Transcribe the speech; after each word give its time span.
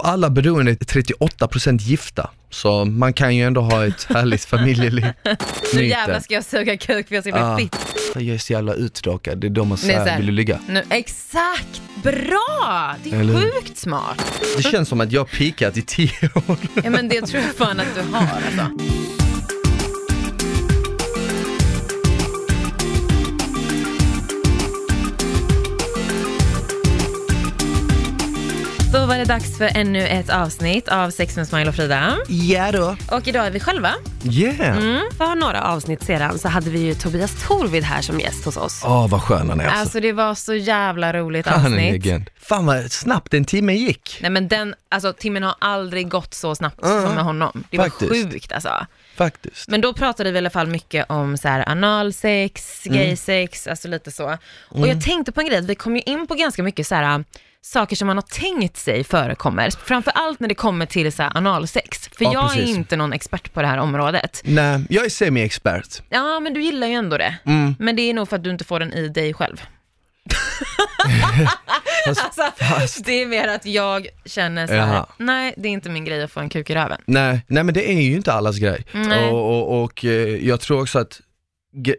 av 0.00 0.06
alla 0.06 0.30
beroende 0.30 0.72
är 0.72 0.76
38% 0.76 1.78
gifta. 1.80 2.30
Så 2.50 2.84
man 2.84 3.12
kan 3.12 3.36
ju 3.36 3.44
ändå 3.44 3.60
ha 3.60 3.86
ett 3.86 4.04
härligt 4.04 4.44
familjeliv. 4.54 5.06
Nu 5.74 5.86
jävlar 5.86 6.20
ska 6.20 6.34
jag 6.34 6.44
suga 6.44 6.76
kuk 6.76 7.08
för 7.08 7.14
jag 7.14 7.24
ska 7.24 7.56
bli 7.56 7.64
fitt. 7.64 7.76
Jag 8.14 8.34
är 8.34 8.38
så 8.38 8.52
jävla 8.52 8.74
uttråkad, 8.74 9.38
det 9.38 9.46
är 9.46 9.50
då 9.50 9.64
man 9.64 9.78
säger 9.78 10.16
vill 10.16 10.26
du 10.26 10.32
ligga? 10.32 10.58
Nu, 10.68 10.82
exakt, 10.90 11.82
bra! 12.02 12.94
Det 13.04 13.10
är 13.10 13.20
Eller 13.20 13.40
sjukt 13.40 13.78
smart. 13.78 14.42
Det 14.56 14.62
känns 14.62 14.88
som 14.88 15.00
att 15.00 15.12
jag 15.12 15.20
har 15.20 15.26
peakat 15.26 15.76
i 15.76 15.82
tio 15.82 16.30
år. 16.34 16.56
Ja 16.84 16.90
men 16.90 17.08
det 17.08 17.20
tror 17.22 17.42
jag 17.42 17.54
fan 17.54 17.80
att 17.80 17.94
du 17.94 18.16
har 18.16 18.20
alltså. 18.20 19.25
Då 28.96 29.06
var 29.06 29.18
det 29.18 29.24
dags 29.24 29.58
för 29.58 29.70
ännu 29.76 30.06
ett 30.06 30.30
avsnitt 30.30 30.88
av 30.88 31.10
Sex 31.10 31.36
med 31.36 31.48
Smile 31.48 31.68
och 31.68 31.74
Frida. 31.74 32.16
Ja 32.28 32.72
då. 32.72 32.96
Och 33.10 33.28
idag 33.28 33.46
är 33.46 33.50
vi 33.50 33.60
själva. 33.60 33.94
Yeah! 34.30 34.78
Mm. 34.78 35.00
För 35.18 35.34
några 35.34 35.62
avsnitt 35.64 36.04
sedan 36.04 36.38
så 36.38 36.48
hade 36.48 36.70
vi 36.70 36.78
ju 36.78 36.94
Tobias 36.94 37.46
Torvid 37.46 37.82
här 37.84 38.02
som 38.02 38.20
gäst 38.20 38.44
hos 38.44 38.56
oss. 38.56 38.82
Åh 38.84 39.08
vad 39.08 39.22
skön 39.22 39.48
han 39.50 39.60
är 39.60 39.64
alltså. 39.64 39.80
Alltså 39.80 40.00
det 40.00 40.12
var 40.12 40.34
så 40.34 40.54
jävla 40.54 41.12
roligt 41.12 41.46
Han 41.46 41.60
är 41.60 41.66
en 41.66 41.72
avsnitt. 41.72 41.92
legend. 41.92 42.30
Fan 42.40 42.66
vad 42.66 42.92
snabbt 42.92 43.34
en 43.34 43.44
timme 43.44 43.72
gick. 43.74 44.18
Nej 44.22 44.30
men 44.30 44.48
den, 44.48 44.74
alltså 44.88 45.12
timmen 45.12 45.42
har 45.42 45.54
aldrig 45.58 46.08
gått 46.08 46.34
så 46.34 46.54
snabbt 46.54 46.80
som 46.80 47.14
med 47.14 47.24
honom. 47.24 47.64
Det 47.70 47.78
var 47.78 47.84
faktiskt. 47.84 48.12
sjukt 48.12 48.52
alltså. 48.52 48.86
Faktiskt. 49.16 49.68
Men 49.68 49.80
då 49.80 49.92
pratade 49.92 50.30
vi 50.30 50.34
i 50.34 50.38
alla 50.38 50.50
fall 50.50 50.66
mycket 50.66 51.10
om 51.10 51.36
så 51.38 51.48
här 51.48 51.68
analsex, 51.68 52.86
Mm. 52.86 52.98
gaysex, 52.98 53.66
alltså 53.66 53.88
lite 53.88 54.10
så. 54.12 54.38
Och 54.68 54.88
jag 54.88 55.02
tänkte 55.02 55.32
på 55.32 55.40
en 55.40 55.46
grej, 55.46 55.60
vi 55.60 55.74
kom 55.74 55.96
ju 55.96 56.02
in 56.02 56.26
på 56.26 56.34
ganska 56.34 56.62
mycket 56.62 56.86
så 56.86 56.94
här 56.94 57.24
saker 57.66 57.96
som 57.96 58.06
man 58.06 58.16
har 58.16 58.22
tänkt 58.22 58.76
sig 58.76 59.04
förekommer. 59.04 59.70
Framförallt 59.84 60.40
när 60.40 60.48
det 60.48 60.54
kommer 60.54 60.86
till 60.86 61.12
så 61.12 61.22
här 61.22 61.32
analsex. 61.36 62.08
För 62.08 62.24
Ja, 62.24 62.32
jag 62.32 62.44
är 62.44 62.48
precis. 62.48 62.76
inte 62.76 62.96
någon 62.96 63.12
expert 63.12 63.52
på 63.52 63.62
det 63.62 63.68
här 63.68 63.78
området. 63.78 64.40
Nej, 64.44 64.84
jag 64.90 65.04
är 65.04 65.08
semi-expert. 65.10 66.02
Ja, 66.08 66.40
men 66.40 66.54
du 66.54 66.62
gillar 66.62 66.86
ju 66.86 66.92
ändå 66.94 67.16
det. 67.18 67.34
Mm. 67.46 67.74
Men 67.78 67.96
det 67.96 68.02
är 68.02 68.14
nog 68.14 68.28
för 68.28 68.36
att 68.36 68.44
du 68.44 68.50
inte 68.50 68.64
får 68.64 68.80
den 68.80 68.92
i 68.92 69.08
dig 69.08 69.34
själv. 69.34 69.62
Alltså, 72.08 73.02
Det 73.04 73.22
är 73.22 73.26
mer 73.26 73.48
att 73.48 73.66
jag 73.66 74.06
känner 74.24 74.66
så 74.66 74.72
här, 74.72 74.78
Jaha. 74.94 75.06
nej 75.18 75.54
det 75.56 75.68
är 75.68 75.72
inte 75.72 75.88
min 75.90 76.04
grej 76.04 76.22
att 76.22 76.30
få 76.32 76.40
en 76.40 76.48
kuk 76.48 76.70
i 76.70 76.74
röven. 76.74 77.00
nej, 77.06 77.40
nej 77.46 77.64
men 77.64 77.74
det 77.74 77.90
är 77.92 78.00
ju 78.00 78.16
inte 78.16 78.32
allas 78.32 78.56
grej. 78.58 78.84
Nej. 78.92 79.28
Och, 79.30 79.50
och, 79.72 79.82
och 79.84 80.04
eh, 80.04 80.10
jag 80.46 80.60
tror 80.60 80.80
också 80.82 80.98
att 80.98 81.20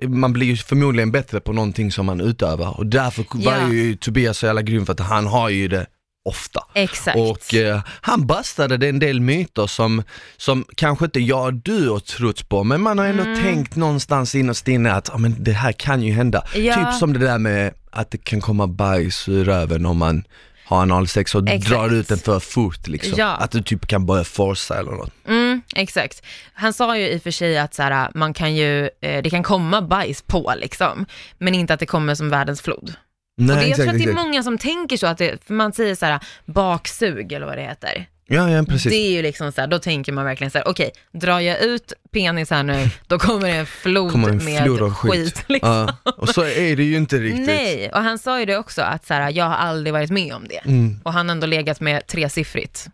man 0.08 0.33
blir 0.33 0.47
ju 0.47 0.56
förmodligen 0.58 1.11
bättre 1.11 1.39
på 1.39 1.53
någonting 1.53 1.92
som 1.92 2.06
man 2.06 2.22
utövar 2.22 2.78
och 2.80 2.86
därför 2.86 3.25
var 3.33 3.53
Ja. 3.58 3.67
ju 3.73 3.95
Tobias 3.95 4.38
så 4.38 4.45
jävla 4.45 4.61
grym 4.61 4.86
för 4.86 4.94
att 4.94 5.00
han 5.00 5.28
har 5.28 5.50
ju 5.50 5.67
det 5.67 5.86
ofta. 6.25 6.64
Exakt. 6.73 7.17
Och 7.17 7.53
eh, 7.53 7.81
han 8.02 8.28
bastade 8.28 8.88
en 8.88 9.00
del 9.00 9.22
myter 9.22 9.67
som, 9.67 10.03
som 10.38 10.66
kanske 10.75 11.05
inte 11.05 11.20
jag 11.20 11.45
och 11.45 11.53
du 11.53 11.89
har 11.89 12.00
trott 12.00 12.50
på, 12.50 12.64
men 12.64 12.81
man 12.81 12.98
har 13.00 13.05
ändå 13.05 13.23
Mm. 13.23 13.44
tänkt 13.44 13.75
någonstans 13.75 14.36
innerst 14.36 14.67
inne 14.67 14.92
att 14.94 15.14
ah, 15.14 15.17
men 15.17 15.36
det 15.44 15.52
här 15.52 15.72
kan 15.72 16.02
ju 16.02 16.14
hända. 16.14 16.44
Ja. 16.55 16.75
Typ 16.75 17.00
som 17.00 17.14
det 17.14 17.20
där 17.20 17.39
med 17.39 17.73
att 17.92 18.11
det 18.11 18.17
kan 18.17 18.42
komma 18.42 18.67
bajs 18.67 19.30
ur 19.30 19.45
röven 19.45 19.86
om 19.86 19.98
man 19.98 20.23
har 20.67 20.81
analsex 20.81 21.35
och 21.35 21.49
Exakt. 21.49 21.69
drar 21.69 21.93
ut 21.93 22.07
den 22.07 22.17
för 22.17 22.39
fort 22.39 22.87
liksom. 22.87 23.13
Ja. 23.17 23.35
Att 23.35 23.51
du 23.51 23.61
typ 23.61 23.87
kan 23.87 24.05
börja 24.05 24.23
forsa 24.23 24.79
eller 24.79 24.91
något. 24.91 25.13
Mm, 25.27 25.61
exakt. 25.75 26.25
Han 26.53 26.73
sa 26.73 26.97
ju 26.97 27.07
i 27.07 27.17
och 27.17 27.21
för 27.21 27.31
sig 27.31 27.57
att 27.57 27.73
så 27.73 27.83
här, 27.83 28.11
man 28.15 28.33
kan 28.33 28.55
ju, 28.55 28.89
eh, 29.01 29.21
det 29.23 29.29
kan 29.29 29.43
komma 29.43 29.81
bajs 29.81 30.21
på 30.21 30.53
liksom, 30.57 31.05
men 31.37 31.55
inte 31.55 31.73
att 31.73 31.79
det 31.79 31.85
kommer 31.85 32.15
som 32.15 32.29
världens 32.29 32.61
flod. 32.61 32.93
Nej, 33.37 33.55
och 33.55 33.55
det, 33.55 33.61
jag 33.61 33.69
exakt, 33.69 33.83
tror 33.83 33.89
att 33.89 33.97
det 33.97 34.03
är 34.03 34.09
exakt. 34.09 34.25
många 34.25 34.43
som 34.43 34.57
tänker 34.57 34.97
så, 34.97 35.07
att 35.07 35.17
det, 35.17 35.49
man 35.49 35.73
säger 35.73 35.95
så 35.95 36.05
här 36.05 36.19
baksug 36.45 37.31
eller 37.31 37.45
vad 37.45 37.57
det 37.57 37.63
heter. 37.63 38.07
Ja, 38.30 38.50
ja 38.52 38.64
precis. 38.64 38.92
Det 38.92 38.97
är 38.97 39.11
ju 39.11 39.22
liksom 39.22 39.52
så 39.52 39.61
här, 39.61 39.67
då 39.67 39.80
tänker 39.80 40.11
man 40.11 40.25
verkligen 40.25 40.52
så 40.52 40.58
här, 40.58 40.67
okej, 40.67 40.92
drar 41.14 41.39
jag 41.39 41.61
ut 41.61 41.94
penis 42.11 42.50
här 42.50 42.64
nu, 42.64 42.89
då 43.08 43.20
kommer 43.20 43.47
det 43.47 43.53
en 43.56 43.66
flod 43.66 44.11
kommer 44.11 44.30
en 44.30 44.45
med 44.45 44.64
flod 44.64 44.81
av 44.81 44.94
skit. 44.94 45.11
skit. 45.23 45.44
liksom. 45.47 45.70
Ja, 46.04 46.11
och 46.17 46.30
så 46.30 46.42
är 46.43 46.76
det 46.76 46.83
ju 46.83 46.98
inte 46.98 47.17
riktigt. 47.17 47.45
Nej, 47.48 47.89
och 47.93 48.02
han 48.02 48.20
sa 48.20 48.39
ju 48.39 48.45
det 48.45 48.58
också, 48.58 48.82
att 48.82 49.05
så 49.05 49.14
här, 49.14 49.32
jag 49.32 49.45
har 49.45 49.55
aldrig 49.55 49.93
varit 49.93 50.11
med 50.11 50.33
om 50.33 50.48
det. 50.48 50.58
Mm. 50.66 50.99
Och 51.04 51.14
han 51.14 51.30
har 51.30 51.36
ändå 51.36 51.48
legat 51.48 51.80
med 51.80 52.08
tresiffrigt. 52.08 52.87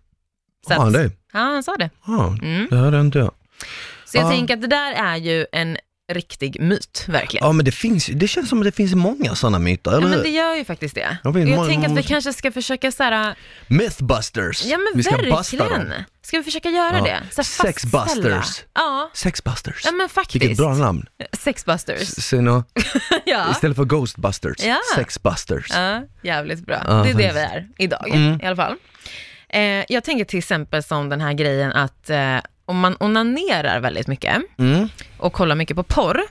Så 0.68 0.74
han 0.74 0.88
att- 0.88 0.94
det? 0.94 1.12
Ja, 1.34 1.40
han 1.40 1.64
sa 1.64 1.76
det. 1.78 1.90
Ja, 2.08 2.28
Mm. 2.42 2.68
det 2.70 2.76
hörde 2.76 3.00
inte 3.00 3.20
jag. 3.20 3.32
Så 4.06 4.18
jag 4.18 4.26
Ja. 4.26 4.30
tänker 4.32 4.54
att 4.54 4.62
det 4.62 4.68
där 4.68 4.94
är 4.94 5.16
ju 5.16 5.46
en 5.52 5.78
riktig 6.13 6.62
myt, 6.62 7.06
verkligen. 7.07 7.46
Ja 7.46 7.51
men 7.51 7.66
det 7.66 7.72
finns 7.72 8.06
det 8.13 8.28
känns 8.28 8.50
som 8.50 8.59
att 8.59 8.66
det 8.66 8.72
finns 8.72 8.96
många 8.96 9.35
sådana 9.35 9.59
myter, 9.59 9.91
Ja, 9.91 9.97
eller 9.97 10.07
men 10.07 10.18
hur? 10.18 10.24
det 10.24 10.29
gör 10.29 10.56
ju 10.56 10.66
faktiskt 10.66 10.96
det. 10.96 11.18
Jag 11.24 11.34
vet, 11.34 11.50
jag 11.50 11.68
tänker 11.68 11.90
att 11.90 11.97
vi 11.97 12.03
kanske 12.03 12.34
ska 12.34 12.51
försöka 12.51 12.91
så 12.91 13.03
här, 13.03 13.35
Mythbusters! 13.68 14.66
ja 14.66 14.78
men 14.78 14.88
vi 14.96 15.03
ska 15.03 15.16
verkligen. 15.18 15.94
Ska 16.25 16.38
vi 16.38 16.44
försöka 16.44 16.69
göra 16.69 16.97
Ja. 16.97 17.03
det? 17.03 17.22
Så. 17.35 17.44
Sexbusters. 17.44 18.63
Ja, 18.74 19.12
Sexbusters. 19.13 19.81
ja 19.85 19.91
men 19.91 20.09
faktiskt. 20.09 20.44
Vilket 20.44 20.57
bra 20.57 20.74
namn. 20.75 21.06
Sexbusters. 21.34 22.07
Sen, 22.07 22.47
och, 22.47 22.63
Ja. 23.25 23.51
Istället 23.51 23.78
för 23.78 23.85
Ghostbusters, 23.85 24.63
Ja. 24.66 24.78
Sexbusters. 24.95 25.68
ja, 25.69 26.01
jävligt 26.24 26.66
bra. 26.66 26.81
Ja, 26.88 26.94
det 26.94 27.09
är 27.09 27.13
det 27.13 27.34
vi 27.34 27.40
är 27.40 27.68
idag 27.78 28.09
Mm. 28.09 28.41
i 28.41 28.45
alla 28.45 28.56
fall. 28.56 28.75
Eh, 29.50 29.62
jag 29.90 30.03
tänker 30.03 30.25
till 30.25 30.40
exempel 30.40 30.84
som 30.84 31.09
den 31.09 31.22
här 31.22 31.34
grejen 31.34 31.72
att 31.72 32.09
eh, 32.09 32.38
om 32.66 32.79
man 32.79 32.96
onanerar 33.00 33.79
väldigt 33.79 34.07
mycket 34.07 34.35
Mm. 34.57 34.90
och 35.18 35.34
kollar 35.34 35.56
mycket 35.56 35.75
på 35.78 35.84
porr, 35.84 36.22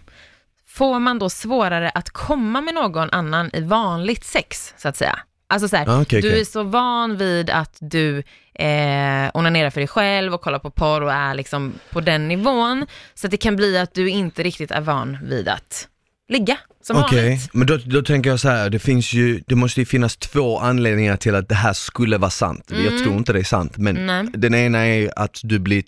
får 0.69 0.99
man 0.99 1.19
då 1.19 1.31
svårare 1.31 1.91
att 1.91 2.11
komma 2.11 2.61
med 2.61 2.75
någon 2.75 3.11
annan 3.11 3.51
i 3.53 3.61
vanligt 3.61 4.25
sex, 4.25 4.75
så 4.77 4.89
att 4.89 4.97
säga. 4.97 5.19
Alltså 5.47 5.69
så 5.69 5.77
här, 5.77 5.89
Ah, 5.89 6.01
okej, 6.03 6.23
du 6.23 6.41
är 6.41 6.45
så 6.45 6.63
van 6.63 7.17
vid 7.17 7.51
att 7.51 7.77
du 7.81 8.19
eh, 8.55 9.31
onanerar 9.35 9.71
för 9.71 9.81
dig 9.81 9.89
själv 9.89 10.35
och 10.35 10.41
kollar 10.41 10.59
på 10.59 10.71
porr 10.71 11.01
och 11.03 11.13
är 11.13 11.35
liksom 11.35 11.73
på 11.91 12.01
den 12.01 12.29
nivån, 12.29 12.87
så 13.15 13.27
att 13.27 13.31
det 13.31 13.37
kan 13.37 13.57
bli 13.57 13.79
att 13.79 13.95
du 13.95 14.11
inte 14.11 14.43
riktigt 14.43 14.71
är 14.71 14.81
van 14.81 15.19
vid 15.23 15.49
att 15.49 15.89
ligga 16.29 16.57
som 16.83 16.97
Okej, 16.97 17.23
vanligt. 17.23 17.51
men 17.55 17.67
då, 17.67 17.77
då 17.77 18.03
tänker 18.03 18.31
jag 18.31 18.41
så 18.41 18.49
här, 18.49 18.71
det 18.71 18.79
finns 18.79 19.13
ju, 19.13 19.43
det 19.47 19.55
måste 19.55 19.81
ju 19.81 19.87
finnas 19.87 20.17
två 20.17 20.59
anledningar 20.59 21.17
till 21.17 21.35
att 21.35 21.49
det 21.49 21.55
här 21.55 21.73
skulle 21.73 22.19
vara 22.19 22.31
sant. 22.31 22.71
Jag 22.85 22.99
tror 23.03 23.17
inte 23.17 23.33
det 23.33 23.39
är 23.39 23.45
sant, 23.45 23.77
men 23.79 23.97
Mm. 23.97 24.25
Nej. 24.27 24.33
den 24.37 24.55
ena 24.55 24.87
är 24.87 25.11
att 25.19 25.41
du 25.43 25.59
blir 25.59 25.85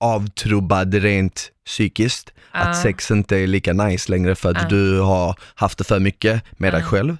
avtrubbad 0.00 0.94
rent 0.94 1.50
psykiskt, 1.66 2.32
Ja. 2.52 2.58
att 2.60 2.76
sex 2.82 3.10
inte 3.10 3.36
är 3.36 3.46
lika 3.46 3.72
nice 3.72 4.10
längre 4.10 4.34
för 4.34 4.50
att 4.50 4.62
Ja. 4.62 4.68
du 4.68 5.00
har 5.00 5.38
haft 5.54 5.78
det 5.78 5.84
för 5.84 6.00
mycket 6.00 6.42
med 6.52 6.72
dig 6.72 6.80
Ja. 6.80 6.86
själv. 6.86 7.16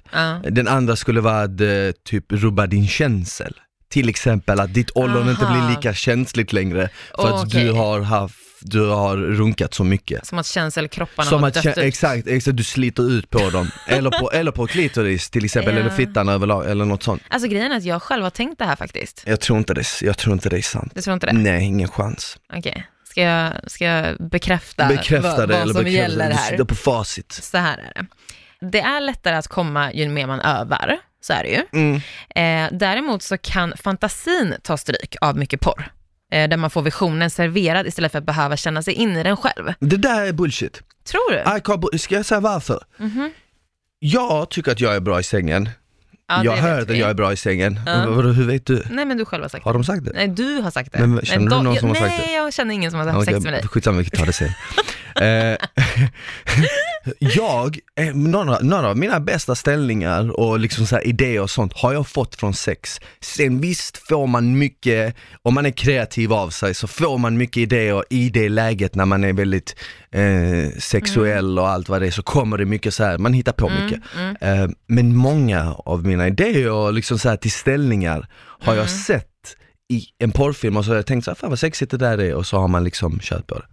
Den 0.49 0.67
andra 0.67 0.95
skulle 0.95 1.21
vara 1.21 1.41
att 1.41 1.61
eh, 1.61 1.67
typ 2.05 2.31
rubba 2.31 2.67
din 2.67 2.87
känsel. 2.87 3.53
Till 3.89 4.09
exempel 4.09 4.59
att 4.59 4.73
ditt 4.73 4.91
ollon 4.95 5.29
inte 5.29 5.45
blir 5.45 5.69
lika 5.69 5.93
känsligt 5.93 6.53
längre 6.53 6.89
för 7.15 7.27
att 7.35 7.45
Okej. 7.45 7.63
du 7.63 7.71
har 7.71 8.01
haft, 8.01 8.35
du 8.61 8.89
har 8.89 9.17
runkat 9.17 9.73
så 9.73 9.83
mycket. 9.83 10.25
Som 10.27 10.39
att 10.39 10.45
känselkropparna 10.45 11.29
Som 11.29 11.43
har 11.43 11.51
dött 11.51 11.65
ut. 11.65 11.77
exakt, 11.77 12.27
exakt, 12.27 12.57
du 12.57 12.63
sliter 12.63 13.11
ut 13.11 13.29
på 13.29 13.49
dem. 13.49 13.71
eller, 13.87 14.09
på, 14.19 14.31
eller 14.31 14.51
på 14.51 14.67
klitoris 14.67 15.29
till 15.29 15.45
exempel, 15.45 15.73
Ja. 15.73 15.79
eller 15.79 15.89
fittan 15.89 16.29
överlag, 16.29 16.69
eller 16.69 16.85
något 16.85 17.03
sånt. 17.03 17.21
Alltså 17.29 17.47
grejen 17.49 17.71
är 17.71 17.77
att 17.77 17.83
jag 17.83 18.01
själv 18.01 18.23
har 18.23 18.29
tänkt 18.29 18.59
det 18.59 18.65
här 18.65 18.75
faktiskt. 18.75 19.23
Jag 19.25 19.39
tror 19.39 19.57
inte 19.57 19.73
det, 19.73 19.85
jag 20.01 20.17
tror 20.17 20.33
inte 20.33 20.49
det 20.49 20.57
är 20.57 20.61
sant. 20.61 20.91
Du 20.95 21.01
tror 21.01 21.13
inte 21.13 21.27
det? 21.27 21.33
Nej, 21.33 21.63
ingen 21.65 21.87
chans. 21.87 22.37
Okej. 22.53 22.87
Ska, 23.09 23.21
jag, 23.21 23.53
ska 23.71 23.85
jag 23.85 24.17
bekräfta, 24.29 24.87
Bekräfta 24.87 25.37
vad, 25.37 25.49
det 25.49 25.53
vad 25.53 25.61
eller 25.61 25.73
som 25.73 25.83
bekräfta 25.83 26.01
gäller 26.01 26.23
det, 26.25 26.31
du 26.31 26.35
här? 26.37 26.49
sitter 26.49 26.63
på 26.63 26.75
facit. 26.75 27.31
Så 27.31 27.57
här 27.57 27.77
är 27.77 27.93
det. 27.93 28.05
Det 28.71 28.79
är 28.79 28.99
lättare 29.01 29.35
att 29.35 29.47
komma 29.47 29.93
ju 29.93 30.09
mer 30.09 30.27
man 30.27 30.39
övar, 30.41 30.97
så 31.21 31.33
är 31.33 31.43
det 31.43 31.49
ju. 31.49 31.63
Mm. 31.73 31.95
Eh, 32.35 32.77
däremot 32.77 33.23
så 33.23 33.37
kan 33.37 33.73
fantasin 33.77 34.55
ta 34.63 34.77
stryk 34.77 35.15
av 35.21 35.37
mycket 35.37 35.61
porr. 35.61 35.91
Eh, 36.31 36.49
där 36.49 36.57
man 36.57 36.69
får 36.69 36.81
visionen 36.81 37.29
serverad 37.29 37.87
istället 37.87 38.11
för 38.11 38.19
att 38.19 38.25
behöva 38.25 38.57
känna 38.57 38.81
sig 38.83 38.93
in 38.93 39.17
i 39.17 39.23
den 39.23 39.37
själv. 39.37 39.73
Det 39.79 39.97
där 39.97 40.25
är 40.25 40.31
bullshit. 40.33 40.81
Tror 41.11 41.31
du? 41.31 41.37
I 41.37 41.41
bu- 41.61 41.97
Ska 41.97 42.15
jag 42.15 42.25
säga 42.25 42.39
varför? 42.39 42.83
Mhm. 42.97 43.31
Jag 43.99 44.49
tycker 44.49 44.71
att 44.71 44.79
jag 44.81 44.95
är 44.95 44.99
bra 44.99 45.19
i 45.19 45.23
sängen. 45.23 45.69
Ja, 46.27 46.41
jag 46.43 46.51
har 46.51 46.69
hört 46.69 46.89
att 46.89 46.97
jag 46.97 47.09
är 47.09 47.13
bra 47.13 47.33
i 47.33 47.37
sängen. 47.37 47.79
Ja. 47.85 48.05
Vadå, 48.09 48.29
hur 48.29 48.45
vet 48.47 48.65
du? 48.65 48.83
Nej 48.89 49.05
men 49.05 49.17
du 49.17 49.25
själv 49.25 49.43
har 49.43 49.49
sagt 49.49 49.65
Har 49.65 49.73
det. 49.73 49.79
de 49.79 49.83
sagt 49.83 50.05
det? 50.05 50.11
Nej 50.15 50.27
du 50.27 50.55
har 50.61 50.71
sagt 50.71 50.91
det. 50.93 50.99
Men 50.99 51.15
Nej, 51.15 51.25
känner 51.25 51.43
du 51.43 51.49
de- 51.49 51.63
någon 51.63 51.77
som 51.77 51.89
har 51.89 51.95
sagt 51.95 52.07
Nej 52.17 52.23
det? 52.27 52.33
jag 52.33 52.53
känner 52.53 52.73
ingen 52.73 52.91
som 52.91 52.99
har 52.99 53.07
haft 53.07 53.17
Okej, 53.17 53.33
sex 53.33 53.43
med 53.43 53.53
dig. 53.53 53.67
Skitsamma, 53.67 53.97
vi 53.99 54.09
tar 54.09 54.25
det 54.25 54.33
sen. 54.33 54.49
Jag, 57.19 57.79
eh, 57.95 58.15
några, 58.15 58.59
några 58.59 58.89
av 58.89 58.97
mina 58.97 59.19
bästa 59.19 59.55
ställningar 59.55 60.39
och 60.39 60.59
liksom 60.59 60.85
så 60.85 60.95
här 60.95 61.07
idéer 61.07 61.41
och 61.41 61.49
sånt 61.49 61.73
har 61.73 61.93
jag 61.93 62.07
fått 62.07 62.35
från 62.35 62.53
sex. 62.53 63.01
Sen 63.21 63.61
visst 63.61 63.97
får 63.97 64.27
man 64.27 64.57
mycket, 64.57 65.15
om 65.41 65.53
man 65.53 65.65
är 65.65 65.71
kreativ 65.71 66.33
av 66.33 66.49
sig 66.49 66.73
så 66.73 66.87
får 66.87 67.17
man 67.17 67.37
mycket 67.37 67.57
idéer 67.57 68.03
i 68.09 68.29
det 68.29 68.49
läget 68.49 68.95
när 68.95 69.05
man 69.05 69.23
är 69.23 69.33
väldigt 69.33 69.75
eh, 70.11 70.79
sexuell 70.79 71.59
och 71.59 71.69
allt 71.69 71.89
vad 71.89 72.01
det 72.01 72.07
är 72.07 72.11
så 72.11 72.23
kommer 72.23 72.57
det 72.57 72.65
mycket 72.65 72.93
så 72.93 73.03
här, 73.03 73.17
man 73.17 73.33
hittar 73.33 73.51
på 73.51 73.69
mycket. 73.69 74.01
Mm, 74.17 74.35
Eh, 74.41 74.69
men 74.87 75.15
många 75.15 75.73
av 75.73 76.05
mina 76.05 76.27
idéer 76.27 76.71
och 76.71 76.93
liksom 76.93 77.19
så 77.19 77.29
här 77.29 77.37
till 77.37 77.51
ställningar 77.51 78.27
har 78.59 78.75
jag 78.75 78.89
sett 78.89 79.25
i 79.89 80.03
en 80.19 80.31
porrfilm 80.31 80.77
och 80.77 80.85
så 80.85 80.91
har 80.91 80.95
jag 80.95 81.05
tänkt 81.05 81.25
så 81.25 81.31
här, 81.31 81.35
fan 81.35 81.49
vad 81.49 81.59
sexigt 81.59 81.91
det 81.91 81.97
där 81.97 82.17
är 82.17 82.33
och 82.35 82.45
så 82.45 82.57
har 82.57 82.67
man 82.67 82.83
liksom 82.83 83.19
kört 83.21 83.47
på 83.47 83.55
det. 83.55 83.65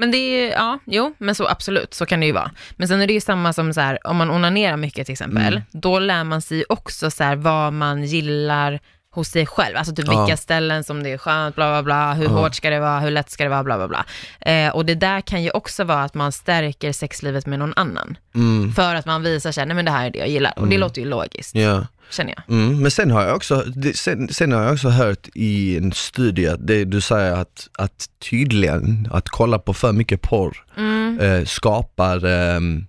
Men 0.00 0.10
det 0.10 0.16
är 0.18 0.50
ja, 0.52 0.78
jo, 0.84 1.14
men 1.18 1.34
så 1.34 1.48
absolut, 1.48 1.94
så 1.94 2.06
kan 2.06 2.20
det 2.20 2.26
ju 2.26 2.32
vara. 2.32 2.50
Men 2.76 2.88
sen 2.88 3.00
är 3.00 3.06
det 3.06 3.12
ju 3.12 3.20
samma 3.20 3.52
som 3.52 3.74
så 3.74 3.80
här, 3.80 4.06
om 4.06 4.16
man 4.16 4.30
onanerar 4.30 4.76
mycket 4.76 5.06
till 5.06 5.12
exempel, 5.12 5.52
Mm. 5.52 5.62
då 5.72 5.98
lär 5.98 6.24
man 6.24 6.42
sig 6.42 6.64
också 6.68 7.10
så 7.10 7.24
här 7.24 7.36
vad 7.36 7.72
man 7.72 8.04
gillar 8.04 8.80
hos 9.14 9.32
dig 9.32 9.46
själv. 9.46 9.76
Alltså 9.76 9.94
typ 9.94 10.06
Ja. 10.08 10.24
vilka 10.24 10.36
ställen 10.36 10.84
som 10.84 11.02
det 11.02 11.12
är 11.12 11.18
skönt, 11.18 11.54
bla 11.54 11.70
bla 11.70 11.82
bla, 11.82 12.12
hur 12.14 12.24
Ja. 12.24 12.30
hårt 12.30 12.54
ska 12.54 12.70
det 12.70 12.80
vara, 12.80 13.00
hur 13.00 13.10
lätt 13.10 13.30
ska 13.30 13.44
det 13.44 13.50
vara, 13.50 13.64
bla 13.64 13.76
bla 13.76 13.88
bla. 13.88 14.04
Eh, 14.52 14.74
och 14.74 14.86
det 14.86 14.94
där 14.94 15.20
kan 15.20 15.42
ju 15.42 15.50
också 15.50 15.84
vara 15.84 16.02
att 16.04 16.14
man 16.14 16.32
stärker 16.32 16.92
sexlivet 16.92 17.46
med 17.46 17.58
någon 17.58 17.72
annan. 17.76 18.16
Mm. 18.34 18.72
För 18.72 18.94
att 18.94 19.06
man 19.06 19.22
visar 19.22 19.52
sig, 19.52 19.66
nej 19.66 19.76
men 19.76 19.84
det 19.84 19.90
här 19.90 20.06
är 20.06 20.10
det 20.10 20.18
jag 20.18 20.28
gillar. 20.28 20.52
Och 20.56 20.68
det 20.68 20.78
låter 20.78 21.02
ju 21.02 21.08
logiskt, 21.08 21.54
Ja. 21.54 21.86
känner 22.10 22.34
jag. 22.36 22.56
Mm, 22.56 22.82
men 22.82 22.90
sen 22.90 23.10
har 23.10 23.22
jag 23.22 23.36
också, 23.36 23.64
det, 23.76 23.96
sen, 23.96 24.28
sen 24.28 24.52
har 24.52 24.62
jag 24.62 24.72
också 24.72 24.88
hört 24.88 25.28
i 25.34 25.76
en 25.76 25.92
studie 25.92 26.46
att 26.48 26.66
det 26.66 26.84
du 26.84 27.00
säger 27.00 27.32
att, 27.32 27.68
att 27.78 28.06
tydligen, 28.30 29.08
att 29.12 29.28
kolla 29.28 29.58
på 29.58 29.74
för 29.74 29.92
mycket 29.92 30.22
porr 30.22 30.64
Mm. 30.76 31.20
eh, 31.20 31.44
skapar 31.44 32.24
ehm, 32.24 32.86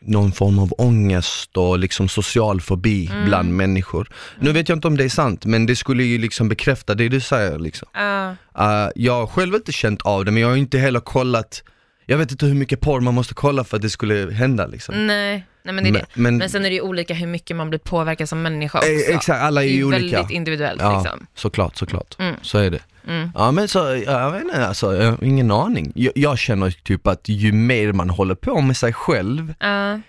någon 0.00 0.32
form 0.32 0.58
av 0.58 0.72
ångest 0.78 1.56
och 1.56 1.78
liksom 1.78 2.08
social 2.08 2.60
fobi 2.60 3.06
Mm. 3.10 3.24
bland 3.24 3.54
människor. 3.56 4.08
Nu 4.40 4.52
vet 4.52 4.68
jag 4.68 4.76
inte 4.76 4.88
om 4.88 4.96
det 4.96 5.04
är 5.04 5.08
sant, 5.08 5.44
men 5.44 5.66
det 5.66 5.76
skulle 5.76 6.04
ju 6.04 6.18
liksom 6.18 6.48
bekräfta 6.48 6.94
det 6.94 7.08
du 7.08 7.20
säger 7.20 7.58
liksom. 7.58 7.88
Ja. 7.94 8.34
Uh, 8.58 8.90
jag 8.94 9.12
har 9.12 9.26
själv 9.26 9.54
inte 9.54 9.72
känt 9.72 10.02
av 10.02 10.24
det, 10.24 10.30
men 10.30 10.42
jag 10.42 10.48
har 10.48 10.56
inte 10.56 10.78
heller 10.78 11.00
kollat, 11.00 11.62
jag 12.06 12.18
vet 12.18 12.30
inte 12.30 12.46
hur 12.46 12.54
mycket 12.54 12.80
porr 12.80 13.00
man 13.00 13.14
måste 13.14 13.34
kolla 13.34 13.64
för 13.64 13.76
att 13.76 13.82
det 13.82 13.90
skulle 13.90 14.32
hända 14.32 14.66
liksom. 14.66 15.06
nej, 15.06 15.46
nej 15.68 15.74
men 15.74 15.84
det 15.84 15.90
är 15.90 15.92
det. 16.02 16.06
Men, 16.14 16.36
Men 16.36 16.50
sen 16.50 16.64
är 16.64 16.68
det 16.68 16.74
ju 16.74 16.80
olika 16.80 17.14
hur 17.14 17.26
mycket 17.26 17.56
man 17.56 17.68
blir 17.70 17.78
påverkad 17.78 18.28
som 18.28 18.42
människa 18.42 18.78
också. 18.78 18.90
eh, 18.90 19.16
exakt, 19.16 19.42
alla 19.42 19.62
är 19.62 19.64
det 19.66 19.70
är 19.70 19.72
ju 19.72 19.78
ju 19.78 19.84
olika. 19.84 20.16
väldigt 20.16 20.36
individuellt 20.36 20.80
Ja, 20.82 21.00
liksom. 21.02 21.26
såklart, 21.34 21.76
såklart. 21.76 22.16
Mm. 22.18 22.34
Så 22.42 22.58
är 22.58 22.70
det. 22.70 22.78
Mm. 23.08 23.30
Ja 23.34 23.50
men 23.50 23.68
så, 23.68 23.78
jag 24.06 24.30
vet 24.32 24.42
inte 24.42 24.66
alltså, 24.66 24.96
jag 24.96 25.10
har 25.10 25.24
ingen 25.24 25.50
aning. 25.50 25.92
Jag, 25.94 26.12
jag 26.16 26.38
känner 26.38 26.70
typ 26.70 27.06
att 27.06 27.28
ju 27.28 27.52
mer 27.52 27.92
man 27.92 28.10
håller 28.10 28.34
på 28.34 28.60
med 28.60 28.76
sig 28.76 28.92
själv, 28.92 29.54
Ja. 29.60 30.00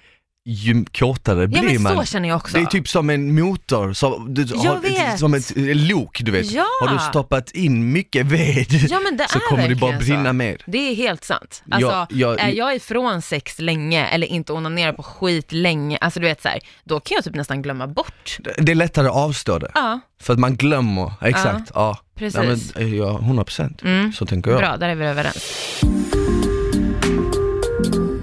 Ju 0.45 0.85
kortare 0.85 1.41
ja 1.41 1.47
blir 1.47 1.61
men 1.63 1.81
man. 1.83 1.97
så 1.97 2.03
känner 2.11 2.29
jag 2.29 2.35
också. 2.35 2.57
Det 2.57 2.63
är 2.63 2.65
typ 2.65 2.87
som 2.87 3.09
en 3.09 3.35
motor, 3.41 3.93
så, 3.93 4.17
du, 4.29 4.41
har, 4.55 4.79
vet. 4.79 5.19
som 5.19 5.33
ett 5.33 5.51
lok 5.57 6.21
du 6.23 6.31
vet. 6.31 6.51
Ja. 6.51 6.65
Har 6.81 6.93
du 6.93 6.99
stoppat 6.99 7.51
in 7.51 7.91
mycket 7.91 8.25
ved 8.25 8.65
Ja 8.89 8.99
men 8.99 9.17
det 9.17 9.27
så 9.29 9.37
är 9.37 9.41
kommer 9.49 9.67
det 9.69 9.75
bara 9.75 9.91
verkligen 9.91 10.17
brinna 10.23 10.29
så. 10.29 10.33
mer. 10.33 10.61
Det 10.65 10.77
är 10.91 10.95
helt 10.95 11.23
sant. 11.23 11.63
Alltså, 11.71 11.89
Ja, 11.89 12.07
jag- 12.09 12.39
är 12.39 12.49
jag 12.49 12.75
ifrån 12.75 13.21
sex 13.21 13.59
länge 13.59 14.05
eller 14.07 14.27
inte 14.27 14.53
onanerar 14.53 14.93
på 14.93 15.03
skit 15.03 15.51
länge, 15.51 15.97
alltså 15.97 16.19
du 16.19 16.25
vet 16.25 16.41
så 16.41 16.47
här, 16.47 16.59
då 16.83 16.99
kan 16.99 17.15
jag 17.15 17.23
typ 17.23 17.35
nästan 17.35 17.61
glömma 17.61 17.87
bort. 17.87 18.37
Det 18.57 18.71
är 18.71 18.75
lättare 18.75 19.07
att 19.07 19.15
avstå 19.15 19.59
det, 19.59 19.71
Ja, 19.75 19.99
för 20.21 20.33
att 20.33 20.39
man 20.39 20.55
glömmer, 20.55 21.11
exakt. 21.21 21.71
Ja, 21.73 21.97
precis. 22.15 22.71
Ja, 22.75 22.79
men, 22.81 22.95
ja 22.97 23.19
100% 23.21 23.83
Mm. 23.85 24.13
så 24.13 24.25
tänker 24.25 24.51
jag. 24.51 24.59
bra, 24.59 24.77
där 24.77 24.89
är 24.89 24.95
vi 24.95 25.05
överens. 25.05 25.53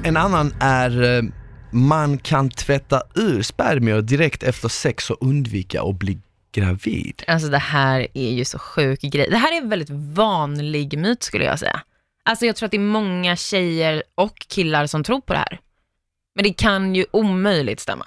En 0.03 0.17
annan 0.17 0.55
är, 0.61 1.17
eh, 1.19 1.23
man 1.71 2.19
kan 2.19 2.51
tvätta 2.51 3.03
ur 3.15 3.43
spermier 3.43 4.03
direkt 4.03 4.43
efter 4.43 4.69
sex 4.69 5.11
och 5.11 5.17
undvika 5.21 5.83
att 5.83 5.99
bli 5.99 6.19
gravid. 6.53 7.23
Alltså 7.27 7.49
det 7.49 7.59
här 7.59 8.07
är 8.15 8.31
ju 8.31 8.45
så 8.45 8.59
sjuk 8.59 9.01
grej. 9.01 9.31
Det 9.31 9.37
här 9.37 9.53
är 9.53 9.57
en 9.63 9.69
väldigt 9.69 9.91
vanlig 9.91 10.99
myt 10.99 11.23
skulle 11.23 11.45
jag 11.45 11.59
säga. 11.59 11.83
Alltså 12.25 12.47
jag 12.47 12.57
tror 12.57 12.67
att 12.67 12.71
det 12.71 12.77
är 12.77 12.79
många 12.79 13.37
tjejer 13.37 14.03
och 14.15 14.39
killar 14.39 14.87
som 14.87 15.05
tror 15.05 15.21
på 15.21 15.33
det 15.33 15.39
här. 15.39 15.61
Men 16.35 16.45
det 16.45 16.53
kan 16.53 16.95
ju 16.95 17.07
omöjligt 17.11 17.81
stämma. 17.81 18.07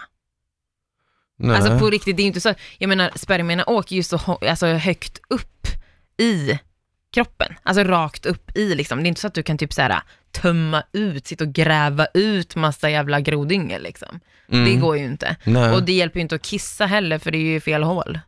Nej. 1.38 1.56
Alltså 1.56 1.80
på 1.80 1.90
riktigt, 1.90 2.18
det 2.18 2.22
är 2.22 2.24
ju 2.24 2.28
inte 2.28 2.42
så, 2.42 2.54
jag 2.78 2.88
menar 2.88 3.12
spermierna 3.16 3.64
åker 3.68 3.96
ju 3.96 4.04
så 4.04 4.40
alltså, 4.42 4.68
högt 4.68 5.22
upp 5.30 5.68
i 6.18 6.60
kroppen, 7.14 7.56
alltså 7.64 7.84
rakt 7.84 8.26
upp 8.26 8.58
i 8.58 8.76
liksom. 8.76 9.04
Det 9.04 9.06
är 9.06 9.10
inte 9.10 9.22
så 9.22 9.28
att 9.28 9.34
du 9.34 9.44
kan 9.44 9.58
typ 9.58 9.74
så 9.74 9.82
här 9.82 10.02
tömma 10.32 10.84
ut, 10.94 11.28
sitta 11.28 11.44
och 11.44 11.54
gräva 11.54 12.08
ut 12.14 12.56
massa 12.56 12.90
jävla 12.90 13.20
grodyngel 13.20 13.84
liksom. 13.84 14.20
Mm. 14.52 14.66
Det 14.66 14.76
går 14.76 14.98
ju 14.98 15.06
inte. 15.06 15.36
Nej. 15.44 15.72
Och 15.72 15.84
det 15.84 15.94
hjälper 15.94 16.20
ju 16.20 16.22
inte 16.22 16.36
att 16.36 16.42
kissa 16.42 16.86
heller 16.86 17.20
för 17.20 17.32
det 17.32 17.38
är 17.38 17.52
ju 17.54 17.60
fel 17.60 17.84
hål. 17.84 18.20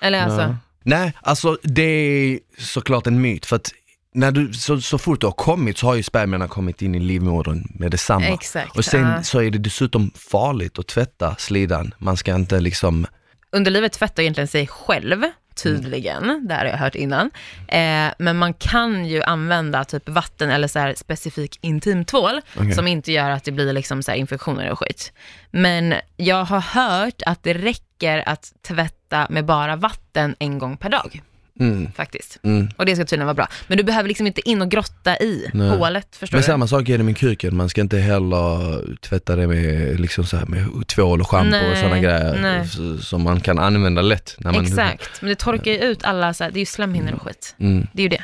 Eller 0.00 0.22
alltså, 0.22 0.40
Ja. 0.40 0.56
Nej, 0.82 1.12
alltså 1.22 1.58
det 1.62 1.82
är 1.82 2.38
såklart 2.58 3.06
en 3.06 3.20
myt 3.20 3.46
för 3.46 3.56
att 3.56 3.72
när 4.14 4.32
du, 4.32 4.52
så, 4.52 4.80
så 4.80 4.98
fort 4.98 5.20
du 5.20 5.26
har 5.26 5.32
kommit 5.32 5.78
så 5.78 5.86
har 5.86 5.94
ju 5.94 6.02
spermierna 6.02 6.48
kommit 6.48 6.82
in 6.82 6.94
i 6.94 7.00
livmodern 7.00 7.66
med 7.74 7.90
detsamma. 7.90 8.26
exakt. 8.26 8.76
Och 8.76 8.84
sen 8.84 9.00
ja. 9.00 9.22
så 9.22 9.42
är 9.42 9.50
det 9.50 9.58
dessutom 9.58 10.10
farligt 10.14 10.78
att 10.78 10.86
tvätta 10.86 11.36
slidan. 11.38 11.94
Man 11.98 12.16
ska 12.16 12.34
inte 12.34 12.60
liksom, 12.60 13.06
Underlivet 13.52 13.92
tvättar 13.92 14.22
egentligen 14.22 14.48
sig 14.48 14.66
själv, 14.66 15.24
tydligen, 15.62 16.48
det 16.48 16.54
här 16.54 16.64
har 16.64 16.70
jag 16.70 16.78
hört 16.78 16.94
innan. 16.94 17.30
Eh, 17.68 18.12
men 18.18 18.36
man 18.36 18.54
kan 18.54 19.06
ju 19.06 19.22
använda 19.22 19.84
typ 19.84 20.08
vatten 20.08 20.50
eller 20.50 20.68
så 20.68 20.78
här 20.78 20.94
specifik 20.94 21.58
intimtvål 21.60 22.40
Okej. 22.56 22.72
som 22.72 22.86
inte 22.86 23.12
gör 23.12 23.30
att 23.30 23.44
det 23.44 23.52
blir 23.52 23.72
liksom 23.72 24.02
så 24.02 24.10
här 24.10 24.18
infektioner 24.18 24.70
och 24.70 24.78
skit. 24.78 25.12
Men 25.50 25.94
jag 26.16 26.44
har 26.44 26.60
hört 26.60 27.22
att 27.26 27.42
det 27.42 27.54
räcker 27.54 28.28
att 28.28 28.52
tvätta 28.62 29.26
med 29.30 29.44
bara 29.44 29.76
vatten 29.76 30.36
en 30.38 30.58
gång 30.58 30.76
per 30.76 30.88
dag, 30.88 31.22
mm, 31.60 31.92
faktiskt. 31.92 32.38
mm. 32.42 32.68
Och 32.76 32.86
det 32.86 32.94
ska 32.96 33.04
tydligen 33.04 33.26
vara 33.26 33.34
bra. 33.34 33.48
Men 33.66 33.78
du 33.78 33.84
behöver 33.84 34.08
liksom 34.08 34.26
inte 34.26 34.48
in 34.48 34.62
och 34.62 34.70
grotta 34.70 35.16
i 35.18 35.46
Nej. 35.54 35.68
hålet, 35.70 36.16
förstår 36.16 36.36
Men 36.36 36.42
du? 36.42 36.46
samma 36.46 36.66
sak 36.66 36.88
är 36.88 36.98
det 36.98 37.04
med 37.04 37.16
kuken, 37.16 37.56
man 37.56 37.68
ska 37.68 37.80
inte 37.80 37.98
heller 37.98 38.96
tvätta 39.00 39.36
det 39.36 39.46
med, 39.46 40.00
liksom 40.00 40.24
så 40.26 40.36
här, 40.36 40.46
med 40.46 40.86
tvål 40.86 41.20
och 41.20 41.30
schampo 41.30 41.56
och 41.70 41.76
sådana 41.76 41.98
grejer 41.98 42.38
nej. 42.42 42.68
som 43.02 43.22
man 43.22 43.40
kan 43.40 43.58
använda 43.58 44.02
lätt. 44.02 44.36
Man, 44.40 44.54
Exakt, 44.66 45.22
men 45.22 45.28
det 45.28 45.34
torkar 45.34 45.70
ju 45.72 45.78
ut 45.78 46.04
alla, 46.04 46.34
så 46.34 46.44
här, 46.44 46.50
det 46.50 46.56
är 46.58 46.60
ju 46.60 46.66
slemhinnor 46.66 47.12
och 47.12 47.22
skit. 47.22 47.54
Mm, 47.58 47.86
Det 47.92 48.00
är 48.00 48.04
ju 48.04 48.08
det. 48.08 48.22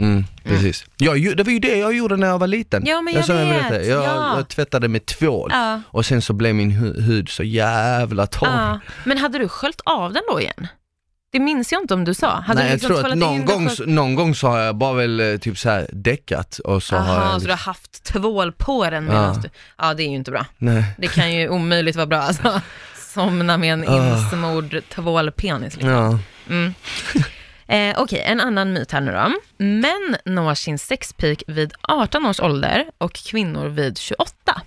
mm, 0.00 0.24
precis. 0.44 0.84
Jag, 0.96 1.18
ju- 1.18 1.34
det 1.34 1.42
var 1.42 1.52
ju 1.52 1.58
det 1.58 1.76
jag 1.78 1.94
gjorde 1.96 2.16
när 2.16 2.26
jag 2.26 2.38
var 2.38 2.46
liten. 2.46 2.82
Ja, 2.86 3.00
men 3.00 3.14
jag 3.14 3.24
sa 3.24 3.34
vet, 3.34 3.48
berättade, 3.48 3.86
jag, 3.86 4.04
ja. 4.04 4.36
jag 4.36 4.48
tvättade 4.48 4.88
med 4.88 5.06
tvål. 5.06 5.50
Ja. 5.52 5.80
Och 5.88 6.06
sen 6.06 6.22
så 6.22 6.32
blev 6.32 6.54
min 6.54 6.70
hu- 6.72 7.00
hud 7.00 7.28
så 7.28 7.42
jävla 7.42 8.26
torr. 8.26 8.48
Ja, 8.48 8.80
men 9.04 9.18
hade 9.18 9.38
du 9.38 9.48
sköljt 9.48 9.80
av 9.84 10.12
den 10.12 10.22
då 10.30 10.40
igen? 10.40 10.66
Det 11.34 11.40
minns 11.40 11.72
jag 11.72 11.82
inte 11.82 11.94
om 11.94 12.04
du 12.04 12.14
sa. 12.14 12.40
Hade 12.40 12.60
Nej 12.60 12.64
du 12.64 12.70
jag 12.70 12.74
liksom 12.90 12.96
tror 12.96 13.12
att 13.12 13.18
någon 13.18 13.44
gång, 13.44 13.70
så- 13.70 13.84
någon 13.84 14.14
gång 14.14 14.34
så 14.34 14.48
har 14.48 14.58
jag 14.58 14.76
bara 14.76 14.92
väl 14.92 15.20
eh, 15.20 15.36
typ 15.38 15.58
så 15.58 15.70
här 15.70 15.86
däckat 15.92 16.58
och 16.58 16.82
så 16.82 16.96
har 16.96 17.02
Aha, 17.02 17.14
jag 17.14 17.28
så 17.30 17.34
liksom, 17.34 17.46
du 17.46 17.52
har 17.52 17.58
haft 17.58 18.04
tvål 18.04 18.52
på 18.52 18.90
den 18.90 19.04
medan 19.04 19.34
Ja. 19.34 19.40
du... 19.42 19.48
Ja, 19.78 19.94
det 19.94 20.02
är 20.02 20.08
ju 20.08 20.14
inte 20.14 20.30
bra. 20.30 20.46
Nej. 20.58 20.84
Det 20.98 21.08
kan 21.08 21.32
ju 21.34 21.48
omöjligt 21.48 21.96
vara 21.96 22.06
bra 22.06 22.18
alltså. 22.18 22.60
Somna 23.14 23.56
med 23.58 23.72
en 23.72 23.88
Ah. 23.88 24.16
insmord 24.16 24.76
tvålpenis. 24.94 25.74
Liksom. 25.74 25.90
Ja. 25.90 26.18
Mm. 26.48 26.74
Eh, 27.66 27.94
Okej, 27.98 28.22
en 28.26 28.40
annan 28.40 28.72
myt 28.72 28.92
här 28.92 29.00
nu 29.00 29.12
då. 29.12 29.32
Män 29.64 30.16
når 30.24 30.54
sin 30.54 30.78
sexpeak 30.78 31.42
vid 31.46 31.72
18 31.82 32.26
års 32.26 32.40
ålder 32.40 32.84
och 32.98 33.12
kvinnor 33.12 33.68
vid 33.68 33.98
28. 33.98 34.60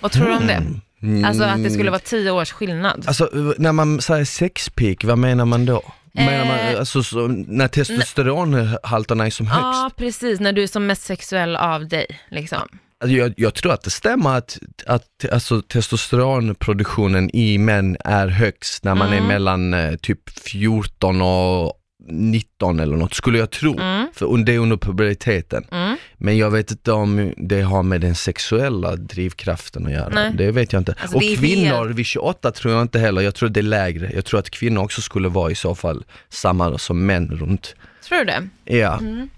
Vad 0.00 0.12
tror 0.12 0.26
du 0.26 0.32
om 0.36 0.46
det? 0.46 0.62
Mm. 1.02 1.24
Alltså 1.24 1.44
att 1.44 1.62
det 1.62 1.70
skulle 1.70 1.90
vara 1.90 2.00
10 2.00 2.30
års 2.30 2.52
skillnad. 2.52 3.04
Alltså 3.08 3.30
när 3.58 3.72
man 3.72 4.00
säger 4.00 4.24
sexpeak, 4.24 5.04
vad 5.04 5.18
menar 5.18 5.44
man 5.44 5.66
då? 5.66 5.82
Menar 6.24 6.44
man, 6.44 6.58
Eh, 6.58 6.78
alltså, 6.78 7.02
så, 7.02 7.26
när 7.28 7.68
testosteronhalterna 7.68 9.26
är 9.26 9.30
som 9.30 9.46
högst? 9.46 9.62
Ja, 9.62 9.90
precis. 9.96 10.40
När 10.40 10.52
du 10.52 10.62
är 10.62 10.66
som 10.66 10.86
mest 10.86 11.02
sexuell 11.02 11.56
av 11.56 11.88
dig. 11.88 12.06
Liksom. 12.30 12.58
Alltså, 13.00 13.16
jag, 13.16 13.34
jag 13.36 13.54
tror 13.54 13.72
att 13.72 13.82
det 13.82 13.90
stämmer 13.90 14.36
att, 14.36 14.58
att 14.86 15.24
alltså, 15.32 15.62
testosteronproduktionen 15.62 17.30
i 17.36 17.58
män 17.58 17.96
är 18.04 18.28
högst 18.28 18.84
när 18.84 18.94
man 18.94 19.06
Mm. 19.12 19.24
är 19.24 19.28
mellan 19.28 19.74
eh, 19.74 19.94
typ 19.96 20.30
14 20.30 21.22
och 21.22 21.72
19 22.08 22.80
eller 22.80 22.96
något, 22.96 23.14
skulle 23.14 23.38
jag 23.38 23.50
tro. 23.50 23.78
Mm. 23.78 24.06
För 24.14 24.44
det 24.44 24.54
är 24.54 24.58
under 24.58 24.76
puberteten. 24.76 25.64
Mm. 25.72 25.85
Men 26.18 26.36
jag 26.36 26.50
vet 26.50 26.70
inte 26.70 26.92
om 26.92 27.34
det 27.36 27.60
har 27.62 27.82
med 27.82 28.00
den 28.00 28.14
sexuella 28.14 28.96
drivkraften 28.96 29.86
att 29.86 29.92
göra. 29.92 30.08
Nej. 30.08 30.32
Det 30.34 30.50
vet 30.50 30.72
jag 30.72 30.80
inte. 30.80 30.94
Alltså, 31.00 31.16
och 31.16 31.22
kvinnor 31.22 31.86
vid 31.86 32.06
28 32.06 32.50
tror 32.52 32.74
jag 32.74 32.82
inte 32.82 32.98
heller, 32.98 33.22
jag 33.22 33.34
tror 33.34 33.48
det 33.48 33.60
är 33.60 33.62
lägre. 33.62 34.10
Jag 34.14 34.24
tror 34.24 34.40
att 34.40 34.50
kvinnor 34.50 34.82
också 34.82 35.00
skulle 35.02 35.28
vara 35.28 35.50
i 35.50 35.54
så 35.54 35.74
fall 35.74 36.04
samma 36.28 36.78
som 36.78 37.06
män 37.06 37.28
runt. 37.28 37.74
Tror 38.08 38.18
du 38.18 38.24
det? 38.24 38.48
Ja. 38.76 38.98
Mm. 38.98 39.28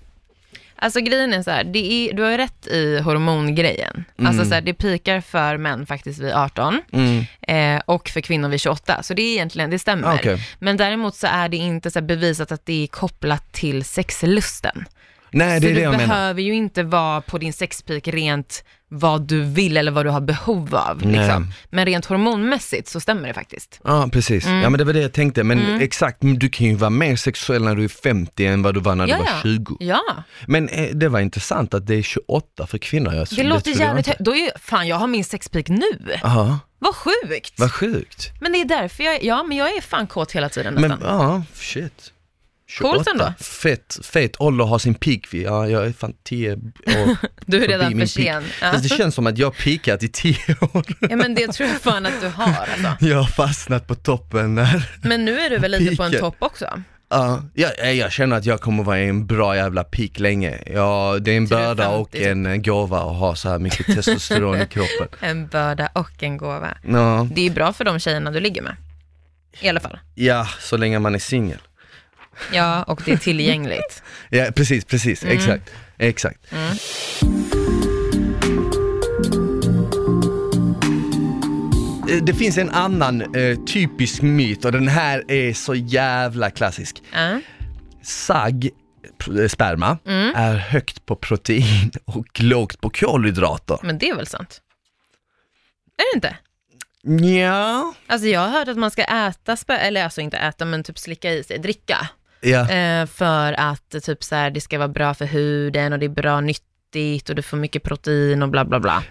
Alltså 0.80 1.00
grejen 1.00 1.32
är 1.32 1.42
så 1.42 1.50
här, 1.50 1.76
är, 1.76 2.12
du 2.12 2.23
har 2.23 2.30
ju 2.30 2.37
rätt 2.37 2.66
i 2.66 2.99
hormongrejen. 2.99 4.04
Alltså 4.23 4.44
så 4.44 4.54
här, 4.54 4.61
det 4.61 4.75
pikar 4.75 5.20
för 5.20 5.56
män 5.56 5.87
faktiskt 5.87 6.18
vid 6.20 6.32
18 6.32 6.80
Mm. 6.92 7.25
eh, 7.76 7.82
och 7.87 8.08
för 8.08 8.20
kvinnor 8.20 8.49
vid 8.49 8.61
28. 8.61 9.02
Så 9.02 9.14
det 9.14 9.23
är 9.23 9.32
egentligen, 9.32 9.70
det 9.70 9.78
stämmer. 9.78 10.08
Ah, 10.08 10.14
okej. 10.14 10.47
Men 10.58 10.76
däremot 10.76 11.14
så 11.14 11.26
är 11.26 11.49
det 11.49 11.56
inte 11.56 11.90
så 11.90 12.00
bevisat 12.00 12.52
att 12.52 12.66
det 12.66 12.82
är 12.82 12.87
kopplat 12.87 13.52
till 13.52 13.85
sexlusten. 13.85 14.85
Nej 15.32 15.61
det 15.61 15.66
så 15.66 15.70
är 15.70 15.75
det 15.75 15.80
du 15.80 15.82
jag 15.82 15.90
menar. 15.90 16.06
behöver 16.06 16.42
ju 16.42 16.54
inte 16.54 16.82
vara 16.82 17.20
på 17.20 17.38
din 17.38 17.52
sexpeak 17.52 18.08
rent 18.08 18.64
vad 18.90 19.23
du 19.28 19.40
vill 19.44 19.76
eller 19.76 19.92
vad 19.92 20.06
du 20.06 20.11
har 20.11 20.20
behov 20.20 20.75
av. 20.75 21.00
Liksom. 21.06 21.52
Men 21.70 21.87
rent 21.87 22.04
hormonmässigt 22.06 22.88
så 22.88 23.00
stämmer 23.00 23.28
det 23.28 23.35
faktiskt. 23.35 23.80
Ja 23.85 24.08
precis, 24.12 24.47
Mm. 24.47 24.61
ja 24.62 24.70
men 24.70 24.78
det 24.78 24.85
var 24.85 24.92
det 24.92 25.00
jag 25.00 25.12
tänkte. 25.12 25.44
Men 25.44 25.80
exakt, 25.80 26.23
men 26.23 26.38
du 26.38 26.49
kan 26.49 26.66
ju 26.66 26.75
vara 26.75 26.90
mer 26.90 27.16
sexuell 27.16 27.64
när 27.64 27.75
du 27.76 27.85
är 27.85 27.88
50 27.88 28.47
än 28.47 28.62
vad 28.62 28.75
du 28.75 28.80
var 28.80 28.94
när 28.94 29.04
du 29.06 29.11
Ja, 29.12 29.18
var 29.18 29.25
ja. 29.26 29.40
20. 29.42 29.76
Ja, 29.80 30.00
Men 30.47 30.68
eh, 30.68 30.88
det 30.94 31.08
var 31.08 31.20
intressant 31.20 31.75
att 31.75 31.87
det 31.87 31.94
är 31.94 32.02
28 32.02 32.66
för 32.66 32.78
kvinnor. 32.78 33.14
Jag, 33.14 33.28
det 33.37 33.42
låter 33.42 33.70
jävligt 33.80 34.06
högt. 34.06 34.20
Då 34.20 34.30
är 34.35 34.37
ju, 34.38 34.50
fan 34.61 34.88
jag 34.88 34.97
har 34.97 35.06
min 35.06 35.25
sexpeak 35.25 35.68
nu. 35.68 35.82
Jaha, 36.23 36.58
Vad 36.78 36.94
sjukt. 36.94 37.52
vad 37.56 37.73
sjukt. 37.73 38.30
Men 38.40 38.52
det 38.52 38.61
är 38.61 38.64
därför 38.64 39.04
jag, 39.04 39.25
ja 39.25 39.42
men 39.42 39.56
jag 39.56 39.76
är 39.76 39.80
fan 39.80 40.06
kåt 40.06 40.32
hela 40.32 40.49
tiden 40.49 40.75
Men 40.75 40.90
nästan. 40.90 41.20
ja, 41.20 41.42
shit. 41.54 42.12
28. 42.69 42.95
Coolt 42.97 43.09
ändå. 43.09 43.33
Fett, 43.41 43.99
fet 44.03 44.37
ålder 44.41 44.65
att 44.65 44.71
ha 44.71 44.79
sin 44.79 44.95
peak 44.95 45.21
vid. 45.35 45.43
Ja, 45.43 45.69
jag 45.69 45.87
är 45.87 45.93
fan 45.93 46.13
10 46.25 46.53
år 46.53 47.17
Du 47.47 47.65
är 47.65 47.69
redan 47.69 47.99
för 47.99 48.07
sen. 48.07 48.45
Ja. 48.61 48.71
Fast 48.73 48.83
det 48.83 48.97
känns 48.97 49.15
som 49.15 49.27
att 49.27 49.39
jag 49.39 49.57
peakat 49.57 50.03
i 50.03 50.09
10 50.09 50.37
år. 50.61 50.85
ja 51.01 51.17
men 51.17 51.35
det 51.35 51.49
tror 51.53 51.69
jag 51.69 51.81
fan 51.81 52.07
att 52.07 52.21
du 52.21 52.29
har 52.29 52.45
alltså. 52.47 52.97
Jag 53.07 53.17
har 53.17 53.25
fastnat 53.25 53.87
på 53.87 53.95
toppen 53.95 54.55
där. 54.55 54.91
Men 55.03 55.25
nu 55.25 55.41
är 55.41 55.51
du 55.51 55.59
väl 55.59 55.71
lite 55.71 55.97
på 55.97 56.03
en 56.03 56.13
topp 56.13 56.37
också? 56.39 56.83
Ja, 57.11 57.43
jag, 57.95 58.13
känner 58.13 58.37
att 58.37 58.45
jag 58.45 58.61
kommer 58.61 58.85
vara 58.85 59.01
i 59.01 59.09
en 59.09 59.27
bra 59.27 59.57
jävla 59.57 59.85
peak 59.85 60.19
länge. 60.19 60.59
Ja, 60.67 61.19
det 61.21 61.33
är 61.33 61.37
en 61.37 61.47
börda 61.47 61.85
50 61.85 61.99
och 61.99 62.15
en 62.17 62.63
gåva 62.63 62.99
att 62.99 63.17
ha 63.17 63.35
så 63.37 63.49
här 63.49 63.59
mycket 63.59 63.87
testosteron 63.87 64.63
i 64.63 64.67
kroppen. 64.71 65.09
En 65.21 65.47
börda 65.47 65.89
och 65.93 66.23
en 66.23 66.37
gåva. 66.37 66.79
Ja, 66.83 67.29
Det 67.35 67.47
är 67.47 67.51
bra 67.51 67.73
för 67.73 67.85
de 67.85 67.99
tjejerna 67.99 68.31
du 68.31 68.41
ligger 68.41 68.63
med. 68.63 68.77
I 69.61 69.69
alla 69.69 69.81
fall. 69.81 69.99
ja, 70.15 70.49
så 70.61 70.77
länge 70.77 70.99
man 70.99 71.15
är 71.15 71.19
singel. 71.19 71.59
Ja, 72.52 72.83
och 72.83 73.02
det 73.04 73.12
är 73.12 73.16
tillgängligt. 73.16 74.02
Ja, 74.30 74.47
precis, 74.57 74.85
precis, 74.85 75.23
Mm. 75.23 75.37
exakt, 75.37 75.71
exakt. 75.99 76.40
Eh, 82.11 82.16
Det 82.23 82.35
finns 82.35 82.59
en 82.59 82.71
annan 82.71 83.35
eh, 83.37 83.59
typisk 83.66 84.23
myt 84.23 84.64
och 84.64 84.73
den 84.73 84.88
här 84.88 85.30
är 85.30 85.52
så 85.54 85.75
jävla 85.75 86.50
klassisk. 86.50 87.02
Ja. 87.12 87.40
Sagg, 88.02 88.71
eh, 89.40 89.49
sperma, 89.49 89.99
Mm. 90.07 90.33
är 90.37 90.54
högt 90.57 91.07
på 91.07 91.16
protein 91.16 91.90
och 92.04 92.40
lågt 92.40 92.80
på 92.80 92.90
kolhydrater. 92.90 93.78
Men 93.83 93.99
det 93.99 94.09
är 94.09 94.16
väl 94.16 94.26
sant? 94.26 94.61
Är 95.99 96.12
det 96.12 96.16
inte? 96.16 96.37
Ja, 97.35 97.95
Alltså 98.07 98.28
jag 98.28 98.40
har 98.40 98.49
hört 98.49 98.68
att 98.68 98.76
man 98.78 98.90
ska 98.90 99.02
äta, 99.04 99.57
eller 99.78 100.04
alltså 100.04 100.21
inte 100.21 100.37
äta, 100.37 100.64
men 100.64 100.83
typ 100.85 100.99
slicka 100.99 101.33
i 101.33 101.45
sig, 101.45 101.59
dricka. 101.59 102.09
Ja. 102.40 102.71
Eh, 102.71 103.07
för 103.07 103.52
att 103.52 103.95
typ 104.02 104.25
så 104.25 104.35
här, 104.35 104.50
det 104.50 104.61
ska 104.61 104.78
vara 104.78 104.88
bra 104.88 105.14
för 105.14 105.26
huden 105.26 105.92
och 105.92 105.99
det 105.99 106.07
är 106.07 106.11
bra 106.11 106.40
nyttigt 106.40 107.28
och 107.28 107.35
du 107.35 107.42
får 107.42 107.57
mycket 107.57 107.83
protein 107.83 108.42
och 108.42 108.49
bla 108.49 108.64
bla 108.64 108.80
bla. 108.80 109.02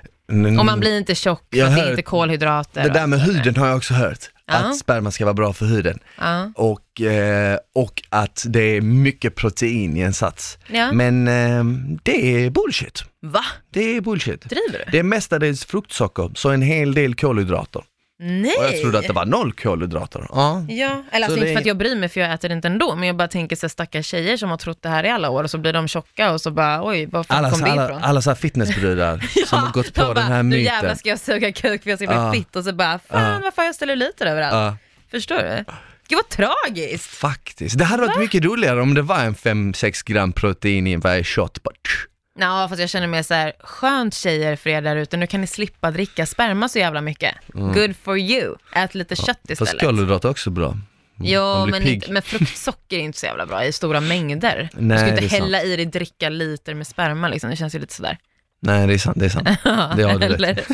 Och 0.59 0.65
man 0.65 0.79
blir 0.79 0.97
inte 0.97 1.15
tjock 1.15 1.43
för 1.55 1.63
att 1.63 1.75
det 1.75 1.81
är 1.81 1.89
inte 1.89 2.01
kolhydrater. 2.01 2.83
Det 2.83 2.89
där 2.89 3.07
med 3.07 3.21
huden 3.21 3.55
har 3.55 3.67
jag 3.67 3.77
också 3.77 3.93
hört. 3.93 4.29
Ja. 4.45 4.53
Att 4.53 4.77
sperma 4.77 5.11
ska 5.11 5.25
vara 5.25 5.33
bra 5.33 5.53
för 5.53 5.65
huden. 5.65 5.99
Ja. 6.17 6.51
Och, 6.55 7.01
eh, 7.01 7.57
och 7.75 8.03
att 8.09 8.45
det 8.47 8.59
är 8.59 8.81
mycket 8.81 9.35
protein 9.35 9.97
i 9.97 9.99
en 10.01 10.13
sats. 10.13 10.57
ja. 10.67 10.91
Men 10.91 11.27
eh, 11.27 11.63
det 12.03 12.45
är 12.45 12.49
bullshit. 12.49 13.03
Va? 13.21 13.43
Det 13.69 13.97
är 13.97 14.01
bullshit. 14.01 14.41
Driver 14.41 14.85
du? 14.85 14.91
Det 14.91 14.99
är 14.99 15.03
mestadels 15.03 15.65
fruktsocker, 15.65 16.31
så 16.35 16.49
en 16.49 16.61
hel 16.61 16.93
del 16.93 17.15
kolhydrater. 17.15 17.83
Nej! 18.19 18.55
Och 18.57 18.63
jag 18.63 18.81
trodde 18.81 18.99
att 18.99 19.07
det 19.07 19.13
var 19.13 19.25
noll 19.25 19.53
kolhydrater. 19.53 20.25
Ja. 20.29 20.65
Ja, 20.69 21.03
eller 21.11 21.27
Så 21.27 21.31
alltså 21.33 21.35
det 21.35 21.35
inte 21.35 21.49
är- 21.49 21.53
för 21.53 21.59
att 21.61 21.65
jag 21.65 21.77
bryr 21.77 21.95
mig 21.95 22.09
för 22.09 22.19
jag 22.19 22.33
äter 22.33 22.51
inte 22.51 22.67
ändå, 22.67 22.95
men 22.95 23.07
jag 23.07 23.15
bara 23.17 23.27
tänker 23.27 23.55
så 23.55 23.65
här, 23.65 23.69
stackars 23.69 24.05
tjejer 24.05 24.37
som 24.37 24.49
har 24.49 24.57
trott 24.57 24.81
det 24.81 24.89
här 24.89 25.03
i 25.03 25.09
alla 25.09 25.29
år 25.29 25.43
och 25.43 25.51
så 25.51 25.57
blir 25.57 25.73
de 25.73 25.87
tjocka 25.87 26.31
och 26.31 26.41
så 26.41 26.51
bara 26.51 26.85
oj, 26.87 27.05
var 27.05 27.23
fan 27.23 27.37
Alla, 27.37 27.51
kom 27.51 27.61
det 27.61 27.71
alla, 27.71 27.85
ifrån? 27.85 28.03
alla 28.03 28.21
så 28.21 28.29
här 28.29 28.35
fitnessbrudar 28.35 29.25
som 29.47 29.59
har 29.59 29.71
gått 29.71 29.93
på 29.93 30.01
de 30.01 30.05
den 30.07 30.15
bara, 30.15 30.23
här 30.25 30.43
Nu 30.43 30.59
jävlar 30.61 30.81
myten. 30.81 30.97
ska 30.97 31.09
jag 31.09 31.19
suga 31.19 31.51
kuk 31.51 31.83
för 31.83 31.89
jag 31.89 31.99
ska 31.99 32.07
bli 32.07 32.15
Ja. 32.15 32.33
fitt 32.33 32.55
och 32.55 32.63
så 32.63 32.73
bara, 32.73 32.99
fan 32.99 33.33
Ja. 33.33 33.39
varför 33.43 33.61
har 33.61 33.65
jag 33.67 33.75
celluliter 33.75 34.25
överallt? 34.25 34.53
Ja, 34.53 34.77
Förstår 35.11 35.35
du? 35.37 35.63
Gud 36.09 36.17
vad 36.19 36.29
tragiskt! 36.29 37.05
faktiskt. 37.05 37.77
Det 37.77 37.85
hade 37.85 38.03
varit 38.07 38.19
mycket 38.19 38.43
roligare 38.45 38.81
om 38.81 38.93
det 38.93 39.01
var 39.01 39.19
en 39.19 39.35
5-6 39.35 40.03
gram 40.05 40.31
protein 40.31 40.87
i 40.87 40.95
varje 40.95 41.23
shot. 41.23 41.63
Bara, 41.63 41.73
tsch. 41.87 42.05
Ja, 42.39 42.67
fast 42.69 42.79
jag 42.81 42.89
känner 42.89 43.07
mig 43.07 43.23
så 43.23 43.33
här, 43.33 43.53
skönt 43.59 44.13
tjejer 44.13 44.55
för 44.55 44.69
er 44.69 44.81
där 44.81 44.95
ute, 44.95 45.17
nu 45.17 45.27
kan 45.27 45.41
ni 45.41 45.47
slippa 45.47 45.91
dricka 45.91 46.25
sperma 46.25 46.69
så 46.69 46.79
jävla 46.79 47.01
mycket. 47.01 47.35
Good 47.53 47.95
for 48.03 48.17
you. 48.17 48.55
Ät 48.75 48.95
lite 48.95 49.15
kött 49.15 49.25
Fast 49.25 49.61
istället. 49.61 49.81
kolhydrater 49.81 50.27
är 50.27 50.31
också 50.31 50.49
bra. 50.49 50.77
Ja, 51.19 51.57
Man 51.59 51.67
blir 51.67 51.79
men, 51.79 51.87
inte, 51.87 52.11
men 52.11 52.21
fruktsocker 52.21 52.97
är 52.97 53.01
inte 53.01 53.19
så 53.19 53.25
jävla 53.25 53.45
bra 53.45 53.65
i 53.65 53.71
stora 53.71 54.01
mängder. 54.01 54.69
du 54.73 54.81
Nej, 54.81 54.97
ska 54.97 55.07
det 55.07 55.23
inte 55.23 55.35
hälla 55.35 55.63
i 55.63 55.75
dig 55.75 55.85
dricka 55.85 56.29
liter 56.29 56.73
med 56.73 56.87
sperma 56.87 57.27
liksom, 57.27 57.49
det 57.49 57.55
känns 57.55 57.75
ju 57.75 57.79
lite 57.79 57.93
sådär. 57.93 58.17
Nej, 58.59 58.87
det 58.87 58.93
är 58.93 58.97
sant. 58.97 59.19
Det 59.19 59.25
är 59.25 59.29
sant. 59.29 59.47
Det 59.97 60.03
har 60.03 60.19
du 60.19 60.27
rätt. 60.27 60.67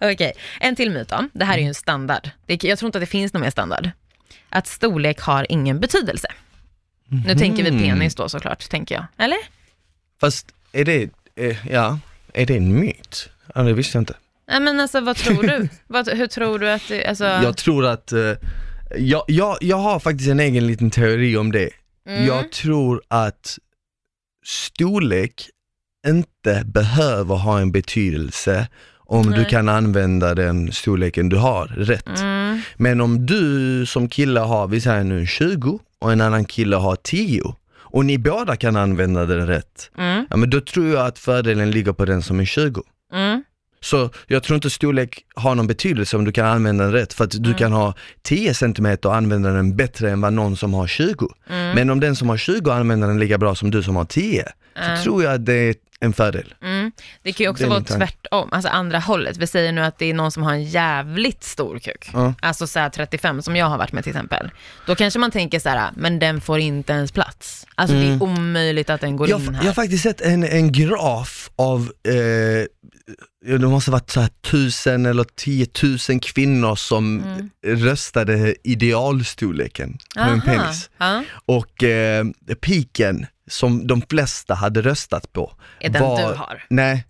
Okej, 0.12 0.32
en 0.60 0.76
till 0.76 0.90
myt 0.90 1.08
då. 1.08 1.28
Det 1.32 1.44
här 1.44 1.54
är 1.58 1.62
ju 1.62 1.68
en 1.68 1.74
standard. 1.74 2.30
Det, 2.46 2.64
jag 2.64 2.78
tror 2.78 2.88
inte 2.88 2.98
att 2.98 3.02
det 3.02 3.06
finns 3.06 3.32
någon 3.32 3.42
mer 3.42 3.50
standard. 3.50 3.90
Att 4.48 4.66
storlek 4.66 5.20
har 5.20 5.46
ingen 5.48 5.80
betydelse. 5.80 6.28
Nu 7.26 7.34
tänker 7.34 7.62
vi 7.62 7.70
penis 7.70 8.14
då 8.14 8.28
såklart, 8.28 8.68
tänker 8.70 8.94
jag. 8.94 9.04
Eller? 9.18 9.38
Fast 10.20 10.52
är 10.72 10.84
det, 10.84 11.10
eh, 11.36 11.56
ja, 11.70 11.98
är 12.32 12.46
det 12.46 12.56
en 12.56 12.80
myt? 12.80 13.28
Ja, 13.54 13.62
det 13.62 13.72
visste 13.72 13.98
jag 13.98 14.02
inte. 14.02 14.14
Nej 14.48 14.60
men 14.60 14.80
alltså 14.80 15.00
vad 15.00 15.16
tror 15.16 15.42
du? 15.42 15.68
vad, 15.86 16.08
hur 16.08 16.26
tror 16.26 16.58
du 16.58 16.70
att 16.70 16.88
det, 16.88 17.06
alltså... 17.06 17.24
Jag 17.24 17.56
tror 17.56 17.86
att, 17.86 18.12
eh, 18.12 18.32
jag, 18.96 19.22
jag, 19.26 19.56
jag 19.60 19.76
har 19.76 20.00
faktiskt 20.00 20.30
en 20.30 20.40
egen 20.40 20.66
liten 20.66 20.90
teori 20.90 21.36
om 21.36 21.52
det. 21.52 21.70
Mm. 22.08 22.26
Jag 22.26 22.52
tror 22.52 23.02
att 23.08 23.58
storlek 24.46 25.50
inte 26.06 26.62
behöver 26.64 27.34
ha 27.34 27.60
en 27.60 27.72
betydelse 27.72 28.68
om 29.08 29.22
du 29.30 29.40
Nej. 29.40 29.50
kan 29.50 29.68
använda 29.68 30.34
den 30.34 30.72
storleken 30.72 31.28
du 31.28 31.36
har 31.36 31.66
rätt. 31.66 32.20
Mm, 32.20 32.60
Men 32.76 33.00
om 33.00 33.26
du 33.26 33.86
som 33.86 34.08
kille 34.08 34.40
har, 34.40 34.68
vi 34.68 34.80
säger 34.80 35.04
nu 35.04 35.26
20 35.26 35.78
och 35.98 36.12
en 36.12 36.20
annan 36.20 36.44
kille 36.44 36.76
har 36.76 36.96
10 36.96 37.54
och 37.96 38.04
ni 38.04 38.18
båda 38.18 38.56
kan 38.56 38.76
använda 38.76 39.26
den 39.26 39.46
rätt, 39.46 39.90
mm, 39.98 40.26
ja 40.30 40.36
men 40.36 40.50
då 40.50 40.60
tror 40.60 40.86
jag 40.86 41.06
att 41.06 41.18
fördelen 41.18 41.70
ligger 41.70 41.92
på 41.92 42.04
den 42.04 42.22
som 42.22 42.40
är 42.40 42.44
20. 42.44 42.82
mm, 43.12 43.44
Så 43.80 44.10
jag 44.26 44.42
tror 44.42 44.54
inte 44.54 44.70
storlek 44.70 45.24
har 45.34 45.54
någon 45.54 45.66
betydelse 45.66 46.16
om 46.16 46.24
du 46.24 46.32
kan 46.32 46.46
använda 46.46 46.84
den 46.84 46.92
rätt, 46.92 47.12
för 47.12 47.24
att 47.24 47.42
du 47.42 47.54
kan 47.54 47.72
ha 47.72 47.94
10 48.22 48.54
cm 48.54 48.96
och 49.04 49.14
använda 49.16 49.50
den 49.50 49.76
bättre 49.76 50.10
än 50.10 50.20
vad 50.20 50.32
någon 50.32 50.56
som 50.56 50.74
har 50.74 50.86
20. 50.86 51.28
mm. 51.50 51.74
Men 51.74 51.90
om 51.90 52.00
den 52.00 52.16
som 52.16 52.28
har 52.28 52.36
20 52.36 52.70
använder 52.70 53.08
den 53.08 53.18
lika 53.18 53.38
bra 53.38 53.54
som 53.54 53.70
du 53.70 53.82
som 53.82 53.96
har 53.96 54.04
10, 54.04 54.44
Ja. 54.78 54.96
så 54.96 55.02
tror 55.02 55.22
jag 55.22 55.34
att 55.34 55.46
det 55.46 55.52
är 55.54 55.74
en 56.00 56.12
fördel. 56.12 56.54
Mm. 56.62 56.92
Det 57.22 57.32
kan 57.32 57.44
ju 57.44 57.50
också 57.50 57.68
vara 57.68 57.80
tvärtom, 57.80 58.48
alltså 58.52 58.68
andra 58.70 58.98
hållet. 58.98 59.36
Vi 59.36 59.46
säger 59.46 59.72
nu 59.72 59.80
att 59.80 59.98
det 59.98 60.06
är 60.10 60.14
någon 60.14 60.32
som 60.32 60.42
har 60.42 60.52
en 60.52 60.64
jävligt 60.64 61.44
stor 61.44 61.78
kuk, 61.78 62.10
Ja. 62.12 62.34
alltså 62.40 62.66
så 62.66 62.78
här 62.78 62.90
35 62.90 63.42
som 63.42 63.56
jag 63.56 63.66
har 63.66 63.78
varit 63.78 63.92
med 63.92 64.04
till 64.04 64.10
exempel. 64.10 64.50
Då 64.86 64.94
kanske 64.94 65.18
man 65.18 65.30
tänker 65.30 65.58
så 65.58 65.68
här, 65.68 65.90
men 65.96 66.18
den 66.18 66.40
får 66.40 66.58
inte 66.58 66.92
ens 66.92 67.12
plats. 67.12 67.66
Alltså 67.74 67.96
det 67.96 68.04
är 68.04 68.22
omöjligt 68.22 68.90
att 68.90 69.00
den 69.00 69.16
går 69.16 69.28
Jag, 69.30 69.40
in 69.40 69.46
jag 69.46 69.52
här. 69.52 69.64
har 69.66 69.72
faktiskt 69.72 70.02
sett 70.02 70.20
en, 70.20 70.44
en 70.44 70.72
graf 70.72 71.50
av, 71.56 71.92
eh, 72.08 72.64
det 73.58 73.58
måste 73.68 73.90
ha 73.90 73.96
varit 73.98 74.10
så 74.10 74.20
här 74.20 74.30
tusen 74.50 75.06
eller 75.06 75.24
tiotusen 75.24 76.20
kvinnor 76.20 76.76
som 76.76 77.06
Mm. 77.22 77.50
röstade 77.86 78.54
idealstorleken 78.64 79.98
på 80.14 80.20
en 80.20 80.40
penis. 80.40 80.90
Ja. 80.98 81.22
Och 81.46 81.82
eh, 81.84 82.24
piken 82.60 83.26
som 83.48 83.86
de 83.86 84.02
flesta 84.10 84.54
hade 84.54 84.82
röstat 84.82 85.32
på 85.32 85.52
Är 85.80 85.88
den 85.90 86.02
var, 86.02 86.28
du 86.28 86.34
har? 86.34 86.64
Nej, 86.70 87.04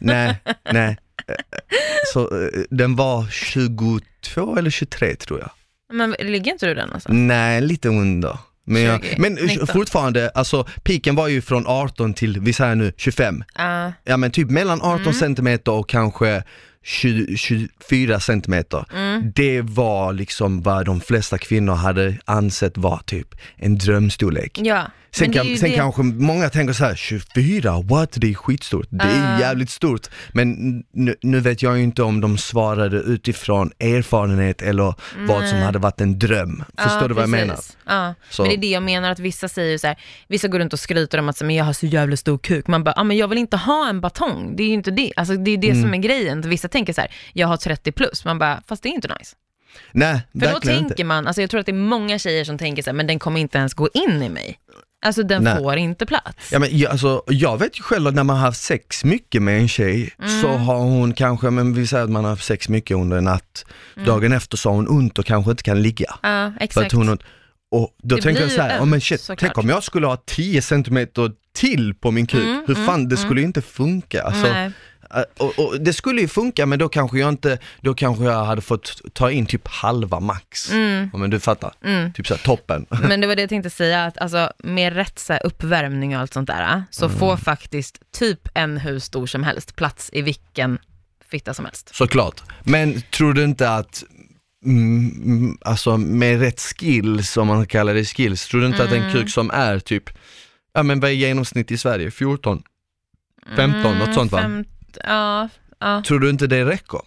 nej, 0.00 0.36
nej. 0.72 0.98
Så 2.12 2.20
eh, 2.20 2.48
den 2.70 2.96
var 2.96 3.26
22 3.30 4.56
eller 4.58 4.70
23 4.70 5.16
tror 5.16 5.40
jag. 5.40 5.50
Men 5.92 6.10
ligger 6.18 6.52
inte 6.52 6.66
du 6.66 6.74
den 6.74 6.92
alltså? 6.92 7.12
Nej, 7.12 7.60
lite 7.60 7.88
under. 7.88 8.38
Men, 8.68 8.82
jag, 8.82 9.04
20, 9.04 9.18
men 9.18 9.34
19. 9.34 9.66
fortfarande, 9.66 10.30
alltså 10.34 10.64
piken 10.82 11.14
var 11.14 11.28
ju 11.28 11.42
från 11.42 11.64
18 11.66 12.14
till, 12.14 12.40
vi 12.40 12.52
säger 12.52 12.74
nu 12.74 12.92
25. 12.96 13.44
Ja. 13.54 13.92
Ja 14.04 14.16
men 14.16 14.30
typ 14.30 14.50
mellan 14.50 14.82
18 14.82 15.00
Mm. 15.00 15.14
centimeter 15.14 15.72
och 15.72 15.88
kanske 15.88 16.42
20, 16.90 17.36
24 17.36 18.20
centimeter. 18.20 18.84
Mm. 18.94 19.32
Det 19.34 19.60
var 19.62 20.12
liksom 20.12 20.62
vad 20.62 20.86
de 20.86 21.00
flesta 21.00 21.38
kvinnor 21.38 21.74
hade 21.74 22.14
ansett 22.24 22.78
var 22.78 23.00
typ 23.06 23.28
en 23.56 23.78
drömstorlek. 23.78 24.58
ja. 24.62 24.82
Sen, 25.10 25.32
kan, 25.32 25.56
sen 25.56 25.70
det- 25.70 25.76
kanske 25.76 26.02
många 26.02 26.48
tänker 26.50 26.72
så 26.74 26.84
här: 26.84 26.94
24, 26.94 27.80
what? 27.82 28.12
Det 28.14 28.30
är 28.30 28.34
skitstort. 28.34 28.86
Det 28.90 29.04
är 29.04 29.36
Ah. 29.36 29.40
jävligt 29.40 29.70
stort. 29.70 30.06
Men 30.32 30.78
nu, 30.92 31.14
nu 31.22 31.40
vet 31.40 31.62
jag 31.62 31.76
ju 31.76 31.82
inte 31.82 32.02
om 32.02 32.20
de 32.20 32.38
svarade 32.38 32.96
utifrån 32.96 33.70
erfarenhet 33.80 34.62
eller 34.62 34.94
vad 35.28 35.48
som 35.48 35.58
hade 35.58 35.78
varit 35.78 36.00
en 36.00 36.18
dröm. 36.18 36.64
Förstår 36.78 37.02
Ja, 37.02 37.08
du 37.08 37.14
vad 37.14 37.22
jag 37.22 37.30
menar? 37.30 37.54
precis. 37.54 37.76
Ja. 37.86 38.14
Så- 38.30 38.42
Men 38.42 38.50
det 38.50 38.56
är 38.56 38.60
det 38.60 38.66
jag 38.66 38.82
menar, 38.82 39.10
att 39.10 39.18
vissa 39.18 39.48
säger 39.48 39.78
så 39.78 39.86
här, 39.86 39.96
vissa 40.28 40.48
går 40.48 40.58
runt 40.58 40.72
och 40.72 40.80
skryter 40.80 41.18
om 41.18 41.28
att 41.28 41.42
men 41.42 41.54
jag 41.56 41.64
har 41.64 41.72
så 41.72 41.86
jävla 41.86 42.16
stor 42.16 42.38
kuk. 42.38 42.66
Man 42.66 42.84
bara, 42.84 42.94
ah, 42.96 43.04
men 43.04 43.16
jag 43.16 43.28
vill 43.28 43.38
inte 43.38 43.56
ha 43.56 43.88
en 43.88 44.00
batong. 44.00 44.56
Det 44.56 44.62
är 44.62 44.66
ju 44.68 44.74
inte 44.74 44.90
det. 44.90 45.12
Alltså, 45.16 45.34
det 45.36 45.50
är 45.50 45.56
det 45.58 45.70
Mm. 45.70 45.82
som 45.82 45.94
är 45.94 45.98
grejen. 45.98 46.40
Vissa 46.48 46.68
tänker 46.76 46.92
så 46.92 47.00
här, 47.00 47.10
jag 47.32 47.46
har 47.48 47.56
30 47.56 47.92
plus. 47.92 48.24
Man 48.24 48.38
bara, 48.38 48.62
fast 48.68 48.82
det 48.82 48.88
är 48.88 48.94
inte 48.94 49.08
nice. 49.18 49.36
Nej, 49.92 50.20
För 50.32 50.52
då 50.52 50.60
tänker 50.60 50.90
inte. 50.90 51.04
man, 51.04 51.26
alltså 51.26 51.40
jag 51.40 51.50
tror 51.50 51.60
att 51.60 51.66
det 51.66 51.72
är 51.72 51.90
många 51.96 52.18
tjejer 52.18 52.44
som 52.44 52.58
tänker 52.58 52.82
så 52.82 52.90
här, 52.90 52.94
men 52.94 53.06
den 53.06 53.18
kommer 53.18 53.40
inte 53.40 53.58
ens 53.58 53.74
gå 53.74 53.88
in 53.94 54.22
i 54.22 54.28
mig. 54.28 54.58
Alltså 55.06 55.22
den 55.22 55.42
Nej. 55.44 55.56
får 55.56 55.76
inte 55.76 56.06
plats. 56.06 56.52
Ja, 56.52 56.58
men 56.58 56.78
jag, 56.78 56.90
alltså, 56.92 57.22
jag 57.28 57.58
vet 57.58 57.78
ju 57.78 57.82
själv 57.82 58.06
att 58.06 58.14
när 58.14 58.24
man 58.24 58.36
har 58.36 58.46
haft 58.46 58.60
sex 58.62 59.04
mycket 59.04 59.42
med 59.42 59.58
en 59.60 59.68
tjej 59.68 60.10
Mm. 60.18 60.42
så 60.42 60.48
har 60.48 60.78
hon 60.78 61.12
kanske, 61.14 61.50
men 61.50 61.74
vi 61.74 61.86
säger 61.86 62.04
att 62.04 62.10
man 62.10 62.24
har 62.24 62.30
haft 62.30 62.44
sex 62.44 62.68
mycket 62.68 62.96
under 62.96 63.16
en 63.16 63.24
natt, 63.24 63.64
dagen 64.06 64.32
efter 64.32 64.56
så 64.56 64.68
har 64.68 64.76
hon 64.76 64.88
ont 64.88 65.18
och 65.18 65.26
kanske 65.26 65.50
inte 65.50 65.62
kan 65.62 65.82
ligga. 65.82 66.06
Ja, 66.10 66.18
För 66.22 66.28
Mm. 66.46 66.54
exakt. 66.60 66.86
att 66.86 66.92
hon, 66.92 67.08
och 67.70 67.96
då 68.02 68.16
Det 68.16 68.22
tänker 68.22 68.42
jag 68.42 68.50
så 68.50 68.60
här, 68.62 68.80
oh, 68.80 68.86
men 68.86 69.00
shit, 69.00 69.20
såklart. 69.20 69.38
tänk 69.38 69.58
om 69.58 69.68
jag 69.68 69.82
skulle 69.84 70.06
ha 70.06 70.16
10 70.26 70.62
centimeter 70.62 71.32
till 71.54 71.94
på 71.94 72.10
min 72.10 72.26
kuk, 72.26 72.40
Mm, 72.44 72.64
hur 72.66 72.74
mm, 72.76 72.86
fan, 72.86 73.08
det 73.08 73.14
mm. 73.16 73.24
skulle 73.26 73.40
ju 73.40 73.46
inte 73.46 73.62
funka. 73.62 74.22
Alltså, 74.22 74.52
Nej. 74.52 74.70
Och, 75.36 75.58
och, 75.58 75.80
det 75.80 75.92
skulle 75.92 76.20
ju 76.20 76.28
funka 76.28 76.66
men 76.66 76.78
då 76.78 76.88
kanske 76.88 77.18
jag 77.18 77.28
inte, 77.28 77.58
då 77.80 77.94
kanske 77.94 78.24
jag 78.24 78.44
hade 78.44 78.62
fått 78.62 79.00
ta 79.12 79.30
in 79.30 79.46
typ 79.46 79.68
halva 79.68 80.20
max. 80.20 80.70
Mm. 80.70 81.10
Men 81.14 81.30
du 81.30 81.40
fattar, 81.40 81.72
mm. 81.84 82.12
typ 82.12 82.26
såhär 82.26 82.40
toppen. 82.40 82.86
Men 83.08 83.20
det 83.20 83.26
var 83.26 83.36
det 83.36 83.42
jag 83.42 83.48
tänkte 83.48 83.70
säga, 83.70 84.04
att 84.04 84.18
alltså, 84.18 84.52
med 84.58 84.92
rätt 84.92 85.18
så 85.18 85.36
uppvärmning 85.36 86.14
och 86.16 86.20
allt 86.20 86.32
sånt 86.32 86.46
där, 86.46 86.84
så 86.90 87.04
mm. 87.04 87.18
får 87.18 87.36
faktiskt 87.36 87.98
typ 88.18 88.48
en 88.54 88.78
hur 88.78 88.98
stor 88.98 89.26
som 89.26 89.42
helst 89.42 89.76
plats 89.76 90.10
i 90.12 90.22
vilken 90.22 90.78
fitta 91.30 91.54
som 91.54 91.64
helst. 91.64 91.94
Såklart, 91.94 92.42
men 92.64 93.02
tror 93.02 93.32
du 93.32 93.44
inte 93.44 93.70
att 93.70 94.04
mm, 94.64 95.10
mm 95.24 95.58
alltså 95.60 95.96
med 95.96 96.40
rätt 96.40 96.60
skills, 96.60 97.36
om 97.36 97.46
man 97.46 97.66
kallar 97.66 97.94
det 97.94 98.04
skills, 98.04 98.48
tror 98.48 98.60
du 98.60 98.66
inte 98.66 98.84
att 98.84 98.92
en 98.92 99.02
mm. 99.02 99.12
kuk 99.12 99.30
som 99.30 99.50
är 99.50 99.78
typ, 99.78 100.04
ja 100.74 100.82
men 100.82 101.00
vad 101.00 101.10
är 101.10 101.14
genomsnitt 101.14 101.70
i 101.70 101.78
Sverige, 101.78 102.10
14? 102.10 102.62
15, 103.56 103.74
mm, 103.74 103.98
något 103.98 104.14
sånt 104.14 104.32
va? 104.32 104.40
15 104.40 104.75
ja, 105.04 105.48
ja. 105.78 106.02
Tror 106.06 106.20
du 106.20 106.30
inte 106.30 106.46
det 106.46 106.64
räcker? 106.64 107.00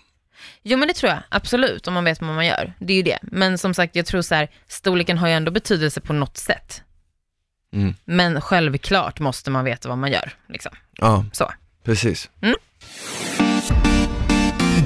Jo 0.63 0.77
men 0.77 0.87
det 0.87 0.93
tror 0.93 1.11
jag, 1.11 1.19
absolut, 1.29 1.87
om 1.87 1.93
man 1.93 2.03
vet 2.03 2.21
vad 2.21 2.35
man 2.35 2.45
gör. 2.45 2.73
Det 2.79 2.93
är 2.93 2.97
ju 2.97 3.03
det. 3.03 3.19
Men 3.21 3.57
som 3.57 3.73
sagt, 3.73 3.95
jag 3.95 4.05
tror 4.05 4.21
så 4.21 4.35
här, 4.35 4.49
storleken 4.67 5.17
har 5.17 5.27
ju 5.27 5.33
ändå 5.33 5.51
betydelse 5.51 6.01
på 6.01 6.13
något 6.13 6.37
sätt. 6.37 6.83
Mm. 7.73 7.95
Men 8.05 8.41
självklart 8.41 9.19
måste 9.19 9.51
man 9.51 9.65
veta 9.65 9.89
vad 9.89 9.97
man 9.97 10.11
gör. 10.11 10.33
Liksom. 10.47 10.71
Ja, 10.95 11.25
så. 11.31 11.51
precis. 11.83 12.29
Mm. 12.41 12.55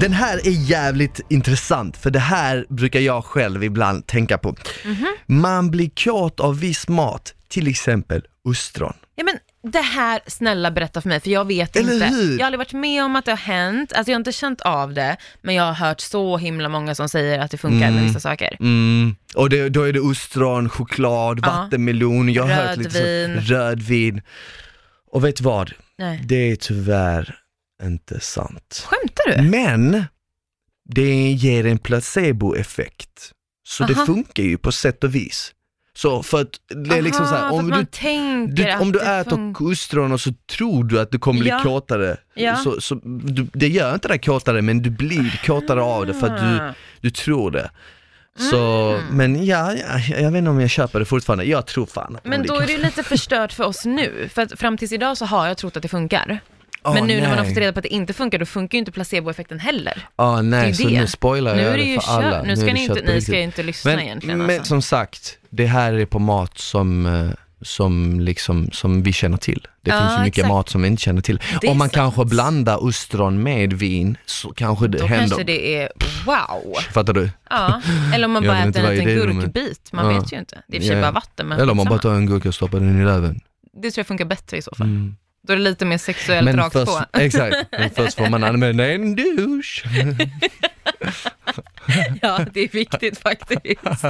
Den 0.00 0.12
här 0.12 0.46
är 0.46 0.70
jävligt 0.70 1.20
intressant, 1.30 1.96
för 1.96 2.10
det 2.10 2.18
här 2.18 2.66
brukar 2.68 3.00
jag 3.00 3.24
själv 3.24 3.64
ibland 3.64 4.06
tänka 4.06 4.38
på. 4.38 4.56
Mm 4.84 4.96
-hmm. 4.96 5.12
Man 5.26 5.70
blir 5.70 5.90
kåt 6.04 6.40
av 6.40 6.60
viss 6.60 6.88
mat, 6.88 7.34
till 7.48 7.68
exempel 7.68 8.22
ostron. 8.44 8.92
Ja 9.14 9.24
men 9.24 9.38
det 9.72 9.80
här, 9.80 10.20
snälla 10.26 10.70
berätta 10.70 11.00
för 11.00 11.08
mig, 11.08 11.20
för 11.20 11.30
jag 11.30 11.44
vet 11.46 11.76
Eller 11.76 11.92
inte. 11.94 12.06
hur? 12.06 12.32
Jag 12.32 12.38
har 12.38 12.46
aldrig 12.46 12.58
varit 12.58 12.72
med 12.72 13.04
om 13.04 13.16
att 13.16 13.24
det 13.24 13.30
har 13.32 13.36
hänt, 13.36 13.92
alltså 13.92 14.10
jag 14.10 14.14
har 14.16 14.20
inte 14.20 14.32
känt 14.32 14.60
av 14.60 14.94
det, 14.94 15.16
men 15.42 15.54
jag 15.54 15.64
har 15.64 15.72
hört 15.72 16.00
så 16.00 16.36
himla 16.36 16.68
många 16.68 16.94
som 16.94 17.08
säger 17.08 17.38
att 17.38 17.50
det 17.50 17.56
funkar 17.58 17.90
med 17.90 18.02
vissa 18.04 18.20
saker. 18.20 18.56
Mm. 18.60 19.16
Och 19.34 19.50
det, 19.50 19.68
då 19.68 19.82
är 19.82 19.92
det 19.92 20.00
ostron, 20.00 20.68
choklad, 20.68 21.40
Ja. 21.42 21.46
vattenmelon, 21.50 22.28
jag 22.32 22.42
har 22.42 22.50
hört 22.54 22.76
lite 22.76 22.98
Rödvin. 23.00 23.46
så, 23.46 23.54
rödvin. 23.54 24.22
Och 25.12 25.24
vet 25.24 25.36
du 25.36 25.44
vad? 25.44 25.72
Nej. 25.98 26.20
Det 26.24 26.50
är 26.50 26.56
tyvärr 26.56 27.34
inte 27.82 28.20
sant. 28.20 28.86
Skämtar 28.86 29.36
du? 29.42 29.42
Men 29.50 30.04
det 30.94 31.32
ger 31.32 31.66
en 31.66 31.78
placeboeffekt. 31.78 33.30
Så 33.68 33.84
Aha. 33.84 33.92
det 33.92 34.06
funkar 34.06 34.42
ju 34.42 34.58
på 34.58 34.72
sätt 34.72 35.04
och 35.04 35.14
vis. 35.14 35.52
Så 35.96 36.22
för 36.22 36.40
att 36.40 36.48
det 36.86 36.96
är 36.98 37.02
liksom 37.02 37.26
så 37.26 37.34
här, 37.34 37.42
Aha, 37.42 37.52
om 37.52 37.70
du, 37.70 37.86
du, 38.64 38.72
om 38.74 38.92
du 38.92 38.98
det 38.98 39.04
äter 39.20 39.54
ostron 39.62 40.12
och 40.12 40.20
så 40.20 40.30
tror 40.56 40.84
du 40.84 41.00
att 41.00 41.10
du 41.10 41.18
kommer 41.18 41.40
bli 41.40 41.48
Ja. 41.50 41.60
kåtare, 41.62 42.16
Ja. 42.34 42.56
så, 42.56 42.80
så 42.80 42.94
du, 43.04 43.46
det 43.52 43.68
gör 43.68 43.94
inte 43.94 44.08
dig 44.08 44.18
kåtare 44.18 44.62
men 44.62 44.82
du 44.82 44.90
blir 44.90 45.40
kåtare 45.46 45.82
av 45.82 46.06
det 46.06 46.14
för 46.14 46.26
att 46.26 46.40
du, 46.40 46.60
Ah. 46.60 46.74
du 47.00 47.10
tror 47.10 47.50
det. 47.50 47.70
Så, 48.50 48.90
Mm. 48.92 49.16
men 49.16 49.46
ja, 49.46 49.72
ja, 49.74 49.98
jag 50.18 50.30
vet 50.30 50.38
inte 50.38 50.50
om 50.50 50.60
jag 50.60 50.70
köper 50.70 50.98
det 50.98 51.04
fortfarande, 51.04 51.44
jag 51.44 51.66
tror 51.66 51.86
fan 51.86 52.18
Men 52.24 52.42
då 52.46 52.54
är 52.60 52.66
det 52.66 52.78
lite 52.78 53.02
förstört 53.02 53.52
för 53.52 53.64
oss 53.64 53.84
nu, 53.84 54.28
för 54.34 54.42
att 54.42 54.58
fram 54.60 54.78
tills 54.78 54.92
idag 54.92 55.16
så 55.16 55.24
har 55.24 55.46
jag 55.46 55.56
trott 55.56 55.76
att 55.76 55.82
det 55.82 55.88
funkar. 55.88 56.40
Åh, 56.82 56.94
Men 56.94 57.06
nu 57.06 57.14
när 57.20 57.28
man 57.28 57.30
har 57.38 57.44
nej. 57.44 57.54
fått 57.54 57.58
reda 57.58 57.72
på 57.72 57.78
att 57.78 57.82
det 57.82 57.88
inte 57.94 58.12
funkar, 58.12 58.38
då 58.38 58.46
funkar 58.46 58.76
ju 58.76 58.78
inte 58.78 58.92
placeboeffekten 58.92 59.60
heller. 59.60 60.06
Ja, 60.16 60.42
nej, 60.42 60.62
det 60.62 60.68
är 60.68 60.72
så 60.72 60.88
det. 60.88 61.00
nu 61.00 61.06
spoilar 61.06 61.56
Nu 61.56 61.62
jag 61.62 61.72
är 61.72 61.76
det 61.78 61.82
ju 61.84 62.00
för 62.00 62.12
alla. 62.12 62.42
nu 62.42 62.56
ska 62.56 62.66
det 62.66 62.72
ni 62.72 62.84
inte, 62.84 63.00
ni 63.02 63.20
ska 63.20 63.32
ju 63.36 63.42
inte 63.42 63.62
lyssna 63.62 63.90
men, 63.90 64.00
egentligen 64.00 64.38
Men 64.38 64.50
alltså. 64.50 64.64
som 64.68 64.82
sagt, 64.82 65.38
det 65.56 65.66
här 65.66 65.92
är 65.92 66.06
på 66.06 66.18
mat 66.18 66.58
som, 66.58 67.06
eh, 67.06 67.30
som, 67.62 68.20
liksom, 68.20 68.70
som 68.72 69.02
vi 69.02 69.12
känner 69.12 69.36
till. 69.38 69.66
Det 69.82 69.90
Ja, 69.90 70.00
finns 70.00 70.18
ju 70.18 70.22
mycket 70.24 70.38
exakt. 70.38 70.48
mat 70.54 70.68
som 70.68 70.82
vi 70.82 70.88
inte 70.88 71.02
känner 71.02 71.20
till. 71.22 71.40
Det 71.60 71.68
Om 71.68 71.78
man 71.78 71.88
sant. 71.88 71.94
kanske 71.94 72.24
blandar 72.24 72.84
ostron 72.84 73.42
med 73.42 73.72
vin 73.72 74.16
så 74.26 74.50
kanske 74.52 74.88
det 74.88 74.98
Då 74.98 75.06
händer. 75.06 75.26
kanske 75.28 75.44
det 75.44 75.76
är 75.76 75.88
wow. 76.26 76.74
Fattar 76.92 77.12
du? 77.12 77.30
Ja, 77.50 77.82
eller 78.14 78.24
om 78.26 78.32
man 78.32 78.42
bara 78.46 78.58
äter 78.58 78.84
en 78.84 78.90
liten 78.96 79.06
gurkbit, 79.42 79.92
man 79.92 80.12
Ja. 80.14 80.20
vet 80.20 80.32
ju 80.32 80.38
inte. 80.38 80.62
Det 80.68 80.76
är 80.76 80.80
i 80.80 80.82
och 80.82 80.86
för 80.86 80.92
sig 80.92 81.00
bara 81.02 81.10
vatten, 81.10 81.46
men 81.48 81.60
Eller 81.60 81.70
om 81.70 81.76
man 81.76 81.86
bara 81.86 81.98
tar 81.98 82.14
en 82.14 82.26
gurka 82.26 82.48
och 82.48 82.54
stoppar 82.54 82.80
den 82.80 83.00
i 83.00 83.04
röven. 83.04 83.40
Det 83.82 83.90
tror 83.90 84.00
jag 84.00 84.06
funkar 84.06 84.24
bättre 84.24 84.56
i 84.56 84.62
så 84.62 84.74
fall. 84.78 84.86
Mm. 84.86 85.16
Då 85.46 85.52
är 85.52 85.56
det 85.56 85.62
lite 85.62 85.84
mer 85.84 85.98
sexuellt 85.98 86.44
Men 86.44 86.56
rakt 86.56 86.72
först, 86.72 86.86
på. 86.86 87.04
exakt, 87.18 87.56
men 87.70 87.90
först 87.90 88.16
får 88.16 88.28
man 88.28 88.44
använda 88.44 88.92
en 88.92 89.16
douche. 89.16 89.84
Ja, 92.22 92.40
det 92.52 92.60
är 92.60 92.68
viktigt 92.68 93.18
faktiskt. 93.18 93.80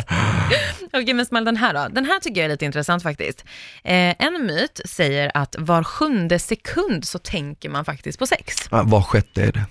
Okej, 0.93 1.15
men 1.15 1.27
smäll 1.27 1.45
den 1.45 1.57
här 1.57 1.75
då. 1.75 1.89
Den 1.95 2.05
här 2.05 2.21
tycker 2.21 2.41
jag 2.41 2.45
är 2.45 2.49
lite 2.49 2.65
intressant 2.65 3.03
faktiskt. 3.03 3.45
Eh, 3.85 4.15
en 4.19 4.47
myt 4.47 4.81
säger 4.85 5.31
att 5.35 5.57
var 5.59 5.85
sjunde 5.85 6.39
sekund 6.39 7.05
så 7.05 7.19
tänker 7.19 7.69
man 7.69 7.85
faktiskt 7.85 8.19
på 8.19 8.27
sex. 8.27 8.57
Ja, 8.71 8.83
var 8.83 9.03
sjätte 9.03 9.43
är 9.43 9.53
det. 9.53 9.65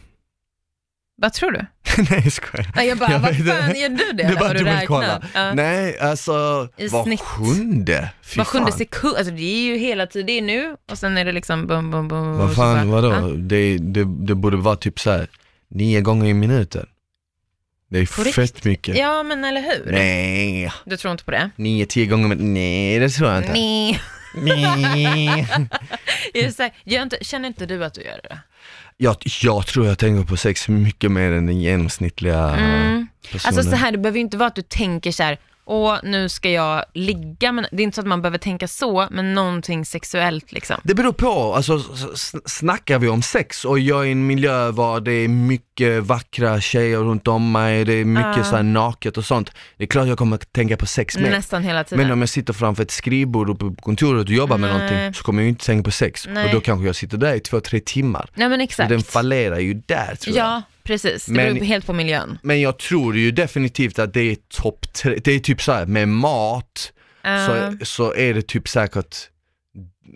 Vad 1.15 1.33
tror 1.33 1.51
du? 1.51 1.65
Nej 2.09 2.21
jag 2.23 2.31
skojar. 2.33 2.71
Nej, 2.75 2.87
jag 2.87 2.97
bara, 2.97 3.11
Jag 3.11 3.19
vad 3.19 3.35
fan 3.35 3.75
gör 3.75 3.89
du 3.89 4.11
det? 4.13 4.27
Du 4.27 4.35
bara 4.35 4.47
har 4.47 4.53
du 4.53 4.59
dubbelkolla. 4.59 5.15
räknat? 5.15 5.31
Ja. 5.33 5.53
Nej, 5.53 5.99
alltså 5.99 6.67
I 6.77 6.87
var 6.87 7.03
snitt. 7.03 7.19
sjunde? 7.21 8.09
Fy 8.23 8.37
Var 8.37 8.45
sjunde 8.45 8.71
sekund, 8.71 9.15
alltså 9.17 9.33
det 9.33 9.41
är 9.43 9.63
ju 9.65 9.77
hela 9.77 10.07
tiden, 10.07 10.25
det 10.27 10.37
är 10.37 10.41
nu 10.41 10.75
och 10.91 10.97
sen 10.97 11.17
är 11.17 11.25
det 11.25 11.31
liksom 11.31 11.67
bum 11.67 11.91
bum 11.91 12.07
bum. 12.07 12.37
Vad 12.37 12.55
fan, 12.55 12.91
bara- 12.91 13.01
vadå? 13.01 13.13
Ja. 13.29 13.33
Det, 13.37 13.77
det, 13.77 14.03
det 14.25 14.35
borde 14.35 14.57
vara 14.57 14.75
typ 14.75 14.99
så 14.99 15.11
här 15.11 15.27
nio 15.67 16.01
gånger 16.01 16.25
i 16.25 16.33
minuten. 16.33 16.85
Det 17.89 17.99
är 17.99 18.05
På 18.05 18.23
fett 18.31 18.63
mycket. 18.63 18.97
Ja, 18.97 19.23
men 19.23 19.43
eller 19.43 19.61
hur? 19.61 19.91
Nej, 19.91 20.71
Du 20.85 20.97
tror 20.97 21.11
inte 21.11 21.23
på 21.23 21.31
det? 21.31 21.49
nio, 21.55 21.85
tio 21.85 22.05
gånger 22.05 22.27
med, 22.27 22.37
nej 22.39 22.99
det 22.99 23.09
tror 23.09 23.29
jag 23.29 23.37
inte. 23.39 23.53
Nej. 23.53 23.99
Nej. 24.35 25.47
Gör 26.85 27.01
inte, 27.03 27.17
känner 27.21 27.47
inte 27.47 27.65
du 27.65 27.85
att 27.85 27.93
du 27.93 28.01
gör 28.01 28.19
det? 28.23 28.39
Jag, 28.97 29.15
jag 29.41 29.67
tror 29.67 29.85
jag 29.87 29.97
tänker 29.97 30.27
på 30.27 30.37
sex 30.37 30.67
mycket 30.67 31.11
mer 31.11 31.31
än 31.31 31.45
den 31.45 31.61
genomsnittliga 31.61 32.49
Mm. 32.49 33.07
personen. 33.31 33.55
Alltså 33.57 33.69
så 33.71 33.75
här, 33.75 33.91
det 33.91 33.97
behöver 33.97 34.17
ju 34.17 34.23
inte 34.23 34.37
vara 34.37 34.47
att 34.47 34.55
du 34.55 34.61
tänker 34.61 35.11
så 35.11 35.23
här, 35.23 35.37
åh 35.65 35.97
nu 36.03 36.29
ska 36.29 36.49
jag 36.49 36.85
ligga, 36.93 37.51
men 37.51 37.65
det 37.71 37.81
är 37.81 37.83
inte 37.83 37.95
så 37.95 38.01
att 38.01 38.07
man 38.07 38.21
behöver 38.21 38.37
tänka 38.37 38.67
så, 38.67 39.07
men 39.11 39.33
någonting 39.33 39.85
sexuellt 39.85 40.51
liksom. 40.51 40.75
Det 40.83 40.95
beror 40.95 41.11
på, 41.11 41.53
alltså 41.55 41.81
s- 42.13 42.35
snackar 42.45 42.99
vi 42.99 43.07
om 43.07 43.21
sex 43.21 43.65
och 43.65 43.79
jag 43.79 44.01
är 44.01 44.05
i 44.05 44.11
en 44.11 44.27
miljö 44.27 44.71
var 44.71 44.99
det 44.99 45.11
är 45.11 45.27
mycket 45.27 46.03
vackra 46.03 46.61
tjejer 46.61 46.97
runt 46.97 47.27
om 47.27 47.51
mig, 47.51 47.85
det 47.85 47.93
är 47.93 48.05
mycket 48.05 48.37
Ja. 48.37 48.43
så 48.43 48.55
här 48.55 48.63
naket 48.63 49.17
och 49.17 49.25
sånt. 49.25 49.51
Det 49.77 49.83
är 49.83 49.87
klart 49.87 50.07
jag 50.07 50.17
kommer 50.17 50.35
att 50.35 50.53
tänka 50.53 50.77
på 50.77 50.85
sex 50.85 51.17
med. 51.17 51.31
Nästan 51.31 51.63
hela 51.63 51.83
tiden. 51.83 52.03
Men 52.03 52.11
om 52.13 52.19
jag 52.19 52.29
sitter 52.29 52.53
framför 52.53 52.83
ett 52.83 52.91
skrivbord 52.91 53.59
på 53.59 53.75
kontoret 53.81 54.27
och 54.27 54.33
jobbar 54.33 54.57
med 54.57 54.69
Nej. 54.69 54.79
någonting 54.79 55.13
så 55.13 55.23
kommer 55.23 55.41
jag 55.43 55.49
inte 55.49 55.65
tänka 55.65 55.83
på 55.83 55.91
sex. 55.91 56.27
Nej. 56.29 56.45
Och 56.45 56.51
då 56.53 56.61
kanske 56.61 56.85
jag 56.85 56.95
sitter 56.95 57.17
där 57.17 57.33
i 57.35 57.39
två, 57.39 57.59
tre 57.59 57.79
timmar. 57.79 58.29
Nej 58.35 58.49
men 58.49 58.59
Så 58.59 58.63
exakt. 58.63 58.89
den 58.89 59.01
fallerar 59.03 59.59
ju 59.59 59.73
där 59.73 60.15
tror 60.15 60.37
jag. 60.37 60.45
Ja, 60.47 60.61
precis. 60.83 61.25
Det 61.25 61.31
Men- 61.33 61.53
beror 61.53 61.65
helt 61.65 61.85
på 61.85 61.93
miljön. 61.93 62.39
Men 62.43 62.61
jag 62.61 62.79
tror 62.79 63.15
ju 63.17 63.31
definitivt 63.31 63.99
att 63.99 64.13
det 64.13 64.21
är 64.31 64.35
topp 64.61 64.93
tre, 64.93 65.19
det 65.23 65.31
är 65.31 65.39
typ 65.39 65.61
så 65.61 65.71
här 65.71 65.85
med 65.85 66.07
mat 66.07 66.93
Uh, 67.27 67.47
så, 67.47 67.85
så 67.85 68.15
är 68.15 68.33
det 68.33 68.47
typ 68.47 68.67
säkert, 68.67 69.15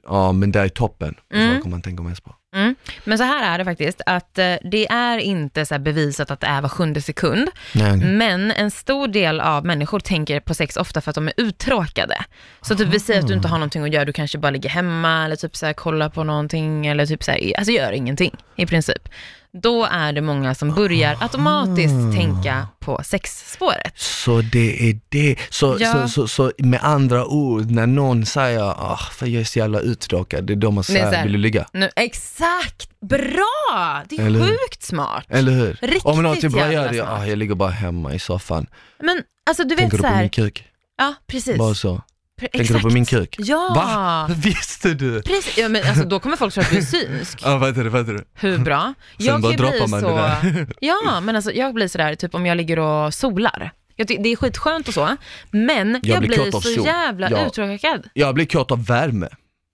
ja 0.04 0.32
men 0.32 0.52
det 0.52 0.60
är 0.60 0.70
toppen. 0.70 1.16
Mm. 1.34 1.56
Så 1.56 1.62
kommer 1.62 1.72
man 1.72 1.82
tänka 1.82 2.04
mest 2.04 2.24
på. 2.24 2.36
mm. 2.56 2.76
Men 3.04 3.18
så 3.18 3.24
här 3.24 3.54
är 3.54 3.58
det 3.58 3.66
faktiskt, 3.66 4.02
att 4.06 4.38
eh, 4.38 4.56
det 4.72 4.88
är 4.88 5.18
inte 5.18 5.66
så 5.66 5.80
bevisat 5.80 6.32
att 6.32 6.40
det 6.40 6.48
är 6.48 6.62
var 6.62 6.70
sjunde 6.70 7.02
sekund, 7.02 7.50
Nej, 7.74 7.98
men 7.98 8.52
en 8.52 8.72
stor 8.72 9.08
del 9.08 9.42
av 9.42 9.66
människor 9.66 10.00
tänker 10.00 10.40
på 10.40 10.54
sex 10.54 10.78
ofta 10.78 11.02
för 11.02 11.12
att 11.12 11.16
de 11.16 11.28
är 11.28 11.34
uttråkade. 11.38 12.18
Så 12.62 12.76
typ 12.76 12.88
vi 12.88 13.00
säger 13.00 13.20
att 13.20 13.28
du 13.28 13.34
inte 13.34 13.48
har 13.48 13.58
någonting 13.58 13.84
att 13.84 13.94
göra, 13.94 14.06
du 14.06 14.14
kanske 14.14 14.38
bara 14.38 14.52
ligger 14.52 14.70
hemma 14.70 15.26
eller 15.26 15.36
typ 15.36 15.56
så 15.56 15.66
här 15.66 15.74
kollar 15.74 16.10
på 16.10 16.24
någonting 16.24 16.88
eller 16.88 17.06
typ 17.06 17.24
så 17.24 17.32
här, 17.32 17.54
alltså 17.58 17.72
gör 17.72 17.92
ingenting 17.92 18.36
i 18.56 18.66
princip. 18.66 19.10
Då 19.54 19.86
är 19.92 20.14
det 20.14 20.22
många 20.22 20.56
som 20.56 20.74
börjar 20.76 21.18
automatiskt 21.20 22.18
tänka 22.18 22.68
på 22.80 23.02
sexspåret. 23.04 23.94
Så 24.00 24.42
det 24.42 24.90
är 24.90 25.00
det. 25.10 25.36
Så, 25.50 25.78
Ja. 25.80 25.94
så, 25.94 26.08
så, 26.08 26.28
så 26.28 26.52
med 26.58 26.80
andra 26.84 27.26
ord, 27.26 27.72
när 27.72 27.88
någon 27.88 28.26
säger 28.26 28.64
ah, 28.64 29.00
för 29.12 29.26
jag 29.28 29.42
är 29.42 29.46
så 29.46 29.60
jävla 29.60 29.80
uttråkad, 29.80 30.44
det 30.44 30.54
är 30.54 30.56
då 30.56 30.72
man 30.72 30.82
Det 30.82 30.84
säger, 30.84 31.12
här- 31.12 31.24
vill 31.24 31.32
du 31.32 31.38
ligga? 31.38 31.66
Nu, 31.74 31.90
exakt, 31.96 32.90
bra! 33.00 34.04
Det 34.10 34.16
är 34.16 34.26
Eller 34.26 34.40
hur? 34.40 34.48
sjukt 34.48 34.84
smart. 34.84 35.26
Eller 35.30 35.52
hur? 35.52 35.78
Riktigt 35.82 36.06
Om 36.06 36.24
någon 36.24 36.36
typ, 36.36 36.56
jävla 36.56 36.74
gör 36.74 36.90
du? 36.90 36.98
smart. 36.98 37.10
Ah, 37.22 37.26
jag 37.26 37.38
ligger 37.38 37.56
bara 37.56 37.70
hemma 37.70 38.14
i 38.14 38.20
soffan. 38.20 38.68
Men 39.00 39.24
alltså 39.50 39.64
du 39.64 39.70
vet 39.70 39.78
Tänker 39.80 39.98
du 39.98 40.02
så 40.04 40.08
på 40.08 40.14
här, 40.14 40.22
min 40.22 40.30
kuk? 40.30 40.66
ja 40.98 41.14
precis. 41.28 41.58
Bara 41.58 41.74
så. 41.76 42.02
Tänker 42.40 42.60
du 42.60 42.68
på 42.68 42.76
exakt. 42.78 42.94
min 42.94 43.06
kuk? 43.06 43.36
Ja! 43.40 43.72
Va? 43.76 44.36
Visste 44.36 44.94
du? 44.94 45.22
Precis, 45.22 45.58
ja, 45.58 45.70
men 45.70 45.88
alltså, 45.88 46.06
då 46.06 46.20
kommer 46.20 46.38
folk 46.38 46.54
tro 46.54 46.64
att 46.64 46.70
du 46.70 46.78
är 46.78 46.82
synsk. 46.82 47.42
Ja, 47.46 47.58
vad 47.58 47.70
heter 47.70 47.84
det, 47.84 47.90
vad 47.90 48.02
heter 48.02 48.14
det? 48.14 48.24
Hur 48.34 48.58
bra? 48.58 48.94
Sen 49.20 49.42
bara 49.42 49.42
kan 49.42 49.52
ju 49.52 49.58
bli 49.58 49.80
droppar 49.80 49.88
man 49.88 50.02
så... 50.02 50.08
det 50.08 50.52
där. 50.52 50.68
Ja, 50.80 51.20
men 51.24 51.36
alltså 51.36 51.52
jag 51.52 51.74
blir 51.74 51.88
sådär, 51.88 52.16
typ 52.16 52.36
om 52.36 52.46
jag 52.46 52.58
ligger 52.58 52.80
och 52.80 53.14
solar. 53.14 53.72
Jag 53.96 54.08
det 54.08 54.32
är 54.32 54.36
skitskönt 54.36 54.88
och 54.88 54.94
så, 54.94 55.16
men 55.52 56.00
jag, 56.04 56.20
blir 56.20 56.30
blir 56.30 56.48
av 56.48 56.52
så 56.52 56.62
sol. 56.62 56.86
jävla 56.86 57.32
Ja. 57.32 57.46
uttråkad. 57.48 58.10
Jag 58.14 58.36
blir 58.36 58.46
kåt 58.46 58.72
av 58.72 58.86
värme. 58.86 59.28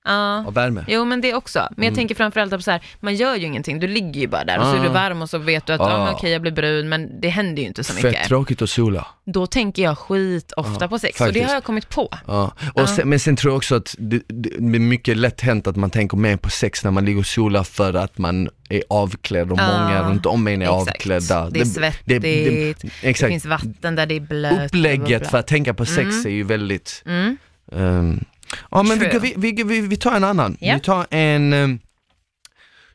Ja. 0.06 0.46
av 0.48 0.54
värme. 0.54 0.86
Jo 0.88 1.06
men 1.06 1.22
det 1.22 1.34
också. 1.34 1.60
Men 1.60 1.84
jag 1.84 1.92
Mm. 1.92 1.96
tänker 1.96 2.16
framförallt 2.16 2.52
på 2.52 2.62
så 2.62 2.72
här, 2.72 2.82
man 3.00 3.16
gör 3.16 3.36
ju 3.36 3.46
ingenting, 3.46 3.80
du 3.80 3.88
ligger 3.88 4.22
ju 4.22 4.28
bara 4.28 4.44
där 4.44 4.60
och 4.60 4.66
så 4.66 4.76
är 4.76 4.82
du 4.84 4.89
Ah. 4.89 4.94
varm 4.94 5.22
och 5.22 5.30
så 5.30 5.38
vet 5.38 5.66
du 5.66 5.74
att 5.74 5.82
Ah. 5.82 5.84
ah. 5.98 6.12
okej 6.12 6.32
jag 6.32 6.42
blir 6.42 6.52
brun 6.52 6.89
men 6.89 7.22
det 7.22 7.30
händer 7.30 7.62
ju 7.62 7.68
inte 7.68 7.84
så 7.84 7.94
Fett 7.94 8.04
mycket. 8.04 8.28
tråkigt 8.28 8.62
att 8.62 8.70
sola. 8.70 9.08
Då 9.26 9.48
tänker 9.48 9.84
jag 9.84 9.98
skit 9.98 10.52
ofta 10.52 10.86
Ja, 10.86 10.88
på 10.88 11.00
sex 11.00 11.20
och 11.22 11.26
det 11.28 11.32
faktiskt. 11.34 11.48
har 11.48 11.54
jag 11.54 11.63
kommit 11.63 11.89
på. 11.89 12.10
Ja. 12.28 12.52
Och 12.74 12.89
sen, 12.89 13.10
men 13.10 13.20
sen 13.20 13.36
tror 13.36 13.52
jag 13.52 13.58
också 13.58 13.76
att 13.76 13.96
det, 14.00 14.22
det 14.28 14.50
är 14.56 14.80
mycket 14.80 15.18
lätt 15.18 15.42
hänt 15.42 15.68
att 15.68 15.76
man 15.76 15.89
tänker 15.89 16.18
mer 16.18 16.38
på 16.38 16.50
sex 16.50 16.84
när 16.84 16.92
man 16.92 17.06
ligger 17.06 17.20
och 17.20 17.26
solar 17.26 17.63
för 17.63 17.94
att 17.94 18.18
man 18.18 18.50
är 18.70 18.84
avklädd 18.89 19.52
och 19.52 19.58
många 19.58 20.10
runt 20.10 20.26
om 20.26 20.48
en 20.48 20.62
är 20.62 20.66
Exakt. 20.66 20.89
avklädda. 20.89 21.50
Det 21.50 21.60
är 21.60 21.66
svettigt, 21.66 22.06
det, 22.06 22.20
det- 22.20 22.76
exakt. 23.02 23.30
finns 23.32 23.46
vatten 23.46 23.96
där 23.96 24.06
det 24.06 24.16
är 24.16 24.20
blöt. 24.20 24.54
bla, 24.54 24.66
Upplägget 24.66 25.30
för 25.32 25.38
att 25.38 25.48
tänka 25.48 25.74
på 25.74 25.86
sex 25.86 26.00
Mm. 26.10 26.26
är 26.26 26.30
ju 26.30 26.44
väldigt 26.44 27.04
Mm. 27.06 27.38
ehm, 27.72 28.24
Ja 28.72 28.84
men 28.84 29.00
vi, 29.00 29.20
vi, 29.22 29.34
vi, 29.38 29.63
vi, 29.63 29.82
vi 29.82 29.98
tar 29.98 30.16
en 30.16 30.24
annan. 30.24 30.58
Ja. 30.60 30.74
Vi 30.74 30.80
tar 30.80 31.08
en 31.10 31.54
ehm, 31.54 31.80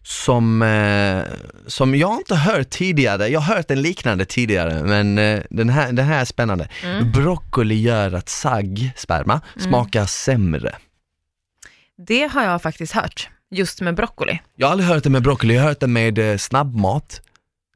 som, 0.09 0.62
eh, 0.62 1.25
som 1.66 1.94
jag 1.94 2.16
inte 2.16 2.35
hört 2.35 2.71
tidigare, 2.71 3.29
jag 3.29 3.40
har 3.40 3.55
hört 3.55 3.71
en 3.71 3.83
liknande 3.83 4.25
tidigare 4.25 4.83
men 4.83 5.18
eh, 5.18 5.42
den, 5.51 5.68
här, 5.68 5.92
den 5.92 6.07
här 6.07 6.21
är 6.21 6.25
spännande. 6.25 6.68
Mm. 6.85 7.12
Broccoli 7.12 7.81
gör 7.81 8.12
att 8.12 8.29
sagg, 8.29 8.92
sperma, 8.97 9.40
smakar 9.57 10.07
sämre. 10.07 10.75
Det 12.07 12.33
har 12.33 12.44
jag 12.44 12.62
faktiskt 12.62 12.92
hört, 12.92 13.29
just 13.51 13.81
med 13.81 13.94
broccoli. 13.94 14.40
Jag 14.57 14.66
har 14.66 14.73
aldrig 14.73 14.88
hört 14.88 15.05
det 15.05 15.11
med 15.11 15.23
broccoli, 15.23 15.55
jag 15.55 15.62
har 15.62 15.68
hört 15.68 15.81
det 15.81 15.87
med 15.87 16.18
eh, 16.18 16.37
snabbmat. 16.37 17.21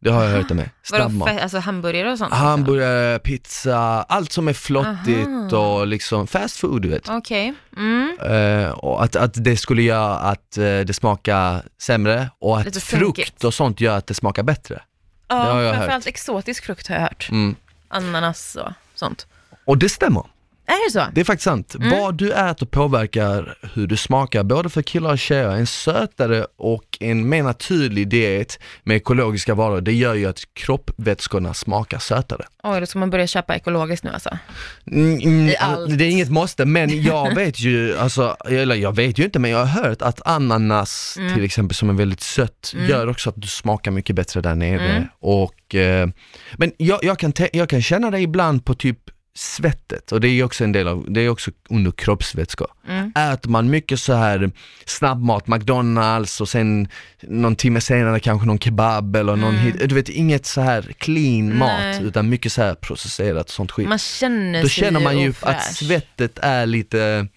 Det 0.05 0.11
har 0.11 0.25
jag 0.25 0.31
hört 0.31 0.51
med, 0.51 0.71
Vadå, 0.91 1.05
snabbmat. 1.05 1.29
fe- 1.29 1.43
alltså 1.43 1.59
hamburgare 1.59 2.12
och 2.12 2.19
sånt? 2.19 2.33
Hamburgare, 2.35 3.19
pizza, 3.19 3.79
allt 4.03 4.33
som 4.33 4.49
är 4.49 4.53
flottigt 4.53 5.29
Aha. 5.53 5.57
och 5.79 5.87
liksom 5.87 6.27
fast 6.27 6.57
food 6.57 6.83
du 6.83 6.88
vet. 6.88 7.09
Okej. 7.09 7.55
Mm. 7.77 8.19
Eh, 8.21 8.71
och 8.71 9.05
att, 9.05 9.17
att 9.17 9.45
det 9.45 9.57
skulle 9.57 9.83
göra 9.83 10.15
att 10.19 10.57
eh, 10.59 10.62
det 10.62 10.95
smakar 10.97 11.62
sämre 11.83 12.31
och 12.38 12.59
att 12.59 12.65
Lite 12.65 12.81
frukt 12.81 13.05
sunkigt. 13.05 13.45
och 13.45 13.55
sånt 13.55 13.81
gör 13.81 13.97
att 13.99 14.07
det 14.07 14.15
smakar 14.15 14.43
bättre. 14.43 14.83
Ja, 15.29 15.35
Det 15.45 15.51
har 15.53 15.61
jag 15.61 15.75
framförallt 15.75 16.07
exotisk 16.07 16.65
frukt 16.65 16.88
har 16.88 16.95
jag 16.95 17.03
hört. 17.03 17.29
Mm. 17.31 17.57
Ananas 17.88 18.57
och 18.57 18.73
sånt. 18.95 19.27
Och 19.65 19.79
det 19.79 19.88
stämmer, 19.88 20.23
Är 20.66 20.87
det 20.87 20.92
så? 20.92 21.07
det 21.14 21.20
är 21.20 21.25
faktiskt 21.25 21.44
sant. 21.44 21.75
Mm. 21.75 21.90
Vad 21.90 22.14
du 22.14 22.33
äter 22.33 22.66
påverkar 22.66 23.55
hur 23.75 23.87
du 23.87 23.96
smakar, 23.96 24.42
både 24.42 24.68
för 24.68 24.83
killar 24.83 25.12
och 25.12 25.18
tjejer. 25.18 25.48
En 25.51 25.66
sötare 25.66 26.46
och 26.59 26.85
en 27.01 27.29
mer 27.29 27.42
naturlig 27.42 28.09
diet 28.09 28.59
med 28.85 28.96
ekologiska 28.96 29.55
varor, 29.55 29.81
det 29.81 29.92
gör 29.92 30.14
ju 30.14 30.27
att 30.27 30.40
kroppvätskorna 30.55 31.55
smakar 31.55 31.98
sötare. 31.98 32.44
Oj, 32.62 32.81
då 32.81 32.87
ska 32.87 32.98
man 32.98 33.11
börja 33.11 33.27
köpa 33.27 33.57
ekologiskt 33.57 34.05
nu 34.05 34.11
alltså. 34.11 34.38
Mm, 34.87 35.18
mm, 35.20 35.48
I 35.48 35.57
allt. 35.57 35.98
Det 35.98 36.05
är 36.05 36.09
inget 36.11 36.31
måste, 36.31 36.64
men 36.64 37.03
jag 37.03 37.35
vet 37.35 37.61
ju, 37.61 37.98
alltså, 37.98 38.37
eller 38.48 38.75
jag 38.75 38.96
vet 38.96 39.18
ju 39.18 39.25
inte, 39.25 39.38
men 39.38 39.51
jag 39.51 39.64
har 39.64 39.83
hört 39.83 40.03
att 40.03 40.27
ananas 40.27 41.16
Mm. 41.18 41.35
till 41.35 41.44
exempel 41.44 41.75
som 41.75 41.90
är 41.90 41.94
väldigt 41.94 42.20
sött, 42.20 42.72
Mm. 42.75 42.88
gör 42.90 43.09
också 43.09 43.31
att 43.31 43.35
du 43.38 43.48
smakar 43.48 43.90
mycket 43.90 44.16
bättre 44.16 44.40
där 44.40 44.55
nere. 44.55 44.88
Mm. 44.90 45.05
Och, 45.20 45.75
eh, 45.75 46.09
men 46.57 46.72
jag, 46.77 47.05
jag, 47.05 47.18
kan 47.18 47.33
jag 47.53 47.68
kan 47.68 47.83
känna 47.83 48.11
det 48.11 48.20
ibland 48.20 48.64
på 48.64 48.75
typ 48.75 48.98
svettet 49.35 50.12
och 50.12 50.21
det 50.21 50.29
är 50.29 50.45
också 50.45 50.64
en 50.64 50.73
del 50.73 50.88
av, 50.88 51.07
det 51.09 51.21
är 51.21 51.29
också 51.29 51.51
under 51.71 51.90
kroppsvätskor. 51.90 52.68
Mm. 52.88 53.12
Äter 53.16 53.51
man 53.51 53.71
mycket 53.71 54.01
så 54.01 54.12
här 54.14 54.51
snabbmat, 54.85 55.47
McDonalds 55.47 56.40
och 56.40 56.49
sen 56.49 56.88
någon 57.23 57.57
timme 57.57 57.81
senare 57.81 58.21
kanske 58.21 58.47
någon 58.47 58.59
kebab 58.59 59.16
eller 59.16 59.37
någon, 59.37 59.55
Mm. 59.55 59.64
hit- 59.64 59.88
du 59.88 59.95
vet 59.95 60.09
inget 60.09 60.47
så 60.47 60.61
här 60.61 60.83
clean 60.99 61.49
Nej. 61.49 61.59
mat 61.59 62.03
utan 62.03 62.29
mycket 62.29 62.53
så 62.53 62.62
här 62.62 62.75
processerat 62.75 63.45
och 63.47 63.51
sånt 63.51 63.71
skit. 63.73 63.88
Man 63.88 63.99
känner 63.99 64.62
Då 64.62 64.68
sig 64.68 64.85
känner 64.85 65.01
man 65.01 65.18
ju 65.18 65.31
ofräsch. 65.31 65.49
att 65.51 65.75
svettet 65.75 66.38
är 66.42 66.66
lite, 66.66 67.29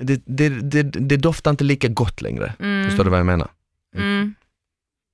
det, 0.00 0.22
det, 0.26 0.48
det, 0.48 0.82
det 0.82 1.16
doftar 1.16 1.50
inte 1.50 1.64
lika 1.64 1.88
gott 1.88 2.20
längre. 2.22 2.54
Mm. 2.60 2.88
Förstår 2.88 3.04
du 3.04 3.10
vad 3.10 3.18
jag 3.18 3.26
menar? 3.26 3.48
Mm. 3.96 4.34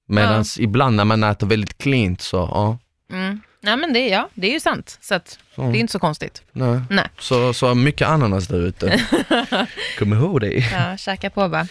Medan 0.08 0.44
ibland 0.58 0.96
när 0.96 1.04
man 1.04 1.22
äter 1.24 1.46
väldigt 1.46 1.78
cleant 1.78 2.20
så, 2.20 2.36
ja. 2.36 2.78
Nej 3.64 3.76
men 3.76 3.92
det, 3.92 3.98
är- 4.00 4.12
ja, 4.12 4.28
det 4.34 4.46
är 4.48 4.52
ju 4.52 4.60
sant. 4.60 4.98
Så 5.00 5.14
att, 5.14 5.38
Så, 5.54 5.62
det 5.62 5.78
är 5.78 5.80
inte 5.80 5.92
så 5.92 5.98
konstigt. 5.98 6.42
nej. 6.52 6.80
Nej. 6.90 7.04
Så, 7.18 7.52
så 7.54 7.74
mycket 7.74 8.08
ananas 8.08 8.46
där 8.48 8.60
ute. 8.66 9.00
Kom 9.98 10.12
ihåg 10.12 10.40
det. 10.40 10.52
Ja, 10.72 10.96
käka 10.96 11.30
på 11.30 11.48
bara. 11.48 11.66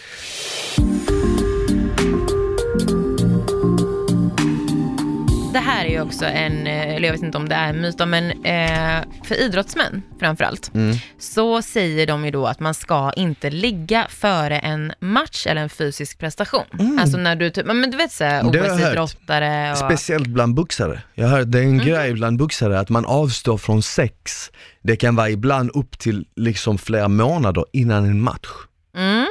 Det 5.54 5.60
här 5.60 5.84
är 5.84 5.88
ju 5.90 6.00
också 6.00 6.24
en, 6.24 6.66
eh, 6.66 6.94
eller 6.94 7.08
jag 7.08 7.12
vet 7.12 7.22
inte 7.22 7.38
om 7.38 7.48
det 7.48 7.54
är 7.54 7.68
en 7.68 7.80
myt, 7.80 8.08
men 8.08 8.30
eh, 8.30 9.04
för 9.24 9.40
idrottsmän 9.40 10.02
framförallt, 10.20 10.70
Mm. 10.74 10.96
så 11.18 11.62
säger 11.62 12.06
de 12.06 12.24
ju 12.24 12.30
då 12.30 12.46
att 12.46 12.60
man 12.60 12.74
ska 12.74 13.12
inte 13.16 13.50
ligga 13.50 14.06
före 14.08 14.58
en 14.58 14.92
match 15.00 15.46
eller 15.46 15.62
en 15.62 15.68
fysisk 15.68 16.18
prestation. 16.18 16.98
Alltså 17.00 17.16
när 17.18 17.36
du, 17.36 17.50
typ, 17.50 17.66
men 17.66 17.90
du 17.90 17.96
vet 17.96 18.12
såhär 18.12 18.40
Mm. 18.40 18.50
OS-idrottare 18.62 19.70
och... 19.72 19.78
Speciellt 19.78 20.26
bland 20.26 20.54
boxare. 20.54 21.02
Jag 21.14 21.28
har 21.28 21.38
hört 21.38 21.50
det 21.50 21.58
är 21.58 21.62
en 21.62 21.68
Mm. 21.74 21.86
grej 21.86 22.12
bland 22.12 22.38
boxare 22.38 22.80
att 22.80 22.88
man 22.88 23.04
avstår 23.04 23.58
från 23.58 23.82
sex. 23.82 24.50
Det 24.82 24.96
kan 24.96 25.16
vara 25.16 25.30
ibland 25.30 25.70
upp 25.74 25.98
till 25.98 26.26
liksom 26.36 26.78
flera 26.78 27.08
månader 27.08 27.64
innan 27.72 28.04
en 28.04 28.20
match. 28.20 28.48
Mm. 28.96 29.26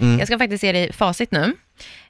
Mm. 0.00 0.18
Jag 0.18 0.28
ska 0.28 0.38
faktiskt 0.38 0.64
ge 0.64 0.72
dig 0.72 0.92
facit 0.92 1.30
nu. 1.30 1.52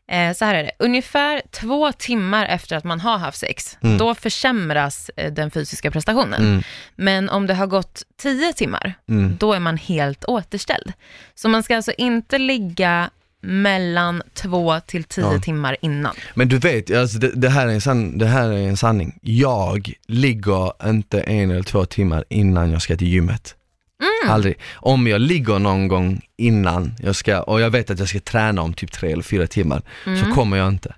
Eh, 0.09 0.33
så 0.35 0.45
här 0.45 0.55
är 0.55 0.63
det, 0.65 0.71
ungefär 0.79 1.43
två 1.51 1.93
timmar 1.93 2.47
efter 2.47 2.77
att 2.77 2.85
man 2.85 3.01
har 3.01 3.19
haft 3.19 3.39
sex, 3.39 3.79
Mm. 3.83 3.99
då 3.99 4.15
försämras 4.15 5.11
eh, 5.17 5.33
den 5.33 5.51
fysiska 5.51 5.91
prestationen. 5.91 6.43
Mm. 6.43 6.63
Men 6.97 7.29
om 7.29 7.47
det 7.47 7.55
har 7.55 7.67
gått 7.67 8.03
tio 8.23 8.53
timmar, 8.53 8.95
Mm. 9.09 9.37
då 9.41 9.53
är 9.53 9.61
man 9.61 9.77
helt 9.77 10.25
återställd. 10.25 10.93
Så 11.35 11.49
man 11.49 11.63
ska 11.63 11.77
alltså 11.77 11.93
inte 11.99 12.39
ligga 12.39 13.11
mellan 13.41 14.23
två 14.35 14.81
till 14.87 15.05
tio 15.05 15.33
Ja. 15.33 15.41
timmar 15.41 15.77
innan. 15.81 16.15
Men 16.35 16.49
du 16.49 16.59
vet, 16.59 16.91
alltså 16.97 17.19
det, 17.19 17.31
det, 17.35 17.49
här 17.49 17.67
är 17.67 17.71
en 17.73 17.81
san, 17.81 18.19
det 18.19 18.27
här 18.27 18.49
är 18.51 18.69
en 18.69 18.77
sanning. 18.77 19.19
Jag 19.23 19.93
ligger 20.09 20.89
inte 20.89 21.21
en 21.21 21.51
eller 21.51 21.63
två 21.63 21.85
timmar 21.85 22.25
innan 22.29 22.71
jag 22.71 22.83
ska 22.83 22.97
till 22.97 23.09
gymmet. 23.09 23.55
Mm. 24.03 24.35
Aldrig. 24.35 24.59
Om 24.75 25.07
jag 25.07 25.21
ligger 25.21 25.59
någon 25.59 25.89
gång 25.89 26.21
innan 26.37 26.95
jag 27.03 27.17
ska, 27.17 27.41
och 27.43 27.61
jag 27.61 27.71
vet 27.71 27.91
att 27.91 27.99
jag 27.99 28.09
ska 28.09 28.21
träna 28.21 28.63
om 28.63 28.75
typ 28.75 28.93
tre 28.93 29.13
eller 29.13 29.23
fyra 29.23 29.47
timmar, 29.47 29.83
så 30.25 30.35
kommer 30.35 30.57
jag 30.57 30.69
inte. 30.69 30.95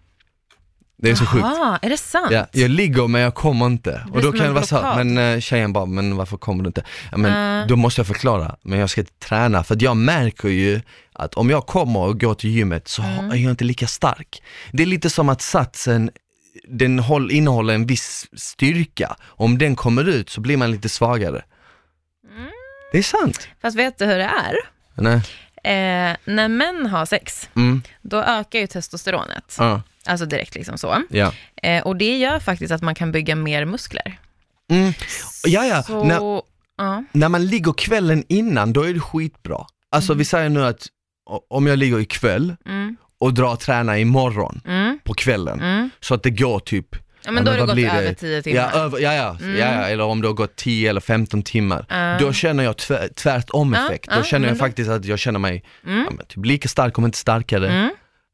Det 0.98 1.10
är 1.10 1.14
så 1.14 1.26
sjukt. 1.26 1.44
Jaha, 1.44 1.66
Mm. 1.68 1.78
är 1.82 1.90
det 1.90 1.96
sant? 1.96 2.28
Ja, 2.30 2.46
jag 2.52 2.70
ligger 2.70 3.06
men 3.08 3.20
jag 3.20 3.34
kommer 3.34 3.66
inte. 3.66 4.06
Och 4.12 4.22
då 4.22 4.32
kan 4.32 4.46
det 4.46 4.52
vara 4.52 4.64
så, 4.64 4.74
här, 4.76 4.82
blockad. 4.82 5.06
men 5.06 5.34
eh, 5.34 5.40
tjejen 5.40 5.72
bara, 5.72 5.86
men 5.86 6.16
varför 6.16 6.36
kommer 6.36 6.64
du 6.64 6.68
inte? 6.68 6.84
Ja, 7.10 7.16
men 7.16 7.32
Ah. 7.62 7.66
då 7.66 7.76
måste 7.76 8.00
jag 8.00 8.06
förklara, 8.06 8.56
men 8.62 8.78
jag 8.78 8.90
ska 8.90 9.04
träna 9.18 9.64
för 9.64 9.76
jag 9.80 9.96
märker 9.96 10.48
ju 10.48 10.80
att 11.12 11.34
om 11.34 11.50
jag 11.50 11.66
kommer 11.66 12.00
och 12.00 12.20
går 12.20 12.34
till 12.34 12.50
gymmet 12.50 12.88
så 12.88 13.02
Mm. 13.02 13.30
är 13.30 13.36
jag 13.36 13.50
inte 13.50 13.64
lika 13.64 13.86
stark. 13.86 14.42
Det 14.72 14.82
är 14.82 14.86
lite 14.86 15.10
som 15.10 15.28
att 15.28 15.42
satsen, 15.42 16.10
den 16.68 16.98
håll, 16.98 17.30
innehåller 17.30 17.74
en 17.74 17.86
viss 17.86 18.26
styrka. 18.36 19.16
Om 19.24 19.58
den 19.58 19.76
kommer 19.76 20.08
ut 20.08 20.30
så 20.30 20.40
blir 20.40 20.56
man 20.56 20.70
lite 20.70 20.88
svagare. 20.88 21.42
Mm. 22.86 22.92
Det 22.92 22.98
är 22.98 23.02
sant. 23.02 23.48
Fast 23.62 23.76
vet 23.76 23.98
du 23.98 24.04
hur 24.04 24.18
det 24.18 24.24
är? 24.24 24.54
Nej. 24.94 25.16
Eh, 25.64 26.16
när 26.24 26.48
män 26.48 26.86
har 26.86 27.06
sex, 27.06 27.48
Mm. 27.56 27.82
då 28.02 28.16
ökar 28.22 28.58
ju 28.58 28.66
testosteronet. 28.66 29.56
Ja. 29.58 29.82
Alltså 30.06 30.26
direkt 30.26 30.54
liksom 30.54 30.78
så. 30.78 31.02
Ja. 31.10 31.32
Eh, 31.62 31.82
och 31.86 31.96
det 31.96 32.18
gör 32.18 32.40
faktiskt 32.40 32.72
att 32.72 32.82
man 32.82 32.94
kan 32.94 33.12
bygga 33.12 33.34
mer 33.36 33.64
muskler. 33.64 34.18
Mm. 34.70 34.92
Ja, 35.46 35.64
ja. 35.66 35.82
Så, 35.82 36.04
När, 36.04 36.42
ja. 36.78 37.04
när 37.12 37.28
man 37.28 37.46
ligger 37.46 37.72
kvällen 37.72 38.24
innan, 38.28 38.72
då 38.72 38.82
är 38.82 38.94
det 38.94 39.00
skitbra. 39.00 39.66
Alltså 39.90 40.14
vi 40.14 40.24
säger 40.24 40.48
nu 40.48 40.64
att 40.64 40.86
om 41.50 41.66
jag 41.66 41.78
ligger 41.78 42.00
ikväll 42.00 42.56
Mm, 42.66 42.96
och 43.18 43.34
drar 43.34 43.52
och 43.52 43.60
tränar 43.60 43.96
imorgon 43.96 44.60
mm, 44.66 44.98
på 45.04 45.14
kvällen, 45.14 45.60
mm. 45.60 45.90
så 46.00 46.14
att 46.14 46.22
det 46.22 46.30
går 46.30 46.60
typ 46.60 46.96
Ja 47.26 47.32
men 47.32 47.44
då 47.44 47.50
har 47.50 47.58
det 47.58 47.66
gått 47.66 47.78
över 47.94 48.12
10 48.14 48.42
timmar. 48.42 48.60
Ja, 48.60 48.70
över, 48.70 48.98
ja, 48.98 49.14
ja, 49.14 49.36
Mm. 49.40 49.56
ja, 49.58 49.64
ja, 49.66 49.88
eller 49.88 50.04
om 50.04 50.20
det 50.22 50.28
har 50.28 50.34
gått 50.34 50.56
10 50.56 50.90
eller 50.90 51.00
15 51.00 51.42
timmar. 51.42 51.86
Ja. 51.88 52.16
Då 52.20 52.32
känner 52.32 52.64
jag 52.64 52.76
tvär, 52.76 53.08
tvärtom 53.16 53.72
Ja, 53.72 53.86
effekt. 53.86 54.06
ja, 54.10 54.16
då 54.16 54.22
känner 54.22 54.48
jag 54.48 54.56
då- 54.56 54.58
faktiskt 54.58 54.90
att 54.90 55.04
jag 55.04 55.18
känner 55.18 55.38
mig 55.38 55.64
Mm. 55.86 56.04
ja, 56.04 56.10
men 56.16 56.26
typ 56.26 56.44
lika 56.46 56.68
stark 56.68 56.98
om 56.98 57.04
inte 57.04 57.18
starkare. 57.18 57.68
Mm. 57.68 57.90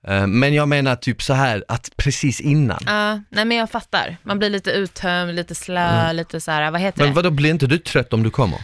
Eh, 0.08 0.26
Men 0.26 0.54
jag 0.54 0.68
menar 0.68 0.96
typ 0.96 1.22
så 1.22 1.32
här 1.34 1.64
att 1.68 1.90
precis 1.96 2.40
innan. 2.40 2.78
Ja, 2.86 3.20
nej 3.30 3.44
men 3.44 3.56
jag 3.56 3.70
fattar. 3.70 4.16
Man 4.22 4.38
blir 4.38 4.50
lite 4.50 4.70
uttömd, 4.70 5.34
lite 5.34 5.54
slö, 5.54 6.12
lite 6.12 6.40
så 6.40 6.50
här, 6.50 6.70
vad 6.70 6.80
heter 6.80 7.00
Mm. 7.00 7.08
Men 7.08 7.14
det? 7.14 7.28
vadå, 7.28 7.30
blir 7.36 7.50
inte 7.50 7.66
du 7.66 7.78
trött 7.78 8.12
om 8.12 8.22
du 8.22 8.30
kommer? 8.30 8.58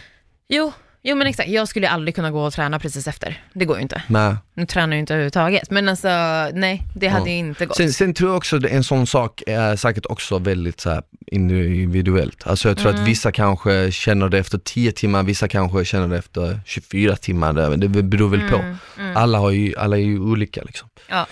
Jo, 0.49 0.71
jo 1.03 1.15
men 1.15 1.27
exakt. 1.27 1.49
Jag 1.49 1.67
skulle 1.67 1.89
aldrig 1.89 2.15
kunna 2.15 2.31
gå 2.31 2.41
och 2.45 2.53
träna 2.53 2.79
precis 2.79 3.07
efter. 3.07 3.43
Det 3.53 3.65
går 3.65 3.75
ju 3.77 3.81
inte. 3.81 4.01
Nej. 4.07 4.35
Nu 4.53 4.65
tränar 4.65 4.93
jag 4.95 4.99
inte 4.99 5.13
överhuvudtaget. 5.13 5.71
Men 5.71 5.89
alltså, 5.89 6.07
nej, 6.53 6.83
det 6.95 7.07
hade 7.07 7.25
Ja. 7.29 7.31
ju 7.31 7.37
inte 7.37 7.65
gått. 7.65 7.77
Sen, 7.77 7.93
sen 7.93 8.13
tror 8.13 8.29
jag 8.29 8.37
också 8.37 8.59
en 8.69 8.83
sån 8.83 9.07
sak 9.07 9.43
är 9.47 9.75
säkert 9.75 10.05
också 10.05 10.39
väldigt 10.39 10.79
så 10.81 11.01
individuellt. 11.31 12.47
Alltså 12.47 12.67
jag 12.67 12.77
tror 12.77 12.89
Mm. 12.89 13.01
att 13.01 13.07
vissa 13.07 13.31
kanske 13.31 13.91
känner 13.91 14.29
det 14.29 14.37
efter 14.39 14.57
10 14.57 14.91
timmar, 14.91 15.23
vissa 15.23 15.47
kanske 15.47 15.85
känner 15.85 16.07
det 16.07 16.17
efter 16.17 16.59
24 16.65 17.15
timmar. 17.15 17.77
Det 17.77 17.87
beror 17.87 18.29
väl 18.29 18.49
på. 18.49 18.55
Mm, 18.57 18.75
mm. 18.99 19.17
Alla, 19.17 19.37
har 19.37 19.51
ju, 19.51 19.75
alla 19.77 19.97
är 19.97 20.01
ju 20.01 20.19
olika 20.19 20.61
liksom. 20.63 20.89
Ja. 21.09 21.27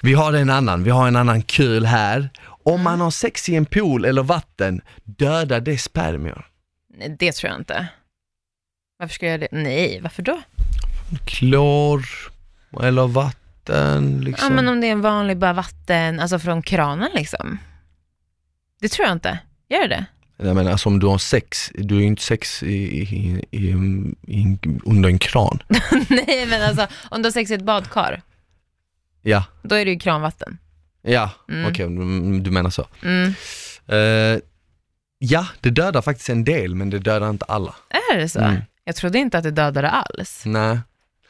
Vi 0.00 0.14
har 0.14 0.32
en 0.32 0.50
annan, 0.50 0.84
vi 0.84 0.90
har 0.90 1.08
en 1.08 1.16
annan 1.16 1.42
kul 1.42 1.86
här. 1.86 2.28
Om 2.64 2.72
Mm. 2.74 2.84
man 2.84 3.00
har 3.00 3.10
sex 3.10 3.48
i 3.48 3.54
en 3.54 3.66
pool 3.66 4.04
eller 4.04 4.22
vatten, 4.22 4.80
dödar 5.04 5.60
det 5.60 5.78
spermier? 5.78 6.46
Nej, 6.98 7.16
det 7.18 7.32
tror 7.32 7.50
jag 7.52 7.60
inte. 7.60 7.86
Varför 8.98 9.14
skulle 9.14 9.30
jag 9.30 9.40
det? 9.40 9.48
Nej, 9.52 10.00
varför 10.02 10.22
då? 10.22 10.42
klor 11.24 12.04
eller 12.82 13.06
vatten 13.06 14.16
Ja, 14.18 14.24
liksom. 14.24 14.54
men 14.54 14.68
om 14.68 14.80
det 14.80 14.86
är 14.86 14.92
en 14.92 15.00
vanlig 15.00 15.36
bara 15.36 15.52
vatten, 15.52 16.20
alltså 16.20 16.38
från 16.38 16.62
kranen 16.62 17.10
liksom. 17.14 17.58
Det 18.80 18.88
tror 18.88 19.06
jag 19.08 19.16
inte. 19.16 19.38
Gör 19.68 19.88
det? 19.88 20.04
Jag 20.36 20.56
menar 20.56 20.70
alltså 20.70 20.88
om 20.88 20.98
du 20.98 21.06
har 21.06 21.18
sex, 21.18 21.70
du 21.74 21.96
är 21.96 22.00
ju 22.00 22.06
inte 22.06 22.22
sex 22.22 22.62
i, 22.62 22.66
i, 22.66 23.02
i, 23.50 23.58
i, 24.26 24.58
under 24.84 25.08
en 25.08 25.18
kran. 25.18 25.58
Nej, 26.08 26.46
men 26.46 26.62
alltså 26.62 26.86
om 27.08 27.22
du 27.22 27.26
har 27.26 27.32
sex 27.32 27.50
i 27.50 27.54
ett 27.54 27.62
badkar, 27.64 28.22
Ja, 29.22 29.44
då 29.62 29.74
är 29.74 29.84
det 29.84 29.90
ju 29.90 29.98
kranvatten. 29.98 30.58
ja, 31.02 31.30
Mm. 31.48 31.70
okej 31.70 31.86
du, 31.88 32.40
du 32.40 32.50
menar 32.50 32.70
så. 32.70 32.86
Mm. 33.02 33.34
Eh, 33.86 34.40
ja, 35.18 35.46
det 35.60 35.70
dödar 35.70 36.02
faktiskt 36.02 36.28
en 36.28 36.44
del 36.44 36.74
men 36.74 36.90
det 36.90 36.98
dödar 36.98 37.30
inte 37.30 37.44
alla. 37.44 37.74
Är 38.12 38.16
det 38.18 38.28
så? 38.28 38.40
Mm. 38.40 38.60
Jag 38.88 38.96
trodde 38.96 39.18
inte 39.18 39.38
att 39.38 39.44
det 39.44 39.50
dödade 39.50 39.90
alls. 39.90 40.42
Nej. 40.44 40.78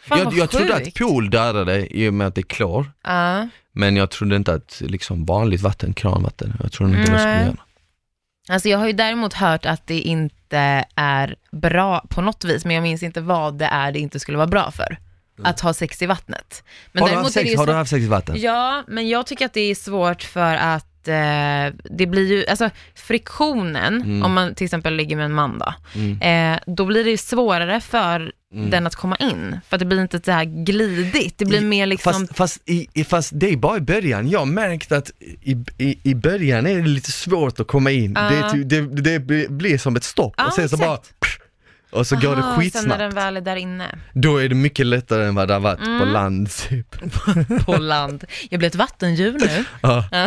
Fan 0.00 0.18
jag 0.18 0.24
vad 0.24 0.34
jag 0.34 0.50
trodde 0.50 0.74
att 0.74 0.84
sjukt. 0.84 0.98
pool 0.98 1.30
dödade 1.30 1.96
i 1.96 2.08
och 2.08 2.14
med 2.14 2.26
att 2.26 2.34
det 2.34 2.40
är 2.40 2.42
klor. 2.42 2.92
Ja. 3.04 3.48
Men 3.72 3.96
jag 3.96 4.10
trodde 4.10 4.36
inte 4.36 4.54
att 4.54 4.82
liksom 4.86 5.24
vanligt 5.24 5.60
vatten, 5.60 5.94
kranvatten, 5.94 6.54
jag 6.62 6.72
trodde 6.72 6.98
inte 6.98 7.12
det 7.12 7.18
skulle 7.18 7.34
Nej. 7.34 7.46
göra. 7.46 7.56
Alltså 8.48 8.68
jag 8.68 8.78
har 8.78 8.86
ju 8.86 8.92
däremot 8.92 9.32
hört 9.32 9.66
att 9.66 9.86
det 9.86 10.00
inte 10.00 10.84
är 10.94 11.36
bra 11.52 12.06
på 12.08 12.20
något 12.20 12.44
vis, 12.44 12.64
men 12.64 12.74
jag 12.74 12.82
minns 12.82 13.02
inte 13.02 13.20
vad 13.20 13.58
det 13.58 13.64
är 13.64 13.92
det 13.92 13.98
inte 13.98 14.20
skulle 14.20 14.38
vara 14.38 14.46
bra 14.46 14.70
för. 14.70 14.98
Att 15.42 15.60
ha 15.60 15.74
sex 15.74 16.02
i 16.02 16.06
vattnet. 16.06 16.64
Men 16.92 17.02
har, 17.02 17.10
du 17.10 17.16
haft 17.16 17.32
sex, 17.32 17.56
har 17.56 17.66
du 17.66 17.72
haft 17.72 17.90
sex 17.90 18.04
i 18.04 18.08
vatten? 18.08 18.34
Ja, 18.38 18.84
men 18.88 19.08
jag 19.08 19.26
tycker 19.26 19.46
att 19.46 19.52
det 19.52 19.60
är 19.60 19.74
svårt 19.74 20.22
för 20.22 20.54
att 20.54 20.95
eh, 21.08 21.74
det 21.90 22.06
blir 22.06 22.26
ju, 22.32 22.46
alltså 22.46 22.70
friktionen, 22.94 24.02
Mm. 24.02 24.22
om 24.22 24.32
man 24.32 24.54
till 24.54 24.64
exempel 24.64 24.94
ligger 24.96 25.16
med 25.16 25.24
en 25.24 25.32
man 25.34 25.58
då, 25.58 25.74
Mm. 25.94 26.54
eh, 26.54 26.60
då 26.66 26.84
blir 26.84 27.04
det 27.04 27.18
svårare 27.18 27.80
för 27.80 28.32
Mm. 28.54 28.70
den 28.70 28.86
att 28.86 28.94
komma 28.94 29.16
in. 29.16 29.60
För 29.68 29.76
att 29.76 29.80
det 29.80 29.86
blir 29.86 30.02
inte 30.02 30.20
så 30.24 30.30
här 30.30 30.44
glidigt, 30.44 31.38
det 31.38 31.44
blir 31.44 31.60
I- 31.60 31.64
mer 31.64 31.86
liksom, 31.86 32.12
Fast, 32.12 32.36
fast, 32.36 32.62
i, 32.70 33.04
fast 33.04 33.30
det 33.34 33.50
är 33.52 33.56
bara 33.56 33.76
i 33.76 33.80
början, 33.80 34.28
jag 34.30 34.38
har 34.38 34.46
märkt 34.46 34.92
att 34.92 35.10
i, 35.42 35.56
i, 35.78 35.98
i 36.02 36.14
början 36.14 36.66
är 36.66 36.74
det 36.76 36.88
lite 36.88 37.12
svårt 37.12 37.60
att 37.60 37.66
komma 37.66 37.90
in. 37.90 38.12
Ja. 38.16 38.30
Det, 38.30 38.50
typ- 38.50 38.68
det, 38.68 39.18
det 39.18 39.48
blir- 39.50 39.78
som 39.78 39.96
ett 39.96 40.04
stopp 40.04 40.34
Ja, 40.36 40.46
och 40.46 40.52
sen 40.52 40.68
så 40.68 40.76
bara, 40.76 40.94
exakt. 40.94 41.42
Och 41.96 42.06
så 42.06 42.16
går 42.16 42.37
det 42.37 42.42
Aha, 42.42 42.42
Sen 42.42 42.48
när 42.54 42.61
skitsnabbt. 42.62 42.98
den 42.98 43.14
väl 43.14 43.37
är 43.37 43.40
där 43.40 43.56
inne, 43.56 43.98
Då 44.12 44.37
är 44.42 44.48
det 44.48 44.54
mycket 44.54 44.87
lättare 44.87 45.24
än 45.26 45.35
vad 45.35 45.48
det 45.48 45.54
har 45.54 45.61
varit 45.61 45.78
på 45.78 45.85
Mm. 45.85 46.09
land 46.09 46.50
typ. 46.68 46.96
på 47.66 47.76
land. 47.76 48.24
Jag 48.50 48.59
blir 48.59 48.68
ett 48.68 48.74
vattendjur 48.74 49.32
nu. 49.40 49.64
Ja. 49.82 50.04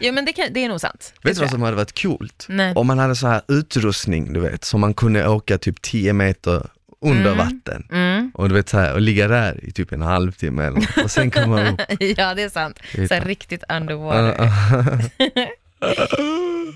ja 0.00 0.12
men 0.12 0.24
det, 0.24 0.32
kan, 0.32 0.46
det 0.50 0.64
är 0.64 0.68
nog 0.68 0.80
sant. 0.80 1.14
Vet 1.22 1.34
du 1.34 1.40
vad 1.40 1.50
som 1.50 1.62
hade 1.62 1.76
varit 1.76 2.02
coolt? 2.02 2.46
Nej. 2.48 2.72
Om 2.76 2.86
man 2.86 2.98
hade 2.98 3.16
så 3.16 3.26
här 3.26 3.40
utrustning, 3.48 4.32
du 4.32 4.40
vet, 4.40 4.64
så 4.64 4.78
man 4.78 4.94
kunde 4.94 5.28
åka 5.28 5.58
typ 5.58 5.82
10 5.82 6.12
meter 6.12 6.66
under 7.04 7.32
Mm. 7.32 7.36
vatten. 7.38 7.86
Mm. 7.92 8.30
Och 8.34 8.48
du 8.48 8.54
vet 8.54 8.68
så 8.68 8.78
här, 8.78 8.92
och 8.94 9.00
ligga 9.00 9.28
där 9.28 9.64
i 9.64 9.72
typ 9.72 9.92
en 9.92 10.02
halvtimme 10.02 10.64
eller 10.66 10.88
och 11.04 11.10
sen 11.10 11.30
komma 11.30 11.68
upp. 11.70 11.80
ja, 12.00 12.34
det 12.34 12.42
är 12.42 12.48
sant. 12.48 12.78
Så 13.08 13.14
här, 13.14 13.20
riktigt 13.24 13.64
underwater. 13.68 14.50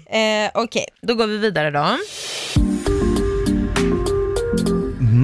Eh, 0.07 0.51
Okej, 0.55 0.87
då 1.03 1.15
går 1.15 1.27
vi 1.27 1.39
vidare 1.39 1.71
då. 1.71 1.99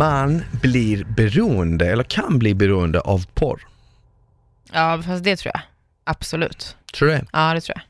Man 0.00 0.42
blir 0.62 1.04
beroende, 1.04 1.86
eller 1.92 2.04
kan 2.04 2.38
bli 2.38 2.54
beroende 2.54 3.00
av 3.00 3.26
porr. 3.34 3.60
Ja, 4.72 5.02
fast 5.06 5.24
det 5.24 5.36
tror 5.36 5.52
jag. 5.54 5.62
Absolut. 6.04 6.76
Tror 6.94 7.08
du 7.08 7.14
det? 7.14 7.24
Ja, 7.32 7.54
det 7.54 7.60
tror 7.60 7.76
jag. 7.78 7.84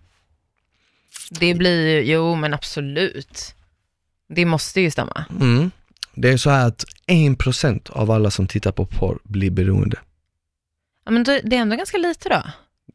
Det 1.41 1.55
blir 1.55 1.89
ju, 1.89 2.13
jo 2.13 2.35
men 2.35 2.55
absolut. 2.55 3.55
Det 4.29 4.45
måste 4.45 4.81
ju 4.81 4.91
stämma. 4.91 5.25
Mm. 5.41 5.71
Det 6.15 6.29
är 6.33 6.37
så 6.37 6.51
här 6.51 6.67
att 6.69 6.85
1% 7.07 7.91
av 7.91 8.11
alla 8.11 8.31
som 8.31 8.47
tittar 8.47 8.73
på 8.73 8.87
porr 8.87 9.19
blir 9.23 9.51
beroende. 9.51 9.99
Ja, 11.05 11.11
men 11.11 11.25
det 11.25 11.33
är 11.33 11.53
ändå 11.55 11.77
ganska 11.77 11.99
lite 11.99 12.29
då. 12.29 12.43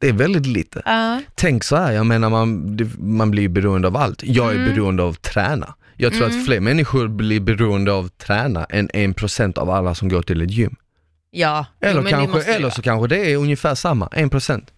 Det 0.00 0.08
är 0.08 0.12
väldigt 0.12 0.46
lite. 0.46 0.82
Ja. 0.84 1.20
Tänk 1.34 1.64
så 1.64 1.76
här, 1.76 1.92
jag 1.92 2.06
menar 2.06 2.30
man, 2.30 2.78
man 2.98 3.30
blir 3.30 3.48
beroende 3.48 3.88
av 3.88 3.96
allt. 3.96 4.22
Jag 4.24 4.50
är 4.50 4.54
Mm. 4.56 4.74
beroende 4.74 5.02
av 5.02 5.08
att 5.10 5.22
träna. 5.22 5.74
Jag 5.96 6.12
tror 6.12 6.24
Mm. 6.26 6.38
att 6.40 6.46
fler 6.46 6.60
människor 6.60 7.08
blir 7.08 7.40
beroende 7.40 7.92
av 7.92 8.04
att 8.04 8.18
träna 8.18 8.64
än 8.64 8.88
1% 8.90 9.58
av 9.58 9.70
alla 9.70 9.94
som 9.94 10.08
går 10.08 10.22
till 10.22 10.42
ett 10.42 10.50
gym. 10.50 10.76
Ja, 11.30 11.66
jo, 11.82 11.88
Eller, 11.88 12.02
det 12.02 12.10
kanske, 12.10 12.54
eller 12.54 12.70
så 12.70 12.82
kanske 12.82 13.08
det 13.08 13.32
är 13.32 13.36
ungefär 13.36 13.74
samma, 13.74 14.06
1%. 14.06 14.70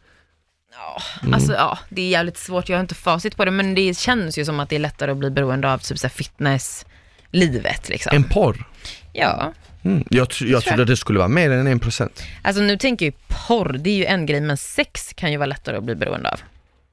Ja, 0.72 1.02
Mm. 1.22 1.35
alltså 1.35 1.52
ja, 1.52 1.78
det 1.88 2.02
är 2.02 2.09
jävligt 2.09 2.37
svårt. 2.37 2.68
Jag 2.68 2.76
har 2.76 2.81
inte 2.81 2.94
facit 2.94 3.37
på 3.37 3.44
det, 3.44 3.50
men 3.50 3.74
det 3.74 3.98
känns 3.98 4.38
ju 4.38 4.44
som 4.44 4.61
att 4.61 4.68
det 4.68 4.76
är 4.76 4.81
lättare 4.81 5.11
att 5.11 5.16
bli 5.16 5.31
beroende 5.31 5.72
av 5.72 5.78
typ 5.78 5.98
så 5.98 6.07
här 6.07 6.14
fitness, 6.14 6.87
livet 7.31 7.88
liksom. 7.88 8.16
En 8.16 8.24
porr. 8.24 8.64
Ja, 9.12 9.52
Mm. 9.85 10.04
Jag, 10.11 10.28
jag 10.40 10.48
jag. 10.50 10.62
trodde 10.62 10.85
det 10.85 10.96
skulle 10.96 11.18
vara 11.18 11.28
mer 11.28 11.50
än 11.50 11.66
1%. 11.81 12.22
alltså 12.42 12.62
nu 12.62 12.76
tänker 12.78 13.07
jag 13.07 13.12
ju 13.14 13.18
porr, 13.48 13.72
det 13.78 13.90
är 13.90 13.94
ju 13.96 14.04
en 14.04 14.26
grej, 14.26 14.40
men 14.40 14.57
sex 14.57 15.12
kan 15.16 15.33
ju 15.33 15.37
vara 15.38 15.46
lättare 15.46 15.76
att 15.76 15.85
bli 15.85 15.94
beroende 15.94 16.31
av. 16.31 16.40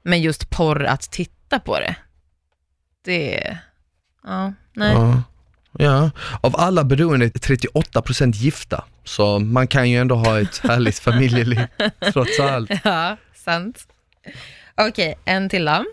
Men 0.02 0.22
just 0.22 0.50
porr, 0.50 0.84
att 0.84 1.10
titta 1.10 1.58
på 1.58 1.78
det, 1.78 1.96
det, 3.04 3.58
ja, 4.26 4.52
nej. 4.72 4.92
Ja. 4.92 5.22
ja. 5.72 6.10
Av 6.40 6.56
alla 6.56 6.84
beroende 6.84 7.26
är 7.26 7.30
38% 7.30 8.32
gifta. 8.32 8.84
Så 9.04 9.38
man 9.38 9.66
kan 9.66 9.90
ju 9.90 9.98
ändå 9.98 10.14
ha 10.14 10.40
ett 10.40 10.58
härligt 10.68 10.98
familjeliv 10.98 11.60
trots 12.12 12.40
allt. 12.40 12.70
Ja, 12.84 13.16
sant. 13.34 13.86
Okej, 14.74 15.18
en 15.24 15.48
till 15.48 15.64
då. 15.64 15.84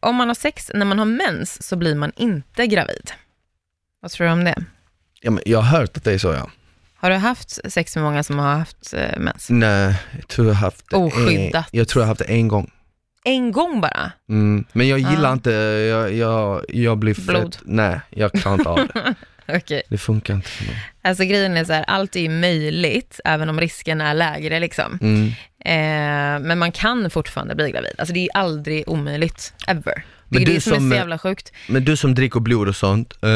Om 0.00 0.16
man 0.16 0.28
har 0.28 0.34
sex 0.34 0.70
när 0.74 0.86
man 0.86 0.98
har 0.98 1.06
mens 1.06 1.62
så 1.62 1.76
blir 1.76 1.94
man 1.94 2.12
inte 2.16 2.66
gravid. 2.66 3.10
Vad 4.02 4.10
tror 4.10 4.26
du 4.26 4.32
om 4.32 4.44
det? 4.44 4.64
Ja, 5.20 5.30
men 5.30 5.42
jag 5.46 5.58
har 5.58 5.78
hört 5.78 5.96
att 5.96 6.04
det 6.04 6.12
är 6.12 6.18
så 6.18 6.32
ja. 6.32 6.50
Har 6.94 7.10
du 7.10 7.16
haft 7.16 7.72
sex 7.72 7.96
med 7.96 8.04
många 8.04 8.22
som 8.22 8.38
har 8.38 8.54
haft 8.54 8.94
eh, 8.94 9.18
mens? 9.18 9.46
Nej, 9.50 9.94
jag 10.18 10.28
tror 10.28 10.46
jag 10.46 10.54
har 10.54 10.60
haft 10.60 10.90
det 10.90 10.96
Oskyddat. 10.96 11.66
En, 11.72 11.78
jag 11.78 11.88
tror 11.88 12.02
jag 12.02 12.06
har 12.06 12.10
haft 12.10 12.18
det 12.18 12.32
en 12.34 12.48
gång. 12.48 12.70
En 13.24 13.52
gång 13.52 13.80
bara? 13.80 14.12
Mm. 14.28 14.64
Men 14.72 14.88
jag 14.88 14.98
gillar 14.98 15.28
Ja. 15.28 15.32
inte, 15.32 15.50
jag, 15.90 16.12
jag, 16.14 16.64
jag 16.68 16.98
blir 16.98 17.14
fett, 17.14 17.24
Blod. 17.26 17.56
nej 17.62 18.00
jag 18.10 18.32
klarar 18.32 18.54
inte 18.58 18.68
av 18.68 18.76
det. 18.94 19.14
Okej. 19.56 19.82
Det 19.88 19.98
funkar 19.98 20.34
inte 20.34 20.48
för 20.48 20.64
mig. 20.64 20.76
Alltså 21.02 21.24
grejen 21.24 21.56
är 21.56 21.64
så 21.64 21.72
här, 21.72 21.84
allt 21.86 22.16
är 22.16 22.20
ju 22.20 22.28
möjligt, 22.28 23.20
även 23.24 23.48
om 23.48 23.60
risken 23.60 24.00
är 24.00 24.14
lägre 24.14 24.60
liksom. 24.60 24.98
Mm. 25.02 25.26
Eh, 25.64 26.46
men 26.48 26.58
man 26.58 26.72
kan 26.72 27.10
fortfarande 27.10 27.54
bli 27.54 27.70
gravid. 27.70 27.92
Alltså 27.98 28.12
det 28.14 28.20
är 28.20 28.22
ju 28.22 28.28
aldrig 28.34 28.88
omöjligt, 28.88 29.54
ever. 29.66 30.04
Men 30.32 30.42
är 30.42 30.46
du 30.46 30.54
det 30.54 30.60
som 30.60 30.72
är 30.72 30.76
som, 30.76 30.88
så 30.88 30.94
eh, 30.94 30.98
jävla 30.98 31.18
sjukt. 31.18 31.52
Men 31.68 31.84
du 31.84 31.96
som 31.96 32.14
dricker 32.14 32.40
blod 32.40 32.68
och 32.68 32.76
sånt, 32.76 33.12
eh, 33.22 33.28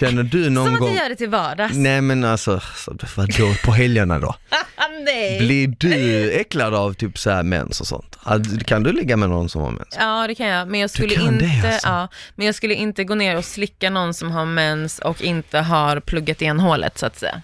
känner 0.00 0.22
du 0.22 0.50
någon 0.50 0.64
Som 0.66 0.74
att 0.74 0.80
gång... 0.80 0.88
jag 0.94 1.02
gör 1.02 1.08
det 1.08 1.16
till 1.16 1.28
vardags. 1.28 1.74
Nej 1.74 2.00
men 2.00 2.24
alltså, 2.24 2.60
så- 2.76 2.96
vadå 3.16 3.54
på 3.64 3.72
helgerna 3.72 4.18
då? 4.18 4.34
Nej. 5.04 5.38
Blir 5.38 5.68
du 5.78 6.30
äcklad 6.32 6.74
av 6.74 6.92
typ 6.94 7.18
så 7.18 7.30
här 7.30 7.42
mens 7.42 7.80
och 7.80 7.86
sånt? 7.86 8.18
Kan 8.66 8.82
du 8.82 8.92
ligga 8.92 9.16
med 9.16 9.28
någon 9.28 9.48
som 9.48 9.62
har 9.62 9.70
mens? 9.70 9.96
Ja, 9.98 10.26
det 10.26 10.34
kan 10.34 10.46
jag. 10.46 10.68
Men 10.68 10.80
jag 10.80 10.90
skulle, 10.90 11.14
inte, 11.14 11.50
alltså? 11.66 11.88
ja, 11.88 12.08
men 12.34 12.46
jag 12.46 12.54
skulle 12.54 12.74
inte 12.74 13.04
gå 13.04 13.14
ner 13.14 13.36
och 13.36 13.44
slicka 13.44 13.90
någon 13.90 14.14
som 14.14 14.30
har 14.30 14.44
mens 14.46 14.98
och 14.98 15.22
inte 15.22 15.58
har 15.58 16.00
pluggat 16.00 16.42
igen 16.42 16.60
hålet, 16.60 16.98
så 16.98 17.06
att 17.06 17.18
säga. 17.18 17.42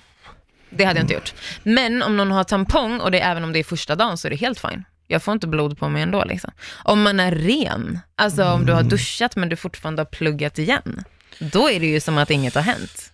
Det 0.71 0.85
hade 0.85 0.99
jag 0.99 1.05
inte 1.05 1.15
gjort. 1.15 1.35
Men 1.63 2.03
om 2.03 2.17
någon 2.17 2.31
har 2.31 2.45
tampong, 2.45 3.01
och 3.01 3.11
det, 3.11 3.21
även 3.21 3.45
om 3.45 3.53
det 3.53 3.59
är 3.59 3.65
första 3.65 3.97
dagen, 3.97 4.19
så 4.19 4.29
är 4.29 4.31
det 4.31 4.37
helt 4.37 4.61
fine. 4.61 4.85
Jag 5.11 5.23
får 5.23 5.33
inte 5.35 5.47
blod 5.47 5.79
på 5.79 5.89
mig 5.89 6.03
ändå. 6.03 6.25
Liksom. 6.25 6.51
Om 6.85 7.03
man 7.03 7.21
är 7.21 7.33
ren, 7.33 7.99
alltså 8.17 8.45
om 8.45 8.67
du 8.67 8.73
har 8.73 8.83
duschat 8.83 9.37
men 9.37 9.49
du 9.49 9.57
fortfarande 9.57 10.01
har 10.01 10.07
pluggat 10.07 10.59
igen, 10.59 11.05
då 11.39 11.71
är 11.71 11.81
det 11.81 11.87
ju 11.87 12.01
som 12.01 12.19
att 12.19 12.31
inget 12.31 12.55
har 12.55 12.63
hänt. 12.63 13.13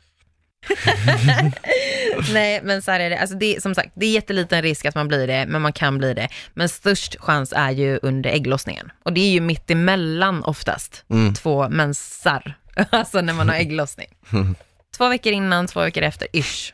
Nej, 2.32 2.60
men 2.64 2.82
så 2.82 2.90
här 2.90 3.00
är 3.00 3.10
det. 3.10 3.18
Alltså 3.18 3.36
det 3.36 3.62
som 3.62 3.74
sagt, 3.74 3.90
det 3.94 4.06
är 4.06 4.10
jätteliten 4.10 4.62
risk 4.62 4.84
att 4.84 4.94
man 4.94 5.08
blir 5.08 5.26
det, 5.26 5.46
men 5.48 5.62
man 5.62 5.72
kan 5.72 5.98
bli 5.98 6.14
det. 6.14 6.28
Men 6.54 6.68
störst 6.68 7.16
chans 7.20 7.52
är 7.56 7.70
ju 7.70 7.98
under 8.02 8.30
ägglossningen. 8.30 8.90
Och 9.02 9.12
det 9.12 9.20
är 9.20 9.30
ju 9.30 9.40
mitt 9.40 9.70
emellan 9.70 10.44
oftast, 10.44 11.04
Mm. 11.10 11.34
två 11.34 11.68
mensar. 11.68 12.54
Alltså 12.90 13.20
när 13.20 13.32
man 13.32 13.48
har 13.48 13.56
ägglossning. 13.56 14.08
Två 14.96 15.08
veckor 15.08 15.32
innan, 15.32 15.66
två 15.66 15.80
veckor 15.80 16.02
efter, 16.02 16.28
ish. 16.32 16.72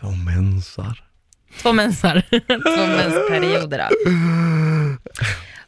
Två 0.00 0.10
mensar. 0.10 1.04
Två 1.62 1.72
mensar, 1.72 2.22
två 2.76 2.86
mensperioder 2.86 3.78
då. 3.78 3.96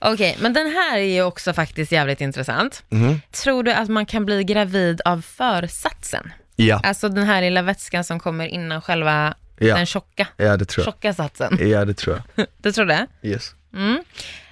Okej, 0.01 0.37
men 0.41 0.53
den 0.53 0.67
här 0.67 0.99
är 0.99 1.03
ju 1.15 1.23
också 1.23 1.53
faktiskt 1.53 1.93
jävligt 1.93 2.21
intressant. 2.21 2.83
Mhm. 2.89 3.21
Tror 3.31 3.63
du 3.63 3.73
att 3.73 3.89
man 3.89 4.07
kan 4.07 4.25
bli 4.25 4.45
gravid 4.45 5.01
av 5.05 5.23
försatsen? 5.23 6.33
Ja, 6.57 6.81
Alltså 6.85 7.09
den 7.09 7.25
här 7.27 7.43
lilla 7.43 7.63
vätskan 7.63 8.05
som 8.05 8.21
kommer 8.21 8.47
innan 8.47 8.83
själva 8.83 9.35
ja, 9.59 9.77
den 9.77 9.87
tjocka, 9.87 10.27
ja 10.37 10.57
det 10.57 10.65
tror 10.65 10.85
tjocka 10.85 11.15
satsen. 11.15 11.57
jag. 11.61 11.69
Ja 11.69 11.85
det 11.85 11.95
tror 11.95 12.23
jag. 12.37 12.47
Du 12.63 12.73
tror 12.73 12.85
det? 12.85 13.07
Yes. 13.23 13.55
Mm. 13.75 13.99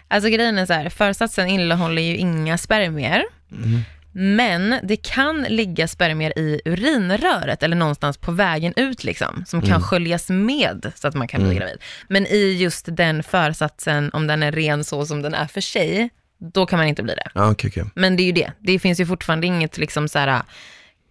Alltså 0.08 0.30
grejen 0.30 0.58
är 0.58 0.66
så 0.66 0.72
här, 0.72 0.88
försatsen 0.88 1.48
innehåller 1.48 2.02
ju 2.02 2.16
inga 2.16 2.58
spermier. 2.58 3.24
Men 4.18 4.74
det 4.82 4.96
kan 4.96 5.42
ligga 5.42 5.88
spermier 5.88 6.38
i 6.38 6.60
urinröret 6.64 7.62
eller 7.62 7.76
någonstans 7.76 8.18
på 8.18 8.32
vägen 8.32 8.72
ut 8.76 9.04
liksom, 9.04 9.44
som 9.46 9.62
kan 9.62 9.82
sköljas 9.82 10.28
med 10.30 10.92
så 10.96 11.08
att 11.08 11.14
man 11.14 11.28
kan 11.28 11.40
bli 11.40 11.50
Mm. 11.50 11.58
gravid. 11.58 11.78
Men 12.08 12.26
i 12.26 12.52
just 12.52 12.86
den 12.88 13.22
försatsen, 13.22 14.10
om 14.12 14.26
den 14.26 14.42
är 14.42 14.52
ren 14.52 14.84
så 14.84 15.06
som 15.06 15.22
den 15.22 15.34
är 15.34 15.46
för 15.46 15.60
sig, 15.60 16.10
då 16.38 16.66
kan 16.66 16.78
man 16.78 16.88
inte 16.88 17.02
bli 17.02 17.14
det. 17.14 17.28
Ja, 17.34 17.50
okej 17.50 17.68
okej. 17.68 17.84
Men 17.94 18.16
det 18.16 18.22
är 18.22 18.24
ju 18.24 18.32
det, 18.32 18.52
det 18.58 18.78
finns 18.78 19.00
ju 19.00 19.06
fortfarande 19.06 19.46
inget 19.46 19.78
liksom 19.78 20.08
så 20.08 20.18
här, 20.18 20.42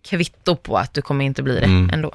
kvitto 0.09 0.55
på 0.55 0.77
att 0.77 0.93
du 0.93 1.01
kommer 1.01 1.25
inte 1.25 1.43
bli 1.43 1.59
det 1.59 1.65
Mm. 1.65 1.89
ändå. 1.89 2.11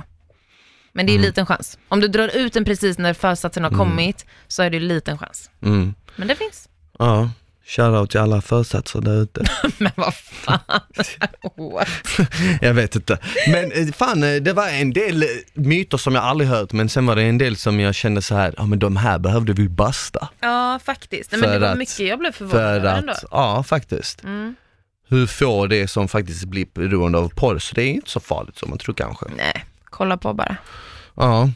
Men 0.93 1.07
det 1.07 1.13
är 1.13 1.15
ju 1.15 1.23
liten 1.23 1.47
chans. 1.47 1.79
Om 1.89 2.01
du 2.01 2.09
drar 2.09 2.37
ut 2.37 2.53
den 2.53 2.65
precis 2.65 2.99
när 2.99 3.15
försatsen 3.15 3.65
har 3.65 3.71
kommit, 3.71 4.27
så 4.49 4.63
är 4.63 4.71
det 4.71 4.77
ju 4.77 4.83
liten 4.89 5.19
chans. 5.19 5.51
Mm. 5.63 5.95
Men 6.17 6.29
det 6.29 6.35
finns. 6.37 6.69
Ja, 6.99 7.31
shoutout 7.77 8.11
till 8.11 8.21
alla 8.21 8.41
försatser 8.43 9.01
där 9.01 9.23
ute. 9.23 9.45
Men 9.79 9.93
vad 9.97 10.15
fan. 10.15 10.59
Jag 12.61 12.75
vet 12.75 12.97
inte. 12.97 13.19
Men 13.49 13.73
eh, 13.73 13.87
fan, 13.93 14.23
eh, 14.23 14.37
det 14.37 14.53
var 14.53 14.69
en 14.69 14.91
del 14.93 15.23
eh, 15.23 15.29
myter 15.55 15.97
som 15.99 16.15
jag 16.15 16.25
aldrig 16.25 16.51
hört, 16.51 16.73
men 16.73 16.89
sen 16.89 17.07
var 17.07 17.17
det 17.17 17.23
en 17.23 17.39
del 17.39 17.57
som 17.57 17.81
jag 17.81 17.95
kände 17.95 18.23
så 18.23 18.35
här, 18.35 18.55
ja 18.57 18.67
men 18.67 18.79
de 18.79 18.97
här 18.97 19.19
behövde 19.19 19.53
vi 19.53 19.69
basta. 19.69 20.29
ja, 20.41 20.79
faktiskt. 20.85 21.33
Nej, 21.33 21.41
men 21.41 21.51
det 21.51 21.59
var 21.59 21.69
att- 21.69 21.79
mycket 21.79 21.99
jag 21.99 22.19
blev 22.19 22.33
förvånad 22.33 22.83
För 22.83 22.89
ändå. 22.89 23.13
ja 23.31 23.63
faktiskt. 23.63 24.25
Mm. 24.25 24.55
Hur 25.09 25.27
får 25.27 25.69
det 25.69 25.89
som 25.89 26.09
faktiskt 26.09 26.45
blir 26.45 26.67
beroende 26.75 27.19
av 27.19 27.29
porr, 27.29 27.59
så 27.59 27.75
det 27.75 27.83
är 27.83 27.91
inte 27.91 28.11
så 28.11 28.21
farligt 28.21 28.59
som 28.59 28.71
man 28.71 28.79
tror 28.79 28.95
kanske. 28.95 29.27
Nej, 29.37 29.65
kolla 29.85 30.17
på 30.17 30.35
bara. 30.35 30.57
Ja, 31.17 31.51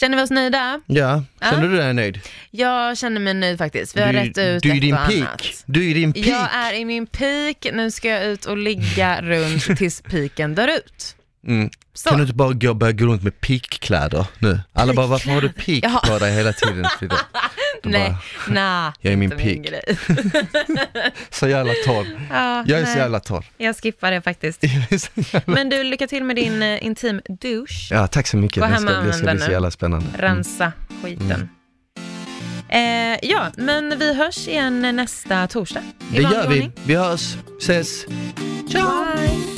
Känner 0.00 0.16
vi 0.16 0.22
oss 0.22 0.30
nöjda? 0.30 0.80
ja. 0.86 1.22
Känner 1.42 1.62
Ja. 1.62 1.68
du 1.68 1.76
dig 1.76 1.94
nöjd? 1.94 2.20
Jag 2.50 2.98
känner 2.98 3.20
mig 3.20 3.34
nöjd 3.34 3.58
faktiskt. 3.58 3.96
Vi 3.96 4.00
har 4.00 4.12
du, 4.12 4.18
rätt 4.18 4.38
ut 4.38 4.62
du 4.62 4.70
är 4.70 4.80
din 4.80 4.94
peak. 4.96 5.10
annat. 5.14 5.42
Du 5.66 5.84
är 5.84 5.88
i 5.88 5.92
din 5.94 6.12
peak. 6.12 6.26
Jag 6.26 6.48
är 6.54 6.72
i 6.72 6.84
min 6.84 7.06
peak, 7.06 7.66
nu 7.72 7.90
ska 7.90 8.08
jag 8.08 8.24
ut 8.24 8.44
och 8.44 8.56
ligga 8.56 9.22
runt 9.22 9.78
tills 9.78 10.02
piken 10.02 10.54
dör 10.54 10.68
ut. 10.68 11.14
Mm. 11.46 11.70
Kan 12.04 12.16
du 12.16 12.22
inte 12.22 12.34
bara 12.34 12.52
gå, 12.52 12.74
börja 12.74 12.92
gå 12.92 13.04
runt 13.06 13.22
med 13.22 13.40
peakkläder 13.40 14.26
nu? 14.38 14.60
Alla 14.72 14.94
bara, 14.94 15.06
varför 15.06 15.30
har 15.30 15.40
du 15.40 15.48
peak 15.48 16.06
på 16.08 16.18
dig 16.18 16.32
hela 16.34 16.52
tiden? 16.52 16.86
De 17.82 17.88
Nej, 17.88 18.14
bara. 18.48 18.92
Jag 19.00 19.12
är 19.12 19.16
min 19.16 19.62
grej. 19.62 19.82
så 21.30 21.48
jävla 21.48 21.72
torr. 21.86 22.06
Ja, 22.30 22.64
Jag 22.66 22.80
är 22.80 22.84
så 22.84 22.90
nej, 22.90 22.98
jävla 22.98 23.20
torr. 23.20 23.44
Jag 23.56 23.76
skippar 23.76 24.10
det 24.10 24.22
faktiskt. 24.22 24.60
Så 25.00 25.08
jävla- 25.14 25.54
Men 25.54 25.68
du, 25.68 25.82
lycka 25.84 26.06
till 26.06 26.24
med 26.24 26.36
din 26.36 26.62
eh, 26.62 26.84
intim 26.86 27.20
douche. 27.28 27.88
Ja, 27.90 28.06
tack 28.06 28.26
så 28.26 28.36
mycket. 28.36 28.62
Gå 28.62 28.68
Det 28.68 28.78
ska, 28.78 28.90
det 28.92 29.12
ska 29.12 29.30
bli 29.30 29.40
så 29.40 29.50
jävla 29.50 29.70
spännande. 29.70 30.06
Mm. 30.08 30.20
Rensa 30.20 30.72
skiten. 31.02 31.48
Eh, 32.68 33.18
ja, 33.22 33.46
men 33.56 33.98
vi 33.98 34.14
hörs 34.14 34.48
igen 34.48 34.96
nästa 34.96 35.46
torsdag. 35.46 35.80
I 36.12 36.16
Det 36.16 36.22
gör 36.22 36.30
vi. 36.30 36.46
ordning. 36.46 36.72
Vi 36.84 36.94
hörs, 36.94 37.36
ses. 37.60 38.04
Ciao! 38.72 39.04
Bye. 39.16 39.57